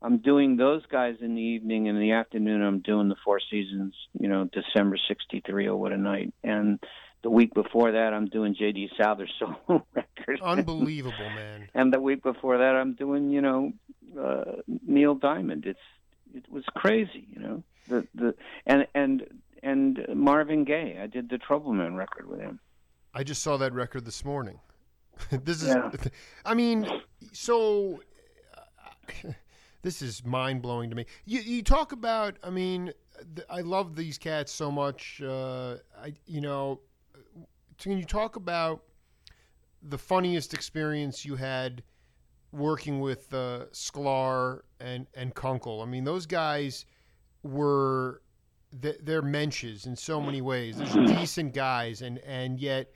I'm 0.00 0.18
doing 0.18 0.56
those 0.56 0.82
guys 0.86 1.16
in 1.20 1.34
the 1.34 1.42
evening 1.42 1.88
and 1.88 1.98
in 1.98 2.02
the 2.02 2.12
afternoon. 2.12 2.62
I'm 2.62 2.80
doing 2.80 3.08
the 3.08 3.16
Four 3.24 3.40
Seasons, 3.50 3.94
you 4.18 4.28
know, 4.28 4.48
December 4.52 4.96
'63. 5.08 5.68
Oh, 5.68 5.76
what 5.76 5.92
a 5.92 5.96
night! 5.96 6.32
And 6.44 6.78
the 7.22 7.30
week 7.30 7.54
before 7.54 7.92
that, 7.92 8.12
I'm 8.12 8.26
doing 8.26 8.54
J.D. 8.54 8.90
Souther's 8.96 9.32
solo 9.38 9.84
record. 9.94 10.40
Unbelievable, 10.42 11.30
man. 11.34 11.68
and 11.74 11.92
the 11.92 12.00
week 12.00 12.22
before 12.22 12.58
that, 12.58 12.76
I'm 12.76 12.94
doing, 12.94 13.30
you 13.30 13.40
know, 13.40 13.72
uh, 14.18 14.62
Neil 14.86 15.14
Diamond. 15.14 15.66
It's 15.66 15.78
it 16.34 16.44
was 16.50 16.64
crazy, 16.74 17.26
you 17.32 17.40
know. 17.40 17.62
The 17.88 18.06
the 18.14 18.34
and 18.66 18.86
and 18.94 19.26
and 19.62 20.06
Marvin 20.14 20.64
Gaye. 20.64 20.98
I 21.02 21.06
did 21.06 21.28
the 21.30 21.38
Trouble 21.38 21.72
Man 21.72 21.96
record 21.96 22.28
with 22.28 22.40
him. 22.40 22.60
I 23.14 23.24
just 23.24 23.42
saw 23.42 23.56
that 23.56 23.72
record 23.72 24.04
this 24.04 24.24
morning. 24.24 24.60
this 25.30 25.62
is, 25.62 25.68
Yeah. 25.68 25.90
I 26.44 26.54
mean, 26.54 26.86
so 27.32 28.00
uh, 28.56 29.30
this 29.82 30.02
is 30.02 30.24
mind 30.24 30.62
blowing 30.62 30.90
to 30.90 30.96
me. 30.96 31.06
You, 31.24 31.40
you 31.40 31.62
talk 31.62 31.92
about, 31.92 32.36
I 32.44 32.50
mean, 32.50 32.92
th- 33.34 33.46
I 33.50 33.62
love 33.62 33.96
these 33.96 34.18
cats 34.18 34.52
so 34.52 34.70
much. 34.70 35.20
Uh, 35.24 35.76
I, 36.00 36.14
you 36.26 36.40
know, 36.40 36.80
can 37.78 37.96
you 37.98 38.04
talk 38.04 38.36
about 38.36 38.82
the 39.82 39.98
funniest 39.98 40.54
experience 40.54 41.24
you 41.24 41.36
had 41.36 41.82
working 42.52 43.00
with 43.00 43.32
uh, 43.32 43.66
Sklar 43.72 44.60
and 44.80 45.06
and 45.14 45.34
Kunkel? 45.34 45.82
I 45.82 45.86
mean, 45.86 46.04
those 46.04 46.26
guys 46.26 46.86
were 47.42 48.22
they're 48.70 49.22
mensches 49.22 49.86
in 49.86 49.96
so 49.96 50.20
many 50.20 50.42
ways. 50.42 50.76
They're 50.76 51.06
decent 51.06 51.54
guys, 51.54 52.02
and 52.02 52.18
and 52.18 52.60
yet, 52.60 52.92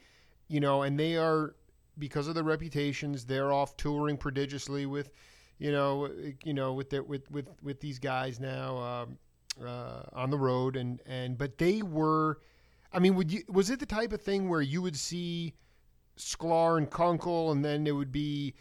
you 0.48 0.60
know, 0.60 0.82
and 0.82 0.98
they 0.98 1.16
are 1.16 1.54
because 1.98 2.28
of 2.28 2.34
their 2.34 2.44
reputations, 2.44 3.24
they're 3.24 3.52
off 3.52 3.76
touring 3.76 4.16
prodigiously 4.16 4.86
with, 4.86 5.10
you 5.58 5.72
know, 5.72 6.10
you 6.44 6.54
know, 6.54 6.72
with 6.72 6.90
their 6.90 7.02
with 7.02 7.30
with 7.30 7.48
with 7.62 7.80
these 7.80 7.98
guys 7.98 8.40
now 8.40 8.76
um, 8.78 9.18
uh, 9.64 10.02
on 10.12 10.30
the 10.30 10.38
road, 10.38 10.76
and 10.76 11.00
and 11.06 11.38
but 11.38 11.58
they 11.58 11.82
were, 11.82 12.40
I 12.92 12.98
mean, 12.98 13.14
would 13.14 13.32
you 13.32 13.42
was 13.48 13.70
it 13.70 13.80
the 13.80 13.86
type 13.86 14.12
of 14.12 14.20
thing 14.20 14.48
where 14.48 14.60
you 14.60 14.82
would 14.82 14.96
see 14.96 15.54
Sklar 16.18 16.78
and 16.78 16.90
Kunkel, 16.90 17.52
and 17.52 17.64
then 17.64 17.86
it 17.86 17.92
would 17.92 18.12
be 18.12 18.54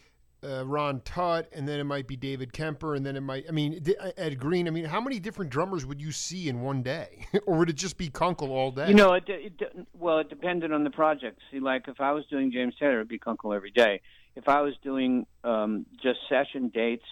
uh, 0.44 0.64
Ron 0.66 1.00
Tutt, 1.04 1.48
and 1.52 1.68
then 1.68 1.78
it 1.78 1.84
might 1.84 2.06
be 2.06 2.16
David 2.16 2.52
Kemper, 2.52 2.94
and 2.94 3.06
then 3.06 3.16
it 3.16 3.20
might, 3.20 3.44
I 3.48 3.52
mean, 3.52 3.80
Ed 4.16 4.38
Green. 4.38 4.66
I 4.66 4.70
mean, 4.70 4.84
how 4.84 5.00
many 5.00 5.20
different 5.20 5.50
drummers 5.50 5.86
would 5.86 6.00
you 6.00 6.10
see 6.10 6.48
in 6.48 6.62
one 6.62 6.82
day, 6.82 7.26
or 7.46 7.58
would 7.58 7.70
it 7.70 7.76
just 7.76 7.96
be 7.96 8.08
Kunkel 8.08 8.50
all 8.50 8.70
day? 8.70 8.88
You 8.88 8.94
know, 8.94 9.14
it, 9.14 9.24
it 9.28 9.52
well, 9.98 10.18
it 10.18 10.28
depended 10.28 10.72
on 10.72 10.84
the 10.84 10.90
project. 10.90 11.38
See, 11.50 11.60
like 11.60 11.88
if 11.88 12.00
I 12.00 12.12
was 12.12 12.24
doing 12.26 12.50
James 12.52 12.74
Taylor, 12.78 12.96
it'd 12.96 13.08
be 13.08 13.18
Kunkel 13.18 13.52
every 13.52 13.70
day. 13.70 14.00
If 14.34 14.48
I 14.48 14.62
was 14.62 14.74
doing 14.82 15.26
um, 15.44 15.86
just 16.02 16.18
session 16.28 16.70
dates, 16.74 17.04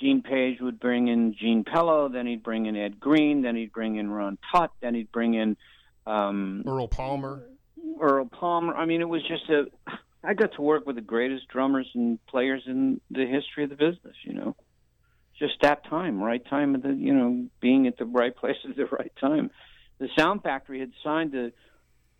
Gene 0.00 0.22
Page 0.22 0.60
would 0.60 0.80
bring 0.80 1.08
in 1.08 1.34
Gene 1.38 1.64
Pello, 1.64 2.12
then 2.12 2.26
he'd 2.26 2.42
bring 2.42 2.66
in 2.66 2.76
Ed 2.76 2.98
Green, 2.98 3.42
then 3.42 3.54
he'd 3.54 3.72
bring 3.72 3.96
in 3.96 4.10
Ron 4.10 4.36
Tutt, 4.52 4.72
then 4.80 4.94
he'd 4.94 5.12
bring 5.12 5.34
in 5.34 5.56
um, 6.06 6.62
Earl 6.66 6.88
Palmer. 6.88 7.42
Earl 8.00 8.26
Palmer. 8.26 8.74
I 8.74 8.86
mean, 8.86 9.00
it 9.00 9.08
was 9.08 9.22
just 9.22 9.48
a. 9.50 9.66
I 10.22 10.34
got 10.34 10.52
to 10.54 10.62
work 10.62 10.86
with 10.86 10.96
the 10.96 11.02
greatest 11.02 11.48
drummers 11.48 11.88
and 11.94 12.18
players 12.26 12.62
in 12.66 13.00
the 13.10 13.26
history 13.26 13.64
of 13.64 13.70
the 13.70 13.76
business. 13.76 14.16
You 14.24 14.34
know, 14.34 14.56
just 15.38 15.54
that 15.62 15.84
time, 15.86 16.22
right 16.22 16.44
time 16.48 16.74
of 16.74 16.82
the, 16.82 16.92
you 16.92 17.14
know, 17.14 17.46
being 17.60 17.86
at 17.86 17.98
the 17.98 18.06
right 18.06 18.34
place 18.34 18.56
at 18.68 18.76
the 18.76 18.86
right 18.86 19.12
time. 19.20 19.50
The 19.98 20.08
Sound 20.18 20.42
Factory 20.42 20.80
had 20.80 20.92
signed 21.02 21.34
a 21.34 21.52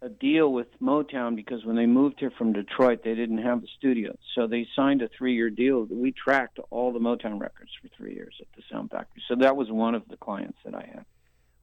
a 0.04 0.08
deal 0.10 0.52
with 0.52 0.66
Motown 0.82 1.34
because 1.34 1.64
when 1.64 1.76
they 1.76 1.86
moved 1.86 2.16
here 2.20 2.32
from 2.36 2.52
Detroit, 2.52 3.00
they 3.02 3.14
didn't 3.14 3.38
have 3.38 3.62
a 3.62 3.66
studio, 3.78 4.14
so 4.34 4.46
they 4.46 4.66
signed 4.76 5.00
a 5.00 5.08
three-year 5.08 5.48
deal. 5.48 5.86
We 5.90 6.12
tracked 6.12 6.58
all 6.70 6.92
the 6.92 6.98
Motown 6.98 7.40
records 7.40 7.70
for 7.80 7.88
three 7.96 8.14
years 8.14 8.34
at 8.40 8.46
the 8.54 8.62
Sound 8.70 8.90
Factory, 8.90 9.22
so 9.28 9.36
that 9.36 9.56
was 9.56 9.70
one 9.70 9.94
of 9.94 10.06
the 10.08 10.18
clients 10.18 10.58
that 10.64 10.74
I 10.74 10.86
had. 10.92 11.04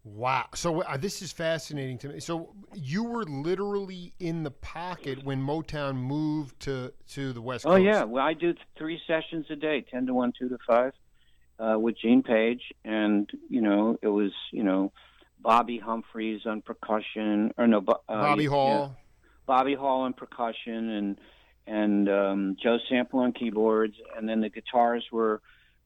Wow. 0.04 0.48
So 0.56 0.82
uh, 0.82 0.98
this 0.98 1.22
is 1.22 1.32
fascinating 1.32 2.00
to 2.00 2.10
me. 2.10 2.20
So 2.20 2.56
you 2.74 3.04
were 3.04 3.24
literally 3.24 4.14
in 4.20 4.44
the 4.44 4.52
pocket 4.52 5.24
when 5.24 5.42
Motown 5.42 5.96
moved 5.96 6.60
to 6.62 6.92
to 7.10 7.34
the 7.34 7.42
West 7.42 7.66
Coast. 7.66 7.74
Oh 7.74 7.76
yeah, 7.76 8.04
well 8.04 8.26
I 8.26 8.34
do 8.34 8.56
three 8.78 9.00
sessions 9.06 9.46
a 9.52 9.56
day, 9.56 9.86
ten 9.92 10.08
to 10.08 10.14
one, 10.14 10.34
two 10.38 10.50
to 10.50 10.58
five, 10.68 10.94
uh, 11.60 11.78
with 11.78 11.96
Gene 12.02 12.24
Page, 12.24 12.62
and 12.84 13.30
you 13.48 13.62
know 13.62 13.98
it 14.02 14.08
was 14.08 14.32
you 14.52 14.64
know 14.64 14.92
Bobby 15.40 15.78
Humphreys 15.78 16.42
on 16.48 16.62
percussion, 16.64 17.54
or 17.58 17.68
no, 17.68 17.78
uh, 17.78 17.94
Bobby 18.08 18.46
yeah, 18.46 18.50
Hall. 18.50 18.96
Bobby 19.46 19.76
Hall 19.76 20.02
on 20.02 20.14
percussion, 20.14 20.90
and 20.90 21.20
and 21.68 22.10
um, 22.10 22.58
Joe 22.62 22.80
Sample 22.90 23.20
on 23.20 23.34
keyboards, 23.34 23.96
and 24.18 24.28
then 24.28 24.42
the 24.42 24.50
guitars 24.50 25.06
were 25.12 25.42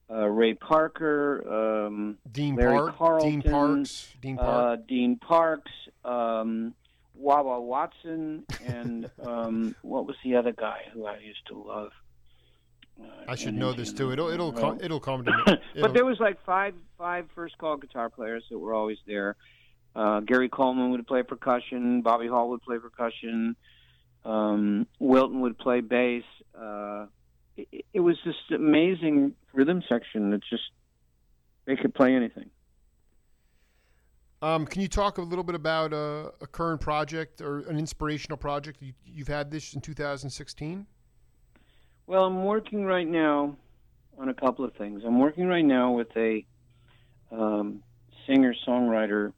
uh, 0.10 0.28
Ray 0.28 0.54
Parker, 0.54 1.86
um, 1.88 2.18
Dean 2.32 2.56
Larry 2.56 2.78
Park. 2.78 2.98
Carlton, 2.98 3.30
Dean 3.40 3.52
Parks. 3.52 4.10
Dean 4.22 4.38
Park. 4.38 4.80
uh, 4.80 4.84
Dean 4.88 5.18
Parks, 5.18 5.72
um, 6.04 6.74
Wah 7.16 7.42
Wah 7.42 7.60
Watson, 7.60 8.46
and 8.66 9.10
um, 9.26 9.76
what 9.82 10.06
was 10.06 10.16
the 10.24 10.36
other 10.36 10.52
guy 10.52 10.82
who 10.94 11.06
I 11.06 11.18
used 11.18 11.46
to 11.48 11.58
love? 11.58 11.92
Uh, 13.02 13.08
I 13.28 13.36
should 13.36 13.50
and- 13.50 13.60
know 13.60 13.74
this 13.74 13.92
too. 13.92 14.12
It'll 14.12 14.30
it'll 14.30 14.52
well, 14.52 14.78
it'll 14.82 15.00
come 15.00 15.26
to 15.26 15.32
me. 15.32 15.58
but 15.82 15.94
there 15.94 16.06
was 16.06 16.20
like 16.20 16.44
five 16.46 16.76
five 16.98 17.28
first 17.34 17.58
call 17.58 17.78
guitar 17.78 18.10
players 18.10 18.44
that 18.50 18.58
were 18.58 18.74
always 18.74 18.98
there. 19.08 19.36
Uh, 19.96 20.20
Gary 20.20 20.50
Coleman 20.50 20.92
would 20.92 21.08
play 21.08 21.24
percussion. 21.24 22.02
Bobby 22.02 22.28
Hall 22.28 22.50
would 22.50 22.62
play 22.62 22.78
percussion. 22.78 23.56
Um, 24.26 24.88
Wilton 25.00 25.42
would 25.42 25.58
play 25.58 25.82
bass. 25.82 26.24
Uh, 26.58 27.06
it, 27.56 27.86
it 27.94 28.00
was 28.02 28.18
just 28.24 28.52
amazing 28.52 29.36
rhythm 29.56 29.82
section 29.88 30.30
that 30.32 30.42
just 30.50 30.64
they 31.66 31.76
could 31.76 31.94
play 31.94 32.14
anything. 32.14 32.50
Um, 34.42 34.66
can 34.66 34.82
you 34.82 34.88
talk 34.88 35.18
a 35.18 35.22
little 35.22 35.44
bit 35.44 35.56
about 35.56 35.94
uh, 35.94 36.30
a 36.42 36.48
current 36.48 36.82
project 36.82 37.42
or 37.42 37.60
an 37.62 37.80
inspirational 37.80 38.38
project 38.38 38.82
you, 38.82 38.94
you've 39.06 39.28
had 39.28 39.50
this 39.50 39.74
in 39.74 39.82
2016? 39.82 40.86
Well, 42.06 42.26
I'm 42.26 42.44
working 42.44 42.86
right 42.86 43.08
now 43.08 43.56
on 44.20 44.30
a 44.30 44.34
couple 44.34 44.64
of 44.64 44.74
things. 44.76 45.02
I'm 45.06 45.20
working 45.20 45.48
right 45.48 45.66
now 45.66 45.94
with 45.94 46.16
a 46.16 46.46
um, 47.32 47.82
singer 48.28 48.54
songwriter 48.68 49.34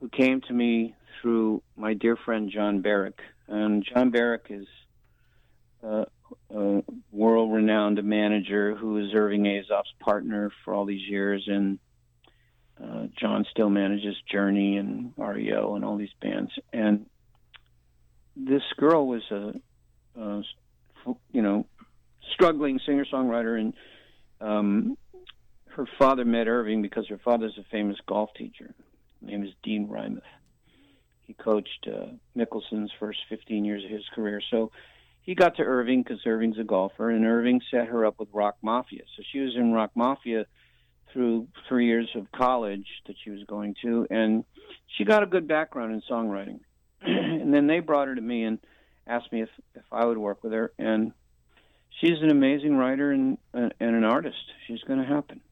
who 0.00 0.08
came 0.08 0.40
to 0.42 0.52
me 0.52 0.94
through 1.20 1.62
my 1.76 1.94
dear 1.94 2.16
friend 2.16 2.50
John 2.50 2.80
Baruck. 2.80 3.20
And 3.46 3.84
John 3.84 4.10
Baruck 4.10 4.46
is 4.50 4.66
uh, 5.86 6.04
a 6.50 6.82
world 7.12 7.52
renowned 7.52 8.02
manager 8.02 8.74
who 8.74 8.98
is 8.98 9.14
Irving 9.14 9.44
Azoff's 9.44 9.92
partner 10.00 10.50
for 10.64 10.74
all 10.74 10.84
these 10.84 11.08
years. 11.08 11.44
And 11.46 11.78
uh, 12.82 13.06
John 13.18 13.44
still 13.50 13.70
manages 13.70 14.16
Journey 14.30 14.76
and 14.76 15.12
REO 15.16 15.74
and 15.74 15.84
all 15.84 15.96
these 15.96 16.14
bands. 16.20 16.52
And 16.72 17.06
this 18.36 18.62
girl 18.76 19.06
was 19.06 19.22
a, 19.30 19.54
a 20.20 20.42
you 21.32 21.42
know, 21.42 21.66
struggling 22.34 22.80
singer 22.84 23.04
songwriter, 23.12 23.58
and 23.58 23.74
um, 24.40 24.98
her 25.70 25.86
father 25.98 26.24
met 26.24 26.46
Irving 26.46 26.82
because 26.82 27.08
her 27.08 27.18
father's 27.18 27.58
a 27.58 27.64
famous 27.70 27.96
golf 28.06 28.30
teacher. 28.36 28.74
His 29.20 29.30
name 29.30 29.44
is 29.44 29.50
Dean 29.62 29.88
Reinmuth. 29.88 30.22
He 31.22 31.34
coached 31.34 31.86
uh, 31.86 32.06
Mickelson's 32.36 32.90
first 32.98 33.18
15 33.28 33.64
years 33.64 33.84
of 33.84 33.90
his 33.90 34.04
career. 34.14 34.40
So 34.50 34.70
he 35.28 35.34
got 35.34 35.56
to 35.56 35.62
Irving 35.62 36.02
because 36.02 36.20
Irving's 36.24 36.58
a 36.58 36.64
golfer, 36.64 37.10
and 37.10 37.26
Irving 37.26 37.60
set 37.70 37.88
her 37.88 38.06
up 38.06 38.18
with 38.18 38.30
Rock 38.32 38.56
Mafia. 38.62 39.02
So 39.14 39.22
she 39.30 39.40
was 39.40 39.54
in 39.54 39.74
Rock 39.74 39.90
Mafia 39.94 40.46
through 41.12 41.48
three 41.68 41.84
years 41.84 42.08
of 42.14 42.32
college 42.32 42.86
that 43.06 43.14
she 43.22 43.28
was 43.28 43.44
going 43.46 43.74
to, 43.82 44.06
and 44.08 44.44
she 44.96 45.04
got 45.04 45.22
a 45.22 45.26
good 45.26 45.46
background 45.46 45.92
in 45.92 46.00
songwriting. 46.10 46.60
and 47.02 47.52
then 47.52 47.66
they 47.66 47.80
brought 47.80 48.08
her 48.08 48.14
to 48.14 48.22
me 48.22 48.44
and 48.44 48.58
asked 49.06 49.30
me 49.30 49.42
if 49.42 49.50
if 49.74 49.82
I 49.92 50.06
would 50.06 50.16
work 50.16 50.42
with 50.42 50.52
her, 50.52 50.72
and 50.78 51.12
she's 52.00 52.22
an 52.22 52.30
amazing 52.30 52.74
writer 52.74 53.12
and 53.12 53.36
and 53.52 53.74
an 53.80 54.04
artist. 54.04 54.50
She's 54.66 54.80
going 54.84 55.00
to 55.00 55.06
happen. 55.06 55.42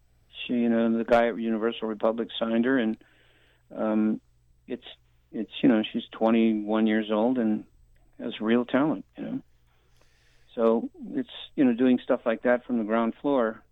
She, 0.47 0.55
you 0.55 0.71
know, 0.71 0.97
the 0.97 1.05
guy 1.05 1.29
at 1.29 1.37
Universal 1.37 1.87
Republic 1.87 2.29
signed 2.39 2.65
her, 2.65 2.79
and 2.79 2.97
um, 3.77 4.23
it's 4.67 4.87
it's 5.33 5.53
you 5.63 5.69
know 5.69 5.83
she's 5.93 6.05
21 6.13 6.87
years 6.87 7.11
old 7.13 7.37
and 7.37 7.65
has 8.19 8.41
real 8.41 8.65
talent, 8.65 9.05
you 9.19 9.23
know. 9.23 9.43
So 10.57 10.91
it's 11.13 11.29
you 11.55 11.65
know 11.65 11.75
doing 11.75 12.01
stuff 12.03 12.21
like 12.27 12.43
that 12.43 12.67
from 12.67 12.79
the 12.79 12.85
ground 12.85 13.15
floor. 13.21 13.63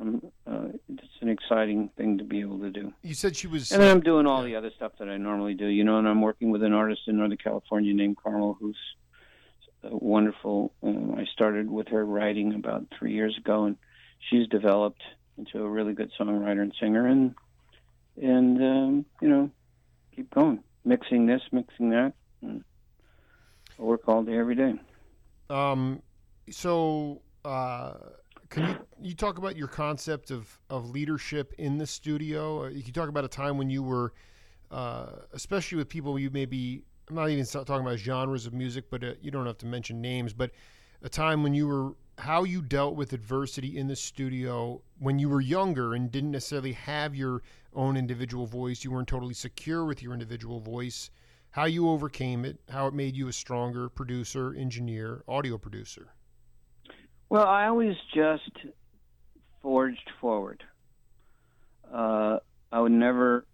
Um, 0.00 0.20
uh, 0.46 0.68
it's 0.88 1.06
an 1.20 1.28
exciting 1.28 1.90
thing 1.96 2.18
to 2.18 2.24
be 2.24 2.40
able 2.40 2.58
to 2.60 2.70
do. 2.70 2.92
You 3.02 3.14
said 3.14 3.36
she 3.36 3.46
was. 3.46 3.70
And 3.70 3.80
then 3.80 3.90
I'm 3.90 4.02
doing 4.02 4.26
all 4.26 4.42
the 4.42 4.56
other 4.56 4.70
stuff 4.74 4.92
that 4.98 5.08
I 5.08 5.16
normally 5.16 5.54
do, 5.54 5.66
you 5.66 5.84
know, 5.84 5.98
and 5.98 6.06
I'm 6.06 6.20
working 6.20 6.50
with 6.50 6.62
an 6.62 6.74
artist 6.74 7.02
in 7.06 7.16
Northern 7.16 7.38
California 7.38 7.94
named 7.94 8.18
Carmel, 8.22 8.58
who's 8.60 8.76
wonderful. 9.82 10.72
Um, 10.82 11.14
I 11.16 11.24
started 11.32 11.70
with 11.70 11.88
her 11.88 12.04
writing 12.04 12.54
about 12.54 12.86
three 12.98 13.12
years 13.12 13.36
ago, 13.38 13.64
and 13.64 13.76
she's 14.30 14.48
developed 14.48 15.02
into 15.38 15.62
a 15.62 15.68
really 15.68 15.92
good 15.92 16.10
songwriter 16.18 16.62
and 16.62 16.74
singer, 16.80 17.06
and 17.06 17.34
and 18.20 18.62
um, 18.62 19.06
you 19.20 19.28
know, 19.28 19.50
keep 20.14 20.32
going, 20.34 20.62
mixing 20.84 21.26
this, 21.26 21.42
mixing 21.52 21.90
that. 21.90 22.14
And 22.42 22.64
I 23.78 23.82
work 23.82 24.08
all 24.08 24.22
day, 24.22 24.36
every 24.36 24.54
day. 24.54 24.74
Um, 25.48 26.02
so, 26.50 27.22
uh, 27.44 27.94
can 28.48 28.68
you 28.68 28.76
you 29.02 29.14
talk 29.14 29.38
about 29.38 29.56
your 29.56 29.68
concept 29.68 30.30
of, 30.30 30.58
of 30.70 30.90
leadership 30.90 31.52
in 31.58 31.78
the 31.78 31.86
studio? 31.86 32.64
Uh, 32.64 32.68
You 32.68 32.82
can 32.82 32.92
talk 32.92 33.08
about 33.08 33.24
a 33.24 33.28
time 33.28 33.58
when 33.58 33.68
you 33.70 33.82
were, 33.82 34.14
uh, 34.70 35.06
especially 35.32 35.78
with 35.78 35.88
people 35.88 36.18
you 36.18 36.30
maybe. 36.30 36.82
I'm 37.08 37.14
not 37.14 37.30
even 37.30 37.44
talking 37.46 37.86
about 37.86 37.98
genres 37.98 38.46
of 38.46 38.52
music, 38.52 38.90
but 38.90 39.04
uh, 39.04 39.12
you 39.20 39.30
don't 39.30 39.46
have 39.46 39.58
to 39.58 39.66
mention 39.66 40.00
names. 40.00 40.32
But 40.32 40.50
a 41.02 41.08
time 41.08 41.42
when 41.42 41.54
you 41.54 41.68
were 41.68 41.94
how 42.18 42.44
you 42.44 42.62
dealt 42.62 42.96
with 42.96 43.12
adversity 43.12 43.76
in 43.76 43.86
the 43.86 43.96
studio 43.96 44.80
when 44.98 45.18
you 45.18 45.28
were 45.28 45.40
younger 45.40 45.94
and 45.94 46.10
didn't 46.10 46.30
necessarily 46.30 46.72
have 46.72 47.14
your 47.14 47.42
own 47.74 47.96
individual 47.96 48.46
voice. 48.46 48.82
You 48.82 48.90
weren't 48.90 49.08
totally 49.08 49.34
secure 49.34 49.84
with 49.84 50.02
your 50.02 50.14
individual 50.14 50.58
voice. 50.60 51.10
How 51.50 51.66
you 51.66 51.88
overcame 51.88 52.44
it, 52.44 52.58
how 52.70 52.86
it 52.86 52.94
made 52.94 53.16
you 53.16 53.28
a 53.28 53.32
stronger 53.32 53.88
producer, 53.88 54.54
engineer, 54.54 55.22
audio 55.28 55.58
producer. 55.58 56.08
Well, 57.28 57.46
I 57.46 57.66
always 57.66 57.96
just 58.14 58.50
forged 59.62 60.10
forward. 60.20 60.62
Uh, 61.92 62.38
I 62.70 62.80
would 62.80 62.92
never 62.92 63.44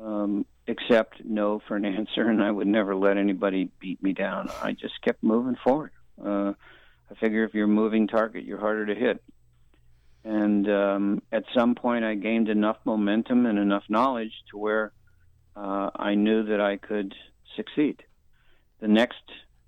um, 0.00 0.46
accept 0.66 1.22
no 1.24 1.60
for 1.66 1.76
an 1.76 1.84
answer, 1.98 2.28
and 2.28 2.42
I 2.42 2.50
would 2.50 2.66
never 2.66 2.96
let 2.96 3.16
anybody 3.16 3.70
beat 3.80 4.02
me 4.02 4.12
down. 4.12 4.48
I 4.62 4.72
just 4.72 5.00
kept 5.02 5.22
moving 5.22 5.56
forward. 5.62 5.92
Uh, 6.22 6.52
I 7.10 7.14
figure 7.20 7.44
if 7.44 7.54
you're 7.54 7.66
a 7.66 7.68
moving 7.68 8.06
target, 8.08 8.44
you're 8.44 8.60
harder 8.60 8.86
to 8.86 8.94
hit. 8.94 9.22
And 10.24 10.68
um, 10.70 11.22
at 11.32 11.44
some 11.54 11.74
point, 11.74 12.04
I 12.04 12.14
gained 12.14 12.48
enough 12.48 12.78
momentum 12.84 13.44
and 13.44 13.58
enough 13.58 13.84
knowledge 13.88 14.32
to 14.50 14.58
where 14.58 14.92
uh, 15.56 15.90
I 15.96 16.14
knew 16.14 16.44
that 16.44 16.60
I 16.60 16.76
could 16.76 17.14
succeed. 17.56 18.02
The 18.80 18.88
next 18.88 19.22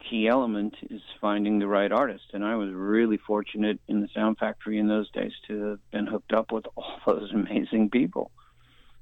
key 0.08 0.28
element 0.28 0.74
is 0.90 1.00
finding 1.20 1.58
the 1.58 1.66
right 1.66 1.90
artist. 1.90 2.24
And 2.32 2.44
I 2.44 2.56
was 2.56 2.72
really 2.72 3.16
fortunate 3.16 3.80
in 3.88 4.00
the 4.00 4.08
Sound 4.14 4.38
Factory 4.38 4.78
in 4.78 4.88
those 4.88 5.10
days 5.10 5.32
to 5.48 5.62
have 5.70 5.90
been 5.90 6.06
hooked 6.06 6.32
up 6.32 6.52
with 6.52 6.66
all 6.76 7.00
those 7.06 7.32
amazing 7.32 7.90
people. 7.90 8.30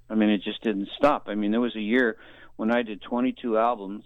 I 0.08 0.14
mean, 0.14 0.30
it 0.30 0.42
just 0.42 0.62
didn't 0.62 0.88
stop. 0.96 1.28
I 1.28 1.34
mean, 1.34 1.52
there 1.52 1.60
was 1.60 1.76
a 1.76 1.80
year 1.80 2.18
when 2.56 2.70
I 2.70 2.82
did 2.82 3.00
22 3.02 3.56
albums, 3.56 4.04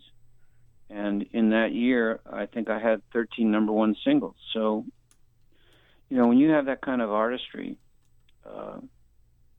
and 0.89 1.27
in 1.33 1.51
that 1.51 1.73
year, 1.73 2.21
I 2.31 2.47
think 2.47 2.71
I 2.71 2.79
had 2.79 3.03
13 3.13 3.51
number 3.51 3.73
one 3.73 3.97
singles. 4.05 4.37
So, 4.53 4.85
you 6.09 6.17
know, 6.17 6.29
when 6.29 6.39
you 6.39 6.51
have 6.51 6.67
that 6.67 6.81
kind 6.81 7.03
of 7.03 7.11
artistry, 7.11 7.77
uh, 8.49 8.79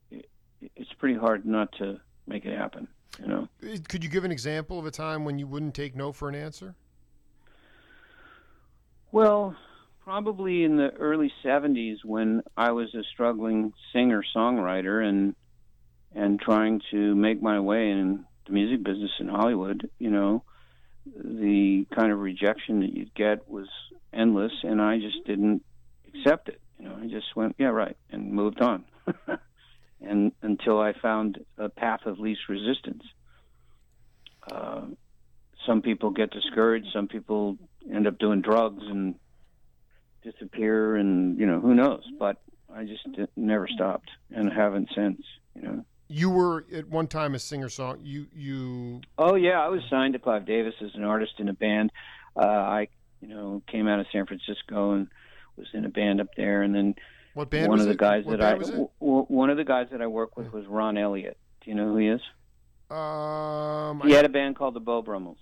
it, 0.10 0.30
it's 0.76 0.93
pretty 0.93 1.19
hard 1.19 1.45
not 1.45 1.73
to 1.80 2.00
make 2.28 2.45
it 2.45 2.58
happen. 2.58 2.88
You 3.19 3.28
know. 3.28 3.47
Could 3.89 4.04
you 4.04 4.10
give 4.10 4.23
an 4.23 4.32
example 4.32 4.80
of 4.80 4.86
a 4.86 4.91
time 4.91 5.26
when 5.26 5.39
you 5.39 5.47
wouldn't 5.47 5.73
take 5.73 5.95
no 5.95 6.12
for 6.12 6.30
an 6.30 6.36
answer? 6.36 6.76
Well, 9.12 9.56
probably 10.04 10.63
in 10.63 10.78
the 10.78 10.91
early 10.91 11.32
70s 11.43 11.98
when 12.04 12.43
I 12.56 12.72
was 12.72 12.93
a 12.93 13.04
struggling 13.13 13.74
singer 13.93 14.24
songwriter 14.36 15.04
and 15.04 15.36
and 16.15 16.39
trying 16.39 16.82
to 16.91 17.15
make 17.15 17.41
my 17.41 17.60
way 17.60 17.89
in 17.91 18.26
the 18.48 18.54
music 18.54 18.84
business 18.84 19.12
in 19.20 19.28
Hollywood, 19.28 19.89
you 20.00 20.10
know, 20.10 20.43
the 21.06 21.86
kind 21.93 22.12
of 22.12 22.20
rejection 22.20 22.80
that 22.80 22.93
you'd 22.93 23.13
get 23.13 23.48
was 23.48 23.67
endless 24.13 24.54
and 24.63 24.82
I 24.82 25.00
just 25.00 25.26
didn't 25.26 25.63
accept 26.08 26.50
it. 26.50 26.62
You 26.80 26.89
know, 26.89 26.98
I 27.02 27.08
just 27.08 27.36
went, 27.36 27.56
yeah, 27.60 27.67
right, 27.67 27.98
and 28.10 28.32
moved 28.32 28.62
on. 28.62 28.86
and 30.02 30.32
until 30.41 30.80
I 30.80 30.93
found 30.93 31.39
a 31.58 31.70
path 31.70 32.06
of 32.06 32.20
least 32.20 32.41
resistance. 32.50 33.04
Uh, 34.50 34.86
some 35.65 35.82
people 35.82 36.12
get 36.12 36.32
discouraged. 36.32 36.88
Some 36.93 37.08
people 37.08 37.58
end 37.91 38.08
up 38.08 38.17
doing 38.20 38.41
drugs 38.41 38.84
and 38.86 39.15
disappear, 40.24 40.96
and 40.96 41.38
you 41.39 41.46
know 41.46 41.60
who 41.60 41.74
knows. 41.74 42.04
But 42.20 42.38
I 42.74 42.84
just 42.86 43.08
never 43.36 43.67
stopped 43.67 44.10
and 44.32 44.52
haven't 44.52 44.89
since. 44.96 45.22
You 45.56 45.62
know. 45.62 45.86
You 46.10 46.30
were 46.30 46.65
at 46.74 46.88
one 46.88 47.08
time 47.08 47.36
a 47.36 47.39
singer 47.39 47.70
song. 47.70 48.00
You 48.04 48.28
you. 48.34 49.02
Oh 49.17 49.36
yeah, 49.36 49.60
I 49.62 49.67
was 49.70 49.82
signed 49.89 50.13
to 50.13 50.20
Clive 50.20 50.46
Davis 50.46 50.74
as 50.82 50.91
an 50.96 51.04
artist 51.04 51.34
in 51.39 51.50
a 51.50 51.54
band. 51.54 51.91
Uh, 52.36 52.46
I 52.46 52.88
you 53.22 53.28
know 53.30 53.62
came 53.67 53.88
out 53.88 54.00
of 54.00 54.06
San 54.12 54.26
Francisco 54.26 54.93
and 54.93 55.08
was 55.56 55.67
in 55.74 55.86
a 55.86 55.89
band 55.89 56.22
up 56.22 56.28
there, 56.38 56.62
and 56.62 56.74
then 56.74 56.96
What 57.34 57.50
band 57.50 57.70
one 57.70 57.80
of 57.80 57.86
the 57.88 57.91
it? 57.93 57.98
guys 57.98 58.26
What 58.26 58.39
that 58.39 58.46
I 58.46 58.50
band 58.52 58.60
was 58.60 58.70
it? 58.70 58.72
w- 58.74 58.89
w- 59.02 59.26
one 59.28 59.50
of 59.50 59.58
the 59.58 59.63
guys 59.65 59.88
that 59.91 60.02
I 60.02 60.08
work 60.08 60.38
with 60.38 60.54
was 60.54 60.65
Ron 60.67 60.98
Elliott. 60.98 61.38
Do 61.62 61.72
you 61.72 61.76
know 61.76 61.88
who 61.91 61.98
he 61.98 62.08
is? 62.08 62.22
Um, 62.89 64.02
He 64.06 64.13
I, 64.13 64.17
had 64.17 64.26
a 64.26 64.30
band 64.30 64.56
called 64.56 64.73
the 64.73 64.80
Beau 64.80 65.02
Brummels. 65.02 65.38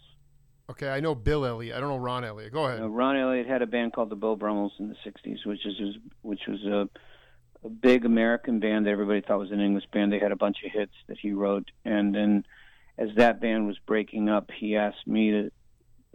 okay, 0.69 0.89
I 0.89 0.99
know 0.99 1.13
Bill 1.15 1.45
Elliott. 1.45 1.75
I 1.75 1.79
don't 1.79 1.89
know 1.89 1.97
Ron 1.97 2.23
Elliott. 2.25 2.51
Go 2.51 2.65
ahead. 2.65 2.81
Uh, 2.81 2.89
Ron 2.89 3.15
Elliott 3.17 3.47
had 3.47 3.61
a 3.61 3.67
band 3.67 3.93
called 3.93 4.09
the 4.09 4.15
Beau 4.15 4.35
Brummels 4.35 4.73
in 4.79 4.89
the 4.89 4.95
'60s, 5.05 5.45
which 5.45 5.65
is 5.65 5.97
which 6.21 6.41
was 6.47 6.63
a, 6.65 6.89
a 7.63 7.69
big 7.69 8.05
American 8.05 8.59
band 8.59 8.85
that 8.85 8.91
everybody 8.91 9.21
thought 9.21 9.39
was 9.39 9.51
an 9.51 9.61
English 9.61 9.85
band. 9.93 10.11
They 10.11 10.19
had 10.19 10.31
a 10.31 10.35
bunch 10.35 10.57
of 10.65 10.71
hits 10.71 10.93
that 11.07 11.17
he 11.19 11.31
wrote, 11.33 11.69
and 11.83 12.13
then 12.15 12.45
as 12.97 13.09
that 13.17 13.41
band 13.41 13.67
was 13.67 13.77
breaking 13.85 14.29
up, 14.29 14.49
he 14.57 14.77
asked 14.77 15.05
me 15.05 15.31
to, 15.31 15.51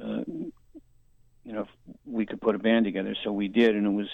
uh, 0.03 0.23
you 0.27 1.53
know, 1.53 1.63
if 1.63 1.69
we 2.07 2.25
could 2.25 2.41
put 2.41 2.55
a 2.55 2.59
band 2.59 2.87
together. 2.87 3.15
So 3.23 3.33
we 3.33 3.49
did, 3.49 3.77
and 3.77 3.87
it 3.87 3.91
was 3.91 4.09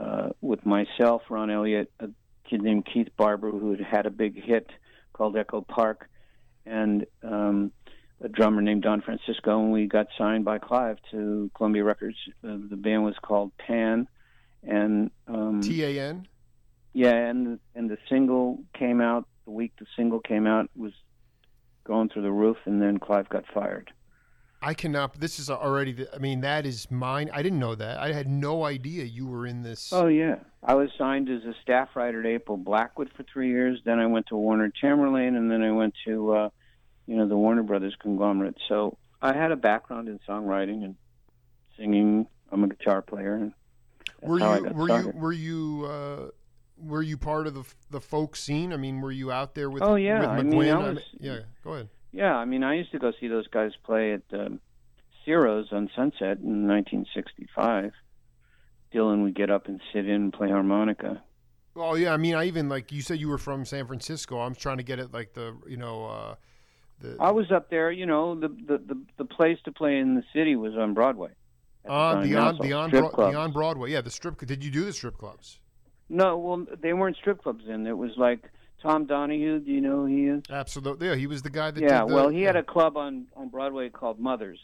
uh, 0.00 0.28
with 0.40 0.64
myself, 0.64 1.22
Ron 1.28 1.50
Elliott, 1.50 1.90
a 1.98 2.08
kid 2.48 2.62
named 2.62 2.86
Keith 2.86 3.08
Barbour, 3.16 3.50
who 3.50 3.72
had 3.72 3.80
had 3.80 4.06
a 4.06 4.10
big 4.10 4.40
hit 4.42 4.70
called 5.12 5.36
Echo 5.36 5.60
Park, 5.60 6.08
and 6.68 7.06
um, 7.22 7.72
a 8.20 8.28
drummer 8.28 8.62
named 8.62 8.82
Don 8.82 9.00
Francisco, 9.00 9.60
and 9.60 9.72
we 9.72 9.86
got 9.86 10.08
signed 10.16 10.44
by 10.44 10.58
Clive 10.58 10.98
to 11.10 11.50
Columbia 11.54 11.84
Records. 11.84 12.16
Uh, 12.44 12.56
the 12.68 12.76
band 12.76 13.04
was 13.04 13.14
called 13.22 13.52
Pan, 13.58 14.08
and 14.62 15.10
um, 15.26 15.60
T 15.62 15.82
A 15.84 16.00
N. 16.10 16.28
yeah, 16.92 17.14
and 17.14 17.58
and 17.74 17.88
the 17.90 17.98
single 18.08 18.62
came 18.74 19.00
out 19.00 19.26
the 19.44 19.50
week 19.50 19.72
the 19.78 19.86
single 19.96 20.20
came 20.20 20.46
out 20.46 20.70
was 20.76 20.92
going 21.84 22.08
through 22.08 22.22
the 22.22 22.32
roof, 22.32 22.58
and 22.66 22.82
then 22.82 22.98
Clive 22.98 23.28
got 23.28 23.44
fired. 23.52 23.90
I 24.60 24.74
cannot. 24.74 25.20
This 25.20 25.38
is 25.38 25.50
already. 25.50 25.92
The, 25.92 26.14
I 26.14 26.18
mean, 26.18 26.40
that 26.40 26.66
is 26.66 26.90
mine. 26.90 27.30
I 27.32 27.42
didn't 27.42 27.60
know 27.60 27.74
that. 27.76 27.98
I 27.98 28.12
had 28.12 28.26
no 28.26 28.64
idea 28.64 29.04
you 29.04 29.26
were 29.26 29.46
in 29.46 29.62
this. 29.62 29.92
Oh 29.92 30.08
yeah, 30.08 30.36
I 30.64 30.74
was 30.74 30.90
signed 30.98 31.28
as 31.28 31.44
a 31.44 31.54
staff 31.62 31.90
writer 31.94 32.20
at 32.20 32.26
April 32.26 32.56
Blackwood 32.56 33.10
for 33.16 33.22
three 33.22 33.50
years. 33.50 33.80
Then 33.84 34.00
I 34.00 34.06
went 34.06 34.26
to 34.28 34.36
Warner 34.36 34.72
Tamerlane, 34.82 35.36
and 35.36 35.50
then 35.50 35.62
I 35.62 35.70
went 35.70 35.94
to 36.06 36.32
uh, 36.32 36.48
you 37.06 37.16
know 37.16 37.28
the 37.28 37.36
Warner 37.36 37.62
Brothers 37.62 37.94
conglomerate. 38.00 38.56
So 38.68 38.98
I 39.22 39.32
had 39.32 39.52
a 39.52 39.56
background 39.56 40.08
in 40.08 40.18
songwriting 40.28 40.84
and 40.84 40.96
singing. 41.76 42.26
I'm 42.50 42.64
a 42.64 42.68
guitar 42.68 43.00
player, 43.00 43.34
and 43.34 43.52
were 44.22 44.42
I 44.42 44.58
you 44.58 44.64
were 44.64 45.00
you 45.00 45.12
were 45.14 45.32
you 45.32 45.88
uh, 45.88 46.30
were 46.82 47.02
you 47.02 47.16
part 47.16 47.46
of 47.46 47.54
the 47.54 47.64
the 47.90 48.00
folk 48.00 48.34
scene? 48.34 48.72
I 48.72 48.76
mean, 48.76 49.00
were 49.00 49.12
you 49.12 49.30
out 49.30 49.54
there 49.54 49.70
with? 49.70 49.82
Oh, 49.82 49.94
yeah. 49.94 50.20
with 50.20 50.28
I 50.30 50.42
mean, 50.42 50.52
McGuinn? 50.52 50.74
I 50.74 50.90
was- 50.90 51.02
yeah. 51.20 51.38
Go 51.62 51.74
ahead. 51.74 51.88
Yeah, 52.12 52.34
I 52.34 52.44
mean, 52.44 52.64
I 52.64 52.74
used 52.74 52.92
to 52.92 52.98
go 52.98 53.12
see 53.20 53.28
those 53.28 53.46
guys 53.48 53.72
play 53.84 54.14
at 54.14 54.22
um, 54.32 54.60
Ciro's 55.24 55.68
on 55.72 55.90
Sunset 55.94 56.38
in 56.38 56.66
1965. 56.66 57.92
Dylan 58.92 59.22
would 59.22 59.34
get 59.34 59.50
up 59.50 59.66
and 59.66 59.80
sit 59.92 60.06
in 60.06 60.14
and 60.14 60.32
play 60.32 60.48
harmonica. 60.48 61.22
Oh 61.76 61.94
yeah. 61.94 62.12
I 62.12 62.16
mean, 62.16 62.34
I 62.34 62.44
even 62.44 62.68
like 62.68 62.90
you 62.90 63.02
said 63.02 63.20
you 63.20 63.28
were 63.28 63.38
from 63.38 63.64
San 63.64 63.86
Francisco. 63.86 64.40
I'm 64.40 64.54
trying 64.54 64.78
to 64.78 64.82
get 64.82 64.98
it 64.98 65.12
like 65.12 65.34
the 65.34 65.56
you 65.68 65.76
know 65.76 66.06
uh, 66.06 66.34
the 67.00 67.16
I 67.20 67.30
was 67.30 67.52
up 67.52 67.70
there, 67.70 67.90
you 67.90 68.06
know, 68.06 68.34
the 68.34 68.48
the 68.48 68.78
the, 68.78 69.00
the 69.18 69.24
place 69.24 69.58
to 69.64 69.72
play 69.72 69.98
in 69.98 70.14
the 70.14 70.24
city 70.32 70.56
was 70.56 70.74
on 70.74 70.94
Broadway. 70.94 71.30
the 71.84 71.90
on 71.90 72.28
the 72.28 72.34
on 72.34 72.58
the 72.58 72.72
on 72.72 72.90
Bro- 72.90 73.30
the 73.30 73.38
on 73.38 73.52
Broadway. 73.52 73.92
Yeah, 73.92 74.00
the 74.00 74.10
strip. 74.10 74.38
Did 74.38 74.64
you 74.64 74.70
do 74.70 74.84
the 74.84 74.92
strip 74.92 75.18
clubs? 75.18 75.60
No, 76.08 76.38
well, 76.38 76.66
they 76.80 76.94
weren't 76.94 77.16
strip 77.16 77.42
clubs 77.42 77.64
then. 77.66 77.86
It 77.86 77.96
was 77.96 78.12
like 78.16 78.50
Tom 78.82 79.06
Donahue. 79.06 79.60
Do 79.60 79.70
you 79.70 79.80
know 79.80 79.96
who 79.96 80.06
he 80.06 80.26
is? 80.26 80.42
Absolutely. 80.50 81.08
Yeah, 81.08 81.14
he 81.16 81.26
was 81.26 81.42
the 81.42 81.50
guy 81.50 81.70
that. 81.70 81.80
yeah, 81.80 82.00
did 82.02 82.10
the, 82.10 82.14
well, 82.14 82.28
he 82.28 82.42
had 82.42 82.56
a 82.56 82.62
club 82.62 82.96
on 82.96 83.26
on 83.36 83.48
Broadway 83.48 83.88
called 83.88 84.18
Mothers, 84.20 84.58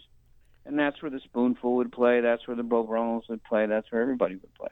and 0.65 0.79
that's 0.79 1.01
where 1.03 1.11
the 1.11 1.21
Spoonful 1.21 1.77
would 1.77 1.93
play. 1.93 2.21
That's 2.21 2.47
where 2.47 2.57
the 2.57 2.63
Beau 2.63 2.85
Brummels 2.85 3.25
would 3.29 3.43
play. 3.45 3.67
That's 3.67 3.91
where 3.91 4.03
everybody 4.03 4.37
would 4.37 4.55
play. 4.55 4.69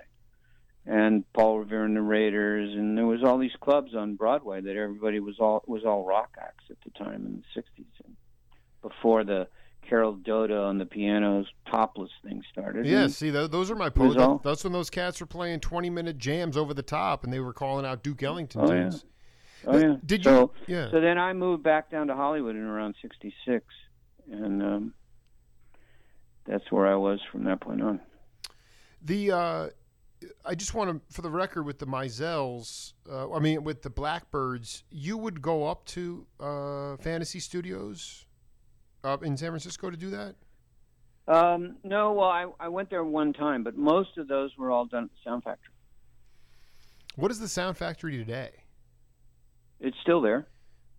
And 0.84 1.24
Paul 1.32 1.60
Revere 1.60 1.84
and 1.84 1.94
the 1.96 2.02
Raiders, 2.02 2.72
and 2.74 2.98
there 2.98 3.06
was 3.06 3.22
all 3.22 3.38
these 3.38 3.54
clubs 3.60 3.94
on 3.94 4.16
Broadway 4.16 4.60
that 4.60 4.76
everybody 4.76 5.20
was 5.20 5.36
all 5.38 5.62
was 5.66 5.84
all 5.84 6.04
rock 6.04 6.30
acts 6.40 6.64
at 6.70 6.76
the 6.84 6.90
time 6.98 7.24
in 7.26 7.42
the 7.54 7.60
'60s, 7.60 7.84
and 8.04 8.16
before 8.82 9.22
the 9.22 9.46
Carol 9.88 10.14
Doda 10.14 10.56
on 10.58 10.78
the 10.78 10.86
pianos 10.86 11.46
topless 11.70 12.10
thing 12.24 12.42
started. 12.52 12.86
Yeah, 12.86 13.02
And- 13.04 13.12
see, 13.12 13.30
tho- 13.30 13.46
those 13.48 13.70
are 13.70 13.74
my 13.76 13.90
posts. 13.90 14.20
That's 14.42 14.64
when 14.64 14.72
those 14.72 14.90
cats 14.90 15.20
were 15.20 15.26
playing 15.26 15.60
20 15.60 15.90
minute 15.90 16.18
jams 16.18 16.56
over 16.56 16.72
the 16.72 16.82
top 16.82 17.24
and 17.24 17.32
they 17.32 17.40
were 17.40 17.52
calling 17.52 17.84
out 17.84 18.02
Duke 18.02 18.22
Ellington 18.22 18.60
Oh, 18.60 18.72
yeah. 18.72 18.90
Oh 19.66 19.76
yeah. 19.76 19.96
Did 20.04 20.24
you? 20.24 20.30
So, 20.30 20.52
yeah. 20.66 20.90
So 20.90 21.00
then 21.00 21.18
I 21.18 21.32
moved 21.32 21.62
back 21.62 21.90
down 21.90 22.08
to 22.08 22.14
Hollywood 22.14 22.56
in 22.56 22.62
around 22.62 22.94
'66, 23.00 23.64
and 24.30 24.62
um, 24.62 24.94
that's 26.46 26.70
where 26.70 26.86
I 26.86 26.96
was 26.96 27.20
from 27.30 27.44
that 27.44 27.60
point 27.60 27.82
on. 27.82 28.00
The 29.02 29.30
uh, 29.30 29.68
I 30.44 30.54
just 30.54 30.74
want 30.74 30.90
to, 30.90 31.14
for 31.14 31.22
the 31.22 31.30
record, 31.30 31.64
with 31.64 31.78
the 31.78 31.86
Mizells, 31.86 32.92
uh, 33.10 33.32
I 33.32 33.38
mean, 33.38 33.64
with 33.64 33.82
the 33.82 33.90
Blackbyrds, 33.90 34.82
you 34.90 35.16
would 35.16 35.42
go 35.42 35.66
up 35.66 35.84
to 35.86 36.26
uh, 36.40 36.96
Fantasy 36.98 37.40
Studios 37.40 38.26
up 39.04 39.24
in 39.24 39.36
San 39.36 39.50
Francisco 39.50 39.90
to 39.90 39.96
do 39.96 40.10
that. 40.10 40.34
Um, 41.28 41.76
no, 41.84 42.12
well, 42.12 42.28
I, 42.28 42.46
I 42.58 42.68
went 42.68 42.90
there 42.90 43.04
one 43.04 43.32
time, 43.32 43.62
but 43.62 43.76
most 43.76 44.18
of 44.18 44.28
those 44.28 44.56
were 44.58 44.70
all 44.70 44.86
done 44.86 45.04
at 45.04 45.10
the 45.10 45.30
Sound 45.30 45.44
Factory. 45.44 45.72
What 47.16 47.30
is 47.30 47.38
the 47.38 47.48
Sound 47.48 47.76
Factory 47.76 48.16
today? 48.16 48.61
It's 49.82 49.96
still 50.00 50.20
there. 50.22 50.46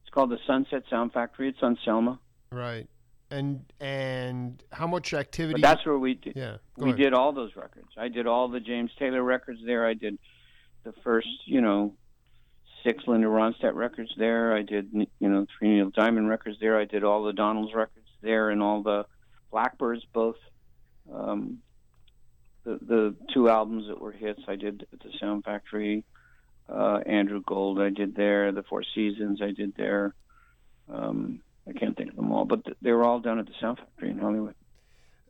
It's 0.04 0.14
called 0.14 0.30
the 0.30 0.38
Sunset 0.46 0.84
Sound 0.90 1.14
Factory. 1.14 1.48
It's 1.50 1.64
on 1.64 1.78
Selma, 1.84 2.20
Right. 2.52 2.88
And 3.32 3.66
and 3.80 4.62
how 4.72 4.86
much 4.86 5.12
activity? 5.16 5.60
but 5.60 5.68
that's 5.68 5.84
where 5.88 5.98
we 5.98 6.14
did. 6.14 6.36
yeah. 6.36 6.58
We 6.78 6.90
ahead. 6.90 6.98
did 7.00 7.14
all 7.14 7.32
those 7.32 7.56
records. 7.56 7.88
I 7.98 8.08
did 8.10 8.28
all 8.28 8.48
the 8.48 8.60
James 8.60 8.92
Taylor 9.00 9.24
records 9.24 9.60
there. 9.66 9.88
I 9.88 9.96
did 9.96 10.20
the 10.84 10.94
first, 11.04 11.28
you 11.46 11.62
know, 11.62 11.96
six 12.84 13.04
Linda 13.08 13.26
Ronstadt 13.28 13.74
records 13.74 14.12
there. 14.18 14.56
I 14.56 14.62
did, 14.62 14.92
you 14.94 15.08
know, 15.30 15.48
three 15.58 15.70
Neil 15.70 15.90
Diamond 15.90 16.30
records 16.30 16.58
there. 16.60 16.78
I 16.78 16.86
did 16.86 17.04
all 17.04 17.24
the 17.24 17.34
Donald's 17.34 17.74
records 17.74 18.06
there 18.22 18.52
and 18.52 18.62
all 18.62 18.84
the 18.84 19.06
Blackbyrds, 19.52 20.02
both 20.14 20.36
um, 21.12 21.58
the 22.66 22.78
the 22.86 23.16
two 23.34 23.50
albums 23.50 23.88
that 23.88 24.00
were 24.00 24.12
hits. 24.12 24.42
I 24.48 24.58
did 24.58 24.86
at 24.94 25.00
the 25.00 25.10
Sound 25.20 25.44
Factory. 25.44 26.04
Uh, 26.70 27.00
Andrew 27.06 27.42
Gold, 27.46 27.80
I 27.80 27.90
did 27.90 28.16
there. 28.16 28.52
The 28.52 28.64
Four 28.64 28.84
Seasons, 28.96 29.42
I 29.42 29.52
did 29.52 29.76
there. 29.76 30.16
Um, 30.90 31.42
I 31.68 31.74
can't 31.74 31.96
think 31.96 32.10
of 32.12 32.16
them 32.16 32.32
all, 32.32 32.46
but 32.46 32.64
th- 32.66 32.78
they 32.82 32.92
were 32.92 33.04
all 33.04 33.20
done 33.20 33.40
at 33.40 33.46
the 33.46 33.54
Sound 33.60 33.78
Factory 33.78 34.10
in 34.12 34.20
Hollywood. 34.20 34.56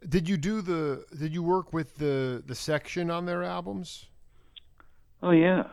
Did 0.07 0.27
you 0.27 0.37
do 0.37 0.61
the? 0.61 1.05
Did 1.17 1.33
you 1.33 1.43
work 1.43 1.71
with 1.73 1.95
the 1.95 2.43
the 2.45 2.55
section 2.55 3.09
on 3.09 3.25
their 3.25 3.43
albums? 3.43 4.07
Oh 5.21 5.31
yeah. 5.31 5.63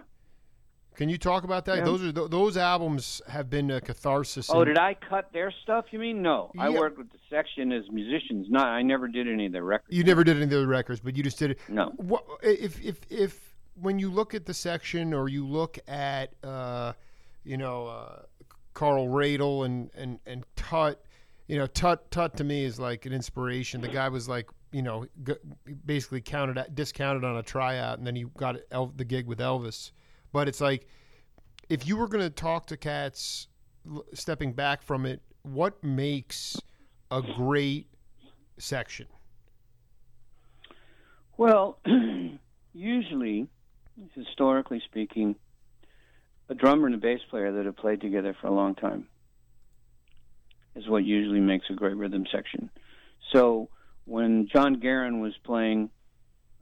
Can 0.97 1.09
you 1.09 1.19
talk 1.19 1.45
about 1.45 1.65
that? 1.65 1.79
Yeah. 1.79 1.85
Those 1.85 2.05
are 2.05 2.13
th- 2.13 2.31
those 2.31 2.57
albums 2.57 3.23
have 3.27 3.49
been 3.49 3.71
a 3.71 3.81
catharsis. 3.81 4.51
Oh, 4.51 4.61
in- 4.63 4.69
did 4.69 4.79
I 4.79 4.95
cut 4.95 5.33
their 5.33 5.53
stuff? 5.63 5.87
You 5.91 5.99
mean 5.99 6.21
no? 6.23 6.53
I 6.59 6.69
worked 6.69 6.99
with 6.99 7.11
the 7.11 7.19
section 7.29 7.73
as 7.73 7.85
musicians. 7.91 8.49
Not, 8.51 8.67
I 8.67 8.83
never 8.83 9.09
did 9.09 9.27
any 9.27 9.47
of 9.47 9.53
their 9.53 9.65
records. 9.65 9.97
You 9.97 10.05
never 10.05 10.23
did 10.25 10.37
any 10.37 10.45
of 10.45 10.51
the 10.51 10.67
records, 10.67 11.01
but 11.01 11.17
you 11.17 11.23
just 11.23 11.39
did 11.39 11.53
it. 11.53 11.59
No. 11.69 11.93
What 11.97 12.25
if 12.43 12.81
if 12.85 13.01
if 13.11 13.50
when 13.81 13.99
you 13.99 14.11
look 14.11 14.35
at 14.35 14.47
the 14.47 14.55
section 14.55 15.13
or 15.15 15.29
you 15.29 15.47
look 15.47 15.79
at 15.89 16.35
uh, 16.45 16.93
you 17.45 17.57
know 17.57 17.87
uh, 17.87 18.23
Carl 18.75 19.09
Radle 19.09 19.65
and 19.65 19.91
and 19.95 20.19
and 20.27 20.45
Tutt, 20.57 21.03
you 21.47 21.59
know 21.59 21.67
Tutt 21.67 22.11
Tutt 22.11 22.37
to 22.37 22.45
me 22.45 22.65
is 22.65 22.79
like 22.79 23.07
an 23.07 23.13
inspiration. 23.13 23.81
The 23.81 23.89
guy 23.89 24.09
was 24.09 24.29
like 24.29 24.49
you 24.73 24.83
know 24.83 25.07
g- 25.25 25.35
basically 25.85 26.21
counted 26.21 26.75
discounted 26.75 27.25
on 27.25 27.37
a 27.37 27.43
tryout, 27.43 27.99
and 27.99 28.07
then 28.07 28.17
he 28.17 28.25
got 28.37 28.57
El- 28.71 28.93
the 28.97 29.05
gig 29.05 29.27
with 29.27 29.39
Elvis. 29.39 29.93
But 30.33 30.49
it's 30.49 30.61
like 30.61 30.87
if 31.69 31.87
you 31.87 31.97
were 31.97 32.09
going 32.09 32.25
to 32.25 32.31
talk 32.31 32.67
to 32.67 32.77
cats, 32.77 33.49
stepping 34.13 34.53
back 34.53 34.83
from 34.83 35.07
it, 35.07 35.23
what 35.43 35.83
makes 35.83 36.61
a 37.11 37.23
great 37.23 37.87
section? 38.59 39.07
Well, 41.37 41.79
usually, 42.75 43.49
historically 44.15 44.81
speaking, 44.87 45.37
a 46.49 46.55
drummer 46.55 46.87
and 46.87 46.95
a 46.95 46.99
bass 46.99 47.21
player 47.31 47.53
that 47.53 47.67
have 47.67 47.77
played 47.77 48.01
together 48.01 48.37
for 48.41 48.47
a 48.49 48.53
long 48.53 48.75
time 48.75 49.07
is 50.75 50.89
what 50.89 51.05
usually 51.05 51.41
makes 51.41 51.67
a 51.71 51.75
great 51.75 51.97
rhythm 51.97 52.25
section. 52.31 52.71
So 53.33 53.69
when 54.05 54.49
John 54.53 54.81
Guerin 54.81 55.21
was 55.21 55.35
playing 55.45 55.91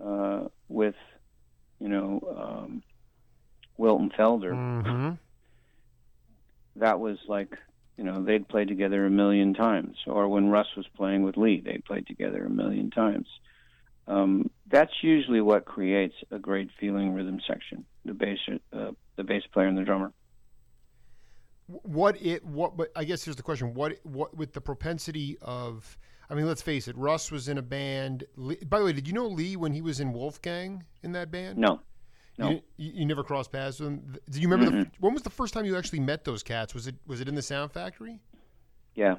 uh, 0.04 0.44
with, 0.68 0.94
you 1.80 1.88
know, 1.88 2.20
um, 2.36 2.82
Wilton 3.76 4.10
Felder, 4.18 4.52
Mm-hmm. 4.84 5.12
that 6.76 7.00
was 7.00 7.18
like 7.28 7.56
you 7.96 8.04
know 8.04 8.22
they'd 8.24 8.48
played 8.48 8.68
together 8.68 9.04
a 9.04 9.10
million 9.10 9.54
times 9.54 9.96
or 10.06 10.28
when 10.28 10.48
russ 10.48 10.68
was 10.76 10.86
playing 10.96 11.22
with 11.22 11.36
lee 11.36 11.60
they 11.64 11.78
played 11.86 12.06
together 12.06 12.44
a 12.44 12.50
million 12.50 12.90
times 12.90 13.26
um, 14.08 14.50
that's 14.70 14.92
usually 15.02 15.40
what 15.40 15.64
creates 15.64 16.14
a 16.30 16.38
great 16.38 16.70
feeling 16.80 17.12
rhythm 17.12 17.40
section 17.46 17.84
the 18.04 18.14
bass 18.14 18.38
uh, 18.72 18.90
the 19.16 19.24
bass 19.24 19.42
player 19.52 19.66
and 19.66 19.78
the 19.78 19.82
drummer 19.82 20.12
what 21.66 22.20
it 22.22 22.44
what 22.44 22.76
but 22.76 22.90
I 22.96 23.04
guess 23.04 23.24
here's 23.24 23.36
the 23.36 23.42
question 23.42 23.74
what 23.74 23.98
what 24.02 24.36
with 24.36 24.54
the 24.54 24.60
propensity 24.60 25.36
of 25.42 25.98
I 26.30 26.34
mean 26.34 26.46
let's 26.46 26.62
face 26.62 26.88
it 26.88 26.96
Russ 26.96 27.30
was 27.30 27.48
in 27.48 27.58
a 27.58 27.62
band 27.62 28.24
Lee, 28.36 28.56
by 28.56 28.78
the 28.78 28.86
way 28.86 28.92
did 28.92 29.06
you 29.06 29.12
know 29.12 29.26
Lee 29.26 29.56
when 29.56 29.72
he 29.72 29.82
was 29.82 30.00
in 30.00 30.12
Wolfgang 30.12 30.84
in 31.02 31.12
that 31.12 31.30
band 31.30 31.58
No. 31.58 31.80
No. 32.38 32.50
you, 32.50 32.62
you, 32.76 33.04
never 33.04 33.24
crossed 33.24 33.50
paths 33.50 33.80
with 33.80 33.88
him 33.88 34.16
do 34.30 34.40
you 34.40 34.48
remember 34.48 34.84
the, 34.84 34.90
when 35.00 35.12
was 35.12 35.22
the 35.22 35.30
first 35.30 35.52
time 35.52 35.64
you 35.64 35.76
actually 35.76 36.00
met 36.00 36.24
those 36.24 36.42
cats 36.42 36.72
was 36.72 36.86
it 36.86 36.94
was 37.06 37.20
it 37.20 37.28
in 37.28 37.34
the 37.34 37.42
Sound 37.42 37.72
Factory 37.72 38.20
Yeah. 38.94 39.16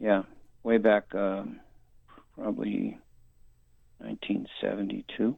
Yeah. 0.00 0.22
Way 0.64 0.78
back, 0.78 1.14
um, 1.14 1.60
probably 2.34 2.98
1972. 3.98 5.36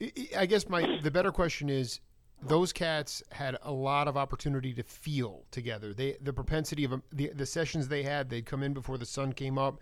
I- 0.00 0.12
I 0.36 0.40
I 0.42 0.46
guess 0.46 0.68
my 0.68 0.98
the 1.02 1.10
better 1.10 1.30
question 1.32 1.68
is 1.68 2.00
those 2.42 2.72
cats 2.72 3.22
had 3.32 3.58
a 3.62 3.70
lot 3.72 4.08
of 4.08 4.16
opportunity 4.16 4.72
to 4.74 4.82
feel 4.82 5.44
together. 5.50 5.92
They 5.92 6.16
the 6.20 6.32
propensity 6.32 6.84
of 6.84 7.02
the 7.12 7.28
the 7.34 7.46
sessions 7.46 7.88
they 7.88 8.02
had, 8.02 8.30
they'd 8.30 8.46
come 8.46 8.62
in 8.62 8.72
before 8.72 8.96
the 8.98 9.06
sun 9.06 9.32
came 9.32 9.58
up, 9.58 9.80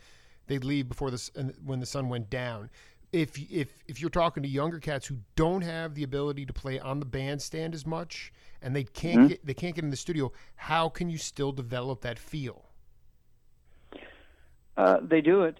they'd 0.49 0.65
leave 0.65 0.89
before 0.89 1.11
the 1.11 1.55
when 1.65 1.79
the 1.81 1.87
sun 1.87 2.09
went 2.09 2.31
down. 2.31 2.71
If 3.13 3.39
if 3.51 3.85
if 3.87 4.01
you're 4.01 4.11
talking 4.11 4.43
to 4.43 4.49
younger 4.49 4.81
cats 4.81 5.07
who 5.07 5.19
don't 5.37 5.63
have 5.63 5.95
the 5.95 6.03
ability 6.03 6.47
to 6.47 6.53
play 6.53 6.81
on 6.81 6.99
the 6.99 7.07
bandstand 7.07 7.75
as 7.75 7.87
much 7.87 8.33
and 8.61 8.75
they 8.75 8.85
can't 8.85 9.29
get 9.29 9.47
they 9.47 9.55
can't 9.55 9.75
get 9.77 9.85
in 9.85 9.91
the 9.91 9.97
studio, 9.97 10.33
how 10.57 10.89
can 10.89 11.09
you 11.09 11.17
still 11.19 11.53
develop 11.53 12.01
that 12.01 12.19
feel? 12.19 12.65
Uh, 14.77 14.99
they 15.03 15.21
do 15.21 15.43
it. 15.43 15.59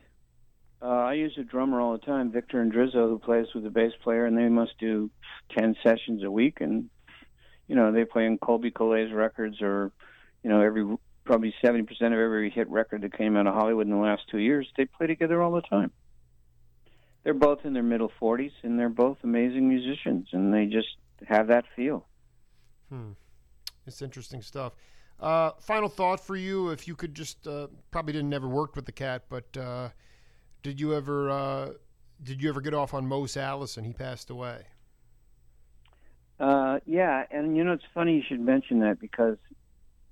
Uh, 0.81 0.87
I 0.87 1.15
use 1.15 1.35
a 1.39 1.43
drummer 1.43 1.81
all 1.81 1.93
the 1.93 1.99
time, 1.99 2.31
Victor 2.31 2.65
Indrizzo, 2.65 3.09
who 3.09 3.19
plays 3.19 3.47
with 3.55 3.65
the 3.65 3.71
bass 3.71 3.93
player, 4.03 4.27
and 4.27 4.39
they 4.39 4.49
must 4.49 4.79
do 4.79 5.11
10 5.57 5.77
sessions 5.83 6.23
a 6.23 6.31
week. 6.31 6.61
And, 6.61 6.89
you 7.67 7.75
know, 7.75 7.91
they 7.91 8.05
play 8.05 8.27
in 8.27 8.39
Colbie 8.39 8.73
Caillat's 8.73 9.13
records 9.13 9.61
or, 9.61 9.91
you 10.45 10.51
know, 10.51 10.61
every 10.61 10.97
probably 11.25 11.55
70% 11.63 11.83
of 11.91 12.13
every 12.13 12.51
hit 12.51 12.69
record 12.71 13.03
that 13.03 13.17
came 13.17 13.37
out 13.37 13.47
of 13.47 13.55
Hollywood 13.55 13.87
in 13.87 13.93
the 13.93 13.99
last 13.99 14.23
two 14.31 14.39
years. 14.39 14.67
They 14.77 14.87
play 14.87 15.07
together 15.07 15.43
all 15.43 15.53
the 15.53 15.61
time. 15.63 15.91
They're 17.25 17.35
both 17.35 17.65
in 17.65 17.75
their 17.75 17.83
middle 17.83 18.11
40s, 18.21 18.53
and 18.63 18.79
they're 18.79 18.89
both 18.89 19.19
amazing 19.25 19.69
musicians, 19.69 20.29
and 20.33 20.55
they 20.55 20.67
just 20.67 20.97
have 21.27 21.49
that 21.49 21.65
feel. 21.77 22.07
It's 23.87 24.01
interesting 24.01 24.43
stuff. 24.43 24.75
Uh, 25.21 25.51
final 25.61 25.89
thought 25.89 26.21
for 26.25 26.37
you, 26.37 26.71
if 26.71 26.87
you 26.87 26.95
could 26.95 27.15
just 27.15 27.47
uh, 27.47 27.67
probably 27.91 28.13
didn't 28.13 28.31
never 28.31 28.49
worked 28.49 28.77
with 28.77 28.87
the 28.87 28.93
cat, 28.93 29.25
but 29.29 29.57
uh, 29.57 29.89
did 30.63 30.81
you 30.81 30.95
ever 30.95 31.31
uh, 31.31 31.69
did 32.23 32.43
you 32.43 32.49
ever 32.49 32.61
get 32.61 32.75
off 32.75 32.95
on 32.95 33.07
Mose 33.07 33.37
Allison? 33.37 33.85
He 33.85 33.93
passed 33.93 34.31
away. 34.31 34.67
Uh, 36.41 36.79
yeah, 36.87 37.25
and 37.31 37.57
you 37.57 37.65
know, 37.65 37.73
it's 37.73 37.85
funny 37.95 38.15
you 38.15 38.23
should 38.27 38.41
mention 38.41 38.81
that 38.81 39.01
because 39.01 39.37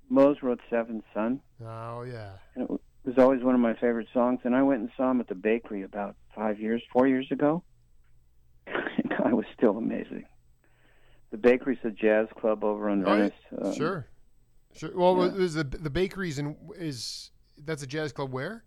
Mose 0.09 0.37
wrote 0.41 0.59
Seventh 0.69 1.05
Son. 1.13 1.39
Oh 1.65 2.01
yeah, 2.03 2.31
and 2.55 2.69
it 2.69 2.81
was 3.05 3.17
always 3.17 3.43
one 3.43 3.55
of 3.55 3.61
my 3.61 3.73
favorite 3.75 4.07
songs. 4.13 4.39
And 4.43 4.55
I 4.55 4.63
went 4.63 4.81
and 4.81 4.89
saw 4.97 5.09
him 5.11 5.21
at 5.21 5.27
the 5.27 5.35
bakery 5.35 5.83
about 5.83 6.15
five 6.35 6.59
years, 6.59 6.81
four 6.91 7.07
years 7.07 7.27
ago. 7.31 7.63
guy 8.67 9.31
was 9.33 9.45
still 9.55 9.77
amazing. 9.77 10.25
The 11.31 11.37
bakery's 11.37 11.79
a 11.83 11.91
jazz 11.91 12.27
club 12.39 12.63
over 12.63 12.89
in 12.89 13.05
Oh, 13.05 13.11
yeah. 13.11 13.17
Venice. 13.17 13.33
Um, 13.61 13.73
sure, 13.75 14.07
sure. 14.73 14.91
Well, 14.95 15.17
yeah. 15.25 15.43
is 15.43 15.53
the 15.53 15.63
the 15.63 15.89
bakeries 15.89 16.39
in 16.39 16.55
is 16.77 17.31
that's 17.63 17.83
a 17.83 17.87
jazz 17.87 18.11
club 18.11 18.31
where? 18.31 18.63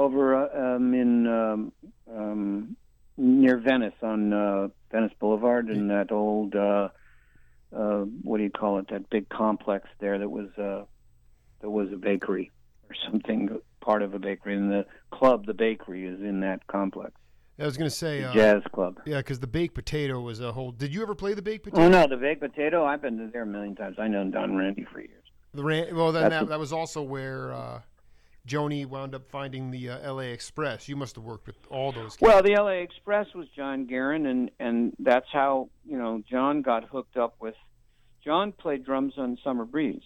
Over 0.00 0.34
uh, 0.34 0.76
um, 0.76 0.94
in 0.94 1.26
um, 1.26 1.72
um, 2.10 2.76
near 3.18 3.58
Venice 3.58 3.92
on 4.02 4.32
uh, 4.32 4.68
Venice 4.90 5.12
Boulevard, 5.20 5.68
and 5.68 5.90
that 5.90 6.10
old 6.10 6.56
uh, 6.56 6.88
uh, 7.76 7.98
what 8.22 8.38
do 8.38 8.44
you 8.44 8.50
call 8.50 8.78
it? 8.78 8.88
That 8.88 9.10
big 9.10 9.28
complex 9.28 9.86
there 10.00 10.18
that 10.18 10.30
was 10.30 10.48
uh, 10.56 10.84
that 11.60 11.68
was 11.68 11.92
a 11.92 11.96
bakery 11.96 12.50
or 12.88 12.96
something, 13.10 13.60
part 13.82 14.00
of 14.00 14.14
a 14.14 14.18
bakery. 14.18 14.56
And 14.56 14.70
the 14.70 14.86
club, 15.10 15.44
the 15.44 15.52
bakery, 15.52 16.06
is 16.06 16.18
in 16.20 16.40
that 16.40 16.66
complex. 16.66 17.12
I 17.58 17.66
was 17.66 17.76
gonna 17.76 17.90
say, 17.90 18.24
uh, 18.24 18.32
jazz 18.32 18.62
club. 18.72 19.00
yeah, 19.04 19.18
because 19.18 19.40
the 19.40 19.46
baked 19.46 19.74
potato 19.74 20.18
was 20.18 20.40
a 20.40 20.52
whole. 20.52 20.72
Did 20.72 20.94
you 20.94 21.02
ever 21.02 21.14
play 21.14 21.34
the 21.34 21.42
baked 21.42 21.64
potato? 21.64 21.84
Oh 21.84 21.88
no, 21.90 22.06
the 22.08 22.16
baked 22.16 22.40
potato. 22.40 22.86
I've 22.86 23.02
been 23.02 23.30
there 23.34 23.42
a 23.42 23.46
million 23.46 23.76
times. 23.76 23.96
I 23.98 24.08
know 24.08 24.24
Don 24.30 24.56
Randi 24.56 24.86
for 24.90 25.00
years. 25.00 25.24
The 25.52 25.62
ran- 25.62 25.94
well, 25.94 26.10
then 26.10 26.30
that, 26.30 26.48
that 26.48 26.58
was 26.58 26.72
also 26.72 27.02
where 27.02 27.52
uh, 27.52 27.80
Joni 28.46 28.86
wound 28.86 29.14
up 29.14 29.28
finding 29.30 29.70
the 29.70 29.90
uh, 29.90 29.98
L.A. 30.02 30.26
Express. 30.32 30.88
You 30.88 30.96
must 30.96 31.16
have 31.16 31.24
worked 31.24 31.46
with 31.46 31.56
all 31.70 31.92
those. 31.92 32.16
Cats. 32.16 32.20
Well, 32.22 32.42
the 32.42 32.54
L.A. 32.54 32.80
Express 32.82 33.26
was 33.34 33.48
John 33.54 33.86
Guerin, 33.86 34.26
and 34.26 34.50
and 34.58 34.94
that's 34.98 35.26
how 35.32 35.68
you 35.86 35.98
know 35.98 36.22
John 36.28 36.62
got 36.62 36.84
hooked 36.84 37.16
up 37.16 37.34
with. 37.40 37.54
John 38.24 38.52
played 38.52 38.84
drums 38.84 39.14
on 39.16 39.38
Summer 39.44 39.64
Breeze. 39.64 40.02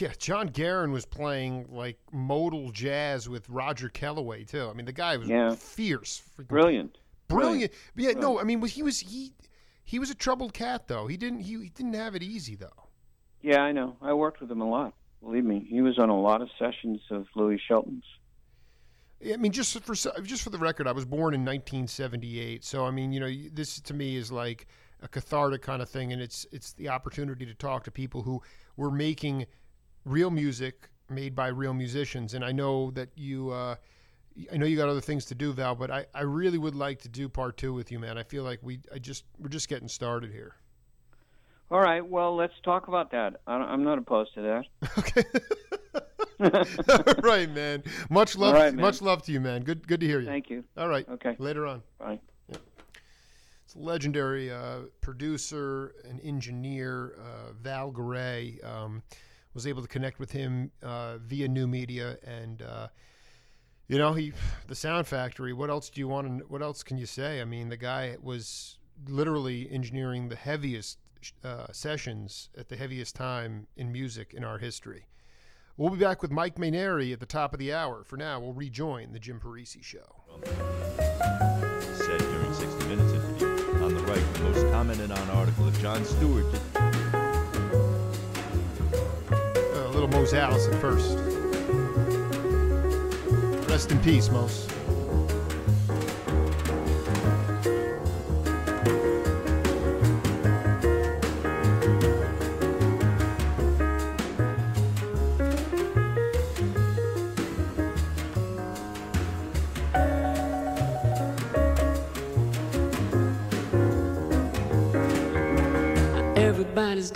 Yeah, 0.00 0.12
John 0.18 0.46
Guerin 0.48 0.90
was 0.90 1.04
playing 1.04 1.66
like 1.70 1.98
modal 2.10 2.70
jazz 2.72 3.28
with 3.28 3.48
Roger 3.50 3.90
Kellaway 3.90 4.44
too. 4.48 4.68
I 4.68 4.72
mean, 4.72 4.86
the 4.86 4.92
guy 4.92 5.16
was 5.18 5.28
Yeah. 5.28 5.54
fierce, 5.54 6.22
Brilliant. 6.48 6.96
brilliant. 7.28 7.72
But 7.94 8.04
yeah, 8.04 8.12
no, 8.12 8.40
I 8.40 8.44
mean, 8.44 8.64
he 8.66 8.82
was 8.82 9.00
he 9.00 9.34
he 9.84 9.98
was 9.98 10.10
a 10.10 10.14
troubled 10.14 10.54
cat 10.54 10.88
though. 10.88 11.06
He 11.06 11.18
didn't 11.18 11.40
he, 11.40 11.58
he 11.64 11.68
didn't 11.68 11.92
have 11.94 12.14
it 12.14 12.22
easy 12.22 12.54
though. 12.54 12.88
Yeah, 13.42 13.60
I 13.60 13.72
know. 13.72 13.96
I 14.00 14.14
worked 14.14 14.40
with 14.40 14.50
him 14.50 14.62
a 14.62 14.68
lot. 14.68 14.94
Believe 15.26 15.44
me, 15.44 15.66
he 15.68 15.82
was 15.82 15.98
on 15.98 16.08
a 16.08 16.18
lot 16.18 16.40
of 16.40 16.48
sessions 16.56 17.00
of 17.10 17.26
Louie 17.34 17.60
Shelton's. 17.66 18.04
I 19.28 19.36
mean, 19.36 19.50
just 19.50 19.76
for 19.82 19.94
just 20.22 20.42
for 20.42 20.50
the 20.50 20.58
record, 20.58 20.86
I 20.86 20.92
was 20.92 21.04
born 21.04 21.34
in 21.34 21.40
1978, 21.40 22.64
so 22.64 22.84
I 22.84 22.92
mean, 22.92 23.12
you 23.12 23.18
know, 23.18 23.32
this 23.52 23.80
to 23.80 23.94
me 23.94 24.14
is 24.14 24.30
like 24.30 24.68
a 25.02 25.08
cathartic 25.08 25.62
kind 25.62 25.82
of 25.82 25.88
thing, 25.88 26.12
and 26.12 26.22
it's 26.22 26.46
it's 26.52 26.74
the 26.74 26.90
opportunity 26.90 27.44
to 27.44 27.54
talk 27.54 27.82
to 27.84 27.90
people 27.90 28.22
who 28.22 28.40
were 28.76 28.90
making 28.90 29.46
real 30.04 30.30
music 30.30 30.90
made 31.10 31.34
by 31.34 31.48
real 31.48 31.74
musicians. 31.74 32.34
And 32.34 32.44
I 32.44 32.52
know 32.52 32.92
that 32.92 33.08
you, 33.16 33.50
uh, 33.50 33.74
I 34.52 34.56
know 34.56 34.66
you 34.66 34.76
got 34.76 34.88
other 34.88 35.00
things 35.00 35.24
to 35.26 35.34
do, 35.34 35.52
Val, 35.52 35.74
but 35.74 35.90
I, 35.90 36.06
I 36.14 36.22
really 36.22 36.58
would 36.58 36.76
like 36.76 37.00
to 37.02 37.08
do 37.08 37.28
part 37.28 37.56
two 37.56 37.72
with 37.72 37.90
you, 37.90 37.98
man. 37.98 38.16
I 38.16 38.22
feel 38.22 38.44
like 38.44 38.60
we, 38.62 38.78
I 38.94 38.98
just 38.98 39.24
we're 39.40 39.48
just 39.48 39.68
getting 39.68 39.88
started 39.88 40.30
here. 40.30 40.54
All 41.70 41.80
right. 41.80 42.06
Well, 42.06 42.36
let's 42.36 42.54
talk 42.62 42.88
about 42.88 43.10
that. 43.10 43.40
I'm 43.46 43.82
not 43.82 43.98
opposed 43.98 44.34
to 44.34 44.42
that. 44.42 44.64
Okay. 44.98 45.24
right, 47.22 47.50
man. 47.50 47.82
Much 48.10 48.36
love, 48.36 48.54
right, 48.54 48.74
man. 48.74 48.82
much 48.82 49.00
love 49.02 49.22
to 49.22 49.32
you, 49.32 49.40
man. 49.40 49.62
Good, 49.62 49.86
good 49.88 50.00
to 50.00 50.06
hear 50.06 50.20
you. 50.20 50.26
Thank 50.26 50.50
you. 50.50 50.64
All 50.76 50.88
right. 50.88 51.08
Okay. 51.08 51.34
Later 51.38 51.66
on. 51.66 51.82
Bye. 51.98 52.20
It's 52.48 53.74
a 53.74 53.78
legendary 53.78 54.52
uh, 54.52 54.82
producer 55.00 55.94
and 56.08 56.20
engineer, 56.22 57.14
uh, 57.18 57.52
Val 57.60 57.90
Garay. 57.90 58.60
Um, 58.62 59.02
was 59.54 59.66
able 59.66 59.80
to 59.82 59.88
connect 59.88 60.20
with 60.20 60.30
him 60.30 60.70
uh, 60.82 61.16
via 61.16 61.48
new 61.48 61.66
media, 61.66 62.18
and 62.24 62.62
uh, 62.62 62.88
you 63.88 63.98
know, 63.98 64.12
he, 64.12 64.32
the 64.68 64.74
Sound 64.74 65.06
Factory. 65.06 65.52
What 65.52 65.70
else 65.70 65.88
do 65.88 66.00
you 66.00 66.06
want? 66.06 66.40
To, 66.40 66.44
what 66.46 66.62
else 66.62 66.82
can 66.82 66.98
you 66.98 67.06
say? 67.06 67.40
I 67.40 67.44
mean, 67.44 67.70
the 67.70 67.76
guy 67.76 68.16
was 68.22 68.76
literally 69.08 69.68
engineering 69.70 70.28
the 70.28 70.36
heaviest 70.36 70.98
uh, 71.44 71.66
sessions 71.72 72.48
at 72.56 72.68
the 72.68 72.76
heaviest 72.76 73.14
time 73.14 73.66
in 73.76 73.92
music 73.92 74.32
in 74.34 74.44
our 74.44 74.58
history. 74.58 75.06
We'll 75.76 75.90
be 75.90 75.98
back 75.98 76.22
with 76.22 76.30
Mike 76.30 76.56
Mainieri 76.56 77.12
at 77.12 77.20
the 77.20 77.26
top 77.26 77.52
of 77.52 77.58
the 77.58 77.72
hour. 77.72 78.02
For 78.04 78.16
now, 78.16 78.40
we'll 78.40 78.54
rejoin 78.54 79.12
the 79.12 79.18
Jim 79.18 79.38
Parisi 79.38 79.82
Show. 79.82 80.22
Said 81.92 82.18
during 82.18 82.54
60 82.54 82.88
Minutes 82.88 83.12
interview. 83.12 83.84
On 83.84 83.94
the 83.94 84.02
right, 84.02 84.34
the 84.34 84.40
most 84.40 84.70
commented 84.72 85.10
on 85.10 85.30
article 85.30 85.68
of 85.68 85.78
Jon 85.80 86.02
Stewart. 86.04 86.46
a 89.74 89.88
little 89.90 90.08
Mose 90.08 90.32
Allison 90.32 90.80
first. 90.80 91.18
Rest 93.68 93.90
in 93.90 93.98
peace, 94.00 94.30
Mose. 94.30 94.66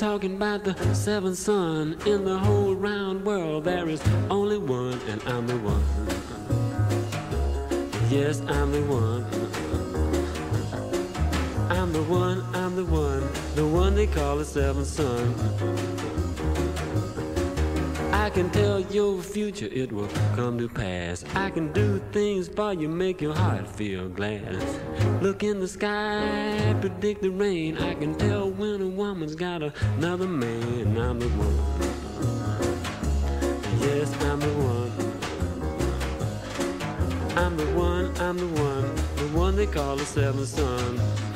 Talking 0.00 0.36
about 0.36 0.64
the 0.64 0.94
seventh 0.94 1.36
son 1.36 1.94
in 2.06 2.24
the 2.24 2.38
whole 2.38 2.74
round 2.74 3.22
world. 3.22 3.64
There 3.64 3.86
is 3.86 4.02
only 4.30 4.56
one, 4.56 4.98
and 5.10 5.22
I'm 5.24 5.46
the 5.46 5.58
one. 5.58 5.84
Yes, 8.08 8.40
I'm 8.48 8.72
the 8.72 8.80
one. 8.84 9.26
I'm 11.70 11.92
the 11.92 12.02
one, 12.04 12.42
I'm 12.54 12.76
the 12.76 12.84
one, 12.86 13.28
the 13.54 13.66
one 13.66 13.94
they 13.94 14.06
call 14.06 14.38
the 14.38 14.44
seventh 14.46 14.86
son. 14.86 16.09
I 18.20 18.28
can 18.28 18.50
tell 18.50 18.80
your 18.80 19.22
future, 19.22 19.68
it 19.72 19.90
will 19.90 20.06
come 20.36 20.58
to 20.58 20.68
pass. 20.68 21.24
I 21.34 21.48
can 21.48 21.72
do 21.72 22.02
things 22.12 22.48
for 22.48 22.74
you, 22.74 22.86
make 22.86 23.22
your 23.22 23.32
heart 23.32 23.66
feel 23.66 24.10
glad. 24.10 24.62
Look 25.22 25.42
in 25.42 25.58
the 25.58 25.66
sky, 25.66 26.76
predict 26.82 27.22
the 27.22 27.30
rain. 27.30 27.78
I 27.78 27.94
can 27.94 28.14
tell 28.18 28.50
when 28.50 28.82
a 28.82 28.86
woman's 28.86 29.34
got 29.34 29.62
another 29.62 30.28
man. 30.28 30.98
I'm 30.98 31.18
the 31.18 31.28
one. 31.28 31.56
Yes, 33.80 34.12
I'm 34.24 34.38
the 34.38 34.52
one. 34.68 34.92
I'm 37.38 37.56
the 37.56 37.66
one, 37.74 38.14
I'm 38.20 38.36
the 38.36 38.48
one, 38.62 38.94
the 39.16 39.28
one 39.34 39.56
they 39.56 39.66
call 39.66 39.96
the 39.96 40.04
seventh 40.04 40.48
son. 40.48 41.29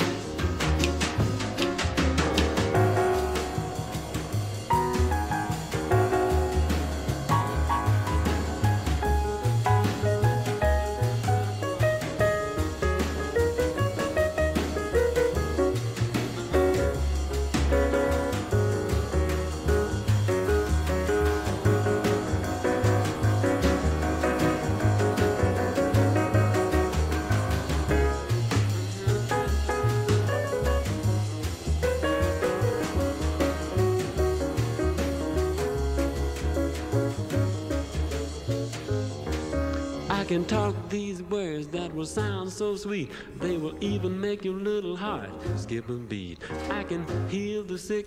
Can 40.34 40.44
talk 40.46 40.74
these 40.88 41.22
words 41.22 41.68
that 41.68 41.94
will 41.94 42.04
sound 42.04 42.50
so 42.50 42.74
sweet. 42.74 43.08
They 43.38 43.56
will 43.56 43.76
even 43.80 44.20
make 44.20 44.44
your 44.44 44.54
little 44.54 44.96
heart 44.96 45.30
skip 45.54 45.88
a 45.88 45.92
beat. 45.92 46.40
I 46.70 46.82
can 46.82 47.06
heal 47.28 47.62
the 47.62 47.78
sick, 47.78 48.06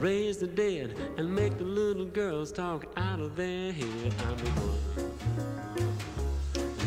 raise 0.00 0.38
the 0.38 0.46
dead, 0.46 0.96
and 1.18 1.30
make 1.30 1.58
the 1.58 1.64
little 1.64 2.06
girls 2.06 2.50
talk 2.50 2.86
out 2.96 3.20
of 3.20 3.36
their 3.36 3.72
head. 3.72 4.14
I'm 4.26 4.36
the 4.38 4.50
one. 4.52 5.12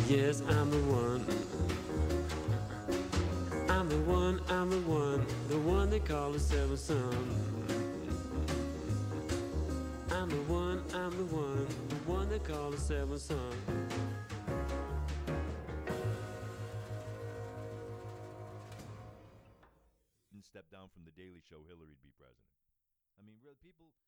Yes, 0.09 0.41
I'm 0.49 0.71
the 0.71 0.81
one. 0.91 1.23
I'm 3.69 3.87
the 3.89 3.99
one, 4.11 4.41
I'm 4.49 4.71
the 4.71 4.81
one, 4.89 5.23
the 5.49 5.59
one 5.59 5.91
they 5.91 5.99
call 5.99 6.31
the 6.31 6.39
seventh 6.39 6.79
son. 6.79 7.13
I'm 10.09 10.29
the 10.29 10.51
one, 10.51 10.81
I'm 10.95 11.15
the 11.15 11.35
one, 11.35 11.67
the 11.89 12.11
one 12.11 12.27
they 12.27 12.39
call 12.39 12.71
the 12.71 12.79
seventh 12.79 13.21
son. 13.21 13.76
Down 20.87 20.95
from 20.95 21.03
the 21.03 21.15
Daily 21.19 21.43
Show, 21.43 21.67
Hillary'd 21.67 21.99
be 21.99 22.15
president. 22.15 22.55
I 23.19 23.27
mean, 23.27 23.35
real 23.43 23.59
people, 23.59 23.91
really. 23.91 24.06